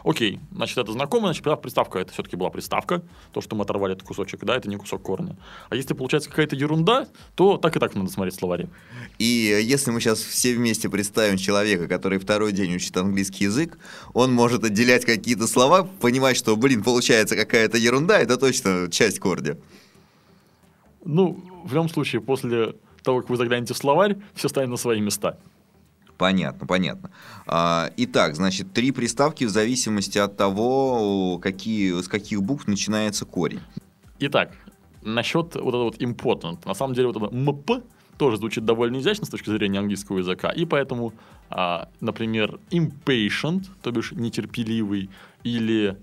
окей, 0.04 0.40
значит, 0.52 0.78
это 0.78 0.92
знакомое, 0.92 1.34
значит, 1.34 1.62
приставка 1.62 2.00
это 2.00 2.14
все-таки 2.14 2.36
была 2.36 2.50
приставка, 2.50 3.04
то, 3.32 3.42
что 3.42 3.56
мы 3.56 3.64
оторвали 3.64 3.94
этот 3.94 4.08
кусочек, 4.08 4.44
да, 4.44 4.56
это 4.56 4.70
не 4.70 4.78
кусок 4.78 5.02
корня. 5.02 5.36
А 5.70 5.76
если 5.76 5.94
получается 5.94 6.30
какая-то 6.30 6.56
ерунда, 6.56 7.08
то 7.36 7.58
так 7.58 7.76
и 7.76 7.80
так 7.80 7.96
надо 7.96 8.10
смотреть 8.10 8.36
словари. 8.36 8.68
И 9.20 9.52
э, 9.52 9.62
если 9.62 9.92
мы 9.92 10.02
сейчас 10.02 10.20
все 10.20 10.56
вместе 10.56 10.90
представим 10.90 11.38
человека, 11.38 11.88
который 11.88 12.20
второй 12.20 12.52
день 12.52 12.76
учит 12.76 12.96
английский 12.98 13.46
язык, 13.46 13.78
он 14.14 14.34
может 14.34 14.64
отделять 14.64 15.06
какие-то 15.06 15.48
слова, 15.48 15.84
понимать, 15.84 16.38
что, 16.38 16.56
блин, 16.56 16.84
получается 16.84 17.36
какая-то 17.36 17.78
ерунда, 17.78 18.20
это 18.20 18.38
точно 18.38 18.90
часть 18.92 19.20
корня. 19.20 19.58
Ну, 21.06 21.44
в 21.66 21.74
любом 21.74 21.90
случае, 21.90 22.22
после 22.22 22.76
того, 23.04 23.22
как 23.22 23.30
вы 23.30 23.38
заглянете 23.38 23.74
в 23.74 23.78
словарь, 23.78 24.18
все 24.34 24.48
станет 24.48 24.70
на 24.70 24.78
свои 24.78 25.02
места. 25.02 25.38
Понятно, 26.24 26.66
понятно. 26.66 27.12
А, 27.46 27.92
итак, 27.98 28.38
значит, 28.38 28.72
три 28.72 28.94
приставки 28.94 29.44
в 29.44 29.50
зависимости 29.50 30.18
от 30.18 30.38
того, 30.38 31.38
какие, 31.42 32.02
с 32.02 32.08
каких 32.08 32.42
букв 32.42 32.66
начинается 32.66 33.26
корень. 33.26 33.60
Итак, 34.20 34.54
насчет 35.02 35.56
вот 35.56 35.68
этого 35.68 35.84
вот 35.84 35.98
important. 35.98 36.66
На 36.66 36.76
самом 36.76 36.94
деле, 36.94 37.10
вот 37.10 37.18
это 37.18 37.36
МП 37.36 37.84
тоже 38.18 38.38
звучит 38.38 38.64
довольно 38.64 39.00
изящно 39.00 39.26
с 39.26 39.30
точки 39.30 39.50
зрения 39.50 39.80
английского 39.80 40.20
языка. 40.20 40.50
И 40.52 40.64
поэтому, 40.64 41.12
а, 41.50 41.90
например, 42.00 42.58
impatient, 42.72 43.66
то 43.82 43.92
бишь 43.92 44.14
нетерпеливый, 44.14 45.10
или 45.44 45.98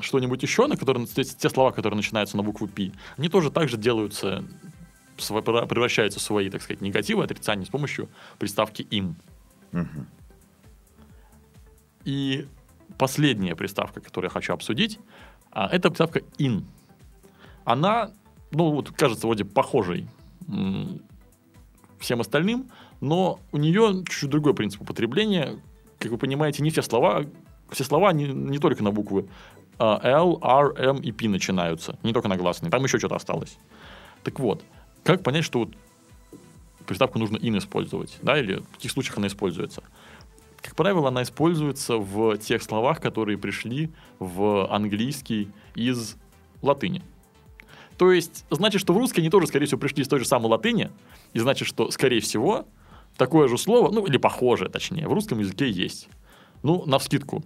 что-нибудь 0.00 0.42
еще, 0.42 0.66
на 0.66 0.76
которые, 0.76 1.06
те, 1.06 1.22
те 1.22 1.48
слова, 1.48 1.70
которые 1.70 1.98
начинаются 1.98 2.36
на 2.36 2.42
букву 2.42 2.66
P, 2.66 2.90
они 3.16 3.28
тоже 3.28 3.52
также 3.52 3.76
делаются, 3.76 4.44
превращаются 5.18 6.18
в 6.18 6.22
свои, 6.22 6.50
так 6.50 6.62
сказать, 6.62 6.80
негативы, 6.80 7.24
отрицания 7.24 7.64
с 7.64 7.68
помощью 7.68 8.08
приставки 8.38 8.82
им. 8.82 9.16
Мгм. 9.72 10.06
И 12.04 12.46
последняя 12.96 13.54
приставка, 13.54 14.00
которую 14.00 14.28
я 14.28 14.32
хочу 14.32 14.52
обсудить, 14.52 14.98
а, 15.50 15.68
это 15.68 15.90
приставка 15.90 16.20
in. 16.38 16.64
Она, 17.64 18.12
ну, 18.50 18.70
вот 18.70 18.90
кажется 18.92 19.26
вроде 19.26 19.44
похожей 19.44 20.08
всем 21.98 22.20
остальным, 22.20 22.70
но 23.00 23.40
у 23.52 23.58
нее 23.58 24.04
чуть-чуть 24.08 24.30
другой 24.30 24.54
принцип 24.54 24.80
употребления. 24.80 25.60
Как 25.98 26.10
вы 26.10 26.18
понимаете, 26.18 26.62
не 26.62 26.70
все 26.70 26.82
слова, 26.82 27.26
все 27.70 27.84
слова 27.84 28.12
не, 28.12 28.26
не 28.26 28.58
только 28.58 28.82
на 28.82 28.90
буквы 28.90 29.28
L, 29.78 30.38
R, 30.42 30.74
M 30.78 30.96
и 30.96 31.12
P 31.12 31.28
начинаются, 31.28 31.98
не 32.02 32.12
только 32.12 32.28
на 32.28 32.36
гласные, 32.36 32.70
там 32.70 32.82
еще 32.82 32.98
что-то 32.98 33.16
осталось. 33.16 33.58
Так 34.24 34.40
вот, 34.40 34.64
как 35.04 35.22
понять, 35.22 35.44
что 35.44 35.60
вот 35.60 35.74
приставку 36.86 37.18
нужно 37.18 37.36
in 37.36 37.56
использовать, 37.58 38.18
да, 38.22 38.38
или 38.38 38.56
в 38.56 38.68
каких 38.74 38.90
случаях 38.90 39.18
она 39.18 39.26
используется? 39.26 39.82
Как 40.62 40.74
правило, 40.74 41.08
она 41.08 41.22
используется 41.22 41.96
в 41.98 42.36
тех 42.38 42.62
словах, 42.62 43.00
которые 43.00 43.38
пришли 43.38 43.90
в 44.18 44.72
английский 44.72 45.50
из 45.74 46.16
латыни. 46.62 47.02
То 47.96 48.12
есть, 48.12 48.44
значит, 48.50 48.80
что 48.80 48.92
в 48.92 48.98
русский 48.98 49.20
они 49.20 49.30
тоже, 49.30 49.46
скорее 49.48 49.66
всего, 49.66 49.80
пришли 49.80 50.02
из 50.02 50.08
той 50.08 50.20
же 50.20 50.24
самой 50.24 50.48
латыни, 50.48 50.90
и 51.32 51.38
значит, 51.38 51.66
что, 51.66 51.90
скорее 51.90 52.20
всего, 52.20 52.66
такое 53.16 53.48
же 53.48 53.58
слово, 53.58 53.92
ну, 53.92 54.06
или 54.06 54.16
похожее, 54.16 54.70
точнее, 54.70 55.08
в 55.08 55.12
русском 55.12 55.38
языке 55.40 55.68
есть. 55.68 56.08
Ну, 56.62 56.84
навскидку, 56.86 57.44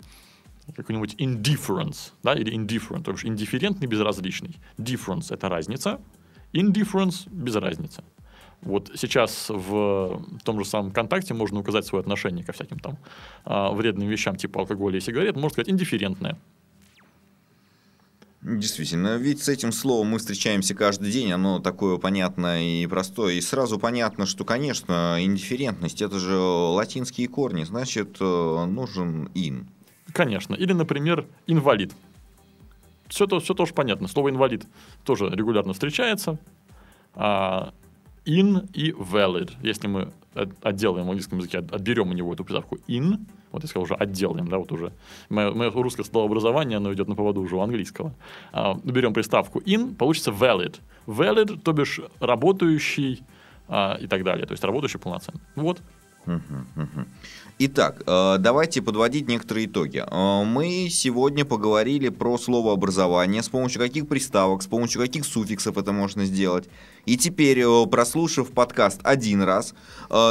какой-нибудь 0.76 1.14
indifference, 1.14 2.12
да, 2.22 2.34
или 2.34 2.54
indifferent, 2.54 3.02
то 3.02 3.12
бишь 3.12 3.24
индифферентный, 3.24 3.86
безразличный. 3.86 4.58
Difference– 4.78 5.26
это 5.30 5.48
разница, 5.48 6.00
indifference– 6.52 7.28
без 7.30 7.54
разницы. 7.56 8.02
Вот 8.62 8.92
сейчас 8.94 9.46
в 9.48 10.22
том 10.44 10.58
же 10.60 10.64
самом 10.64 10.90
ВКонтакте 10.90 11.34
можно 11.34 11.60
указать 11.60 11.84
свое 11.84 12.00
отношение 12.00 12.44
ко 12.44 12.52
всяким 12.52 12.78
там 12.78 12.96
а, 13.44 13.72
вредным 13.72 14.08
вещам 14.08 14.36
типа 14.36 14.60
алкоголя 14.60 14.98
и 14.98 15.00
сигарет, 15.00 15.34
можно 15.34 15.50
сказать 15.50 15.70
индифферентное. 15.70 16.38
Действительно, 18.40 19.18
ведь 19.18 19.40
с 19.42 19.48
этим 19.48 19.70
словом 19.70 20.08
мы 20.08 20.18
встречаемся 20.18 20.74
каждый 20.74 21.12
день, 21.12 21.30
оно 21.30 21.60
такое 21.60 21.96
понятное 21.98 22.62
и 22.62 22.86
простое, 22.88 23.34
и 23.34 23.40
сразу 23.40 23.78
понятно, 23.78 24.26
что, 24.26 24.44
конечно, 24.44 25.16
индифферентность– 25.20 26.02
это 26.02 26.18
же 26.18 26.36
латинские 26.36 27.28
корни, 27.28 27.62
значит, 27.62 28.16
э, 28.20 28.64
нужен 28.66 29.30
ин. 29.34 29.68
Конечно. 30.12 30.56
Или, 30.56 30.72
например, 30.72 31.26
инвалид. 31.46 31.92
Все, 33.12 33.26
то, 33.26 33.40
все 33.40 33.52
тоже 33.52 33.74
понятно. 33.74 34.08
Слово 34.08 34.30
инвалид 34.30 34.66
тоже 35.04 35.28
регулярно 35.28 35.74
встречается. 35.74 36.38
А, 37.14 37.74
in 38.24 38.66
и 38.72 38.92
valid. 38.92 39.52
Если 39.60 39.86
мы 39.86 40.12
от- 40.34 40.48
отделаем 40.62 41.04
в 41.06 41.10
английском 41.10 41.38
языке, 41.38 41.58
от- 41.58 41.72
отберем 41.72 42.08
у 42.08 42.14
него 42.14 42.32
эту 42.32 42.42
приставку 42.42 42.76
in, 42.88 43.18
вот 43.50 43.62
я 43.62 43.68
сказал 43.68 43.82
уже 43.84 43.94
отделаем, 43.94 44.48
да, 44.48 44.56
вот 44.56 44.72
уже. 44.72 44.92
Мое, 45.28 45.52
мое 45.52 45.70
русское 45.70 46.04
словообразование, 46.04 46.78
оно 46.78 46.90
идет 46.94 47.06
на 47.08 47.14
поводу 47.14 47.42
уже 47.42 47.54
у 47.56 47.60
английского. 47.60 48.14
А, 48.50 48.78
берем 48.82 49.12
приставку 49.12 49.60
in, 49.60 49.94
получится 49.94 50.30
valid. 50.30 50.80
Valid, 51.06 51.60
то 51.60 51.72
бишь 51.74 52.00
работающий 52.18 53.22
а, 53.68 53.98
и 54.00 54.06
так 54.06 54.24
далее. 54.24 54.46
То 54.46 54.52
есть 54.52 54.64
работающий 54.64 54.98
полноценно. 54.98 55.38
Вот. 55.54 55.82
Мгм, 56.24 56.66
мгм. 56.76 57.06
Итак, 57.58 58.02
э, 58.06 58.36
давайте 58.38 58.82
подводить 58.82 59.28
некоторые 59.28 59.66
итоги. 59.66 60.02
Э, 60.04 60.44
Мы 60.44 60.88
сегодня 60.90 61.44
поговорили 61.44 62.08
про 62.08 62.38
словообразование, 62.38 63.42
с 63.42 63.48
помощью 63.48 63.80
каких 63.80 64.08
приставок, 64.08 64.62
с 64.62 64.66
помощью 64.66 65.02
каких 65.02 65.24
суффиксов 65.24 65.76
это 65.76 65.92
можно 65.92 66.24
сделать. 66.24 66.68
И 67.04 67.16
теперь, 67.16 67.60
э, 67.60 67.86
прослушав 67.86 68.50
подкаст 68.50 69.00
один 69.02 69.42
раз, 69.42 69.74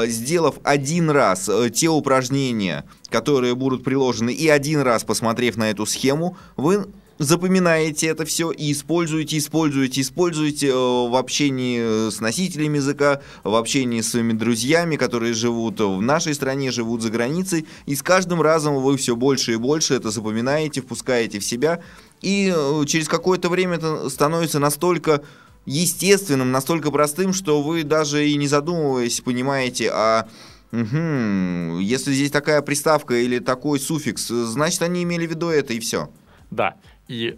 сделав 0.05 0.59
один 0.63 1.09
раз 1.09 1.49
те 1.73 1.87
упражнения, 1.87 2.85
которые 3.09 3.55
будут 3.55 3.83
приложены, 3.83 4.31
и 4.31 4.47
один 4.47 4.81
раз 4.81 5.03
посмотрев 5.03 5.57
на 5.57 5.69
эту 5.69 5.85
схему, 5.85 6.37
вы 6.57 6.85
запоминаете 7.17 8.07
это 8.07 8.25
все 8.25 8.51
и 8.51 8.71
используете, 8.71 9.37
используете, 9.37 10.01
используете 10.01 10.67
э, 10.67 10.73
в 10.73 11.15
общении 11.15 12.09
с 12.09 12.19
носителями 12.19 12.77
языка, 12.77 13.21
в 13.43 13.55
общении 13.55 14.01
с 14.01 14.11
своими 14.11 14.33
друзьями, 14.33 14.95
которые 14.95 15.33
живут 15.33 15.79
в 15.79 16.01
нашей 16.01 16.33
стране, 16.33 16.71
живут 16.71 17.01
за 17.01 17.09
границей, 17.09 17.67
и 17.85 17.95
с 17.95 18.01
каждым 18.01 18.41
разом 18.41 18.81
вы 18.81 18.97
все 18.97 19.15
больше 19.15 19.53
и 19.53 19.57
больше 19.57 19.93
это 19.93 20.09
запоминаете, 20.09 20.81
впускаете 20.81 21.39
в 21.39 21.45
себя, 21.45 21.81
и 22.21 22.53
э, 22.55 22.85
через 22.85 23.07
какое-то 23.07 23.49
время 23.49 23.75
это 23.75 24.09
становится 24.09 24.59
настолько 24.59 25.21
естественным, 25.65 26.51
настолько 26.51 26.91
простым, 26.91 27.33
что 27.33 27.61
вы 27.61 27.83
даже 27.83 28.27
и 28.27 28.35
не 28.35 28.47
задумываясь 28.47 29.21
понимаете, 29.21 29.91
а 29.93 30.27
мгм, 30.71 31.79
если 31.79 32.13
здесь 32.13 32.31
такая 32.31 32.61
приставка 32.61 33.15
или 33.15 33.39
такой 33.39 33.79
суффикс, 33.79 34.27
значит 34.27 34.81
они 34.81 35.03
имели 35.03 35.27
в 35.27 35.31
виду 35.31 35.49
это 35.49 35.73
и 35.73 35.79
все. 35.79 36.09
Да. 36.49 36.75
И 37.11 37.37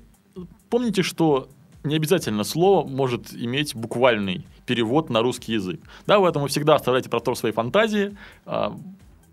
помните, 0.69 1.01
что 1.01 1.49
не 1.83 1.95
обязательно 1.95 2.43
слово 2.43 2.87
может 2.87 3.33
иметь 3.33 3.75
буквальный 3.75 4.45
перевод 4.67 5.09
на 5.09 5.23
русский 5.23 5.53
язык. 5.53 5.81
Да, 6.05 6.19
поэтому 6.19 6.45
всегда 6.45 6.75
оставляйте 6.75 7.09
простор 7.09 7.35
своей 7.35 7.55
фантазии, 7.55 8.15
а, 8.45 8.77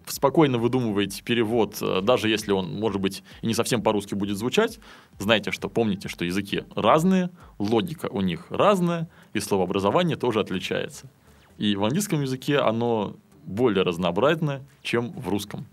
спокойно 0.07 0.57
выдумывайте 0.57 1.23
перевод, 1.23 1.77
а, 1.83 2.01
даже 2.01 2.31
если 2.31 2.53
он, 2.53 2.73
может 2.81 3.03
быть, 3.03 3.23
и 3.43 3.49
не 3.49 3.55
совсем 3.55 3.83
по-русски 3.83 4.15
будет 4.15 4.39
звучать. 4.39 4.81
Знайте, 5.19 5.51
что 5.51 5.69
помните, 5.69 6.09
что 6.09 6.25
языки 6.25 6.65
разные, 6.75 7.29
логика 7.59 8.09
у 8.11 8.23
них 8.23 8.47
разная, 8.49 9.11
и 9.35 9.41
словообразование 9.41 10.17
тоже 10.17 10.41
отличается. 10.41 11.11
И 11.59 11.77
в 11.77 11.85
английском 11.85 12.23
языке 12.23 12.61
оно 12.61 13.15
более 13.45 13.85
разнообразное, 13.85 14.63
чем 14.83 15.13
в 15.13 15.29
русском. 15.29 15.67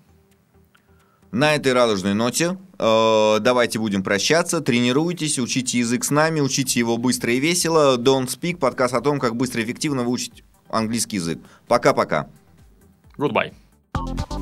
На 1.31 1.55
этой 1.55 1.73
радужной 1.73 2.13
ноте 2.13 2.57
э, 2.79 3.37
давайте 3.41 3.79
будем 3.79 4.03
прощаться. 4.03 4.61
Тренируйтесь, 4.61 5.39
учите 5.39 5.79
язык 5.79 6.05
с 6.05 6.11
нами, 6.11 6.39
учите 6.39 6.79
его 6.79 6.97
быстро 6.97 7.33
и 7.33 7.39
весело. 7.39 7.97
Don't 7.97 8.27
Speak, 8.27 8.57
подкаст 8.57 8.93
о 8.93 9.01
том, 9.01 9.19
как 9.19 9.35
быстро 9.35 9.61
и 9.61 9.65
эффективно 9.65 10.03
выучить 10.03 10.43
английский 10.69 11.17
язык. 11.17 11.39
Пока-пока. 11.67 12.27
Goodbye. 13.17 13.53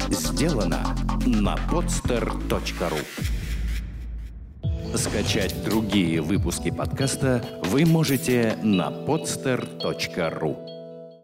Сделано 0.10 0.96
на 1.26 1.56
podster.ru 1.72 3.00
Скачать 4.96 5.64
другие 5.64 6.22
выпуски 6.22 6.72
подкаста 6.72 7.44
вы 7.66 7.86
можете 7.86 8.58
на 8.64 8.90
podster.ru 8.90 10.75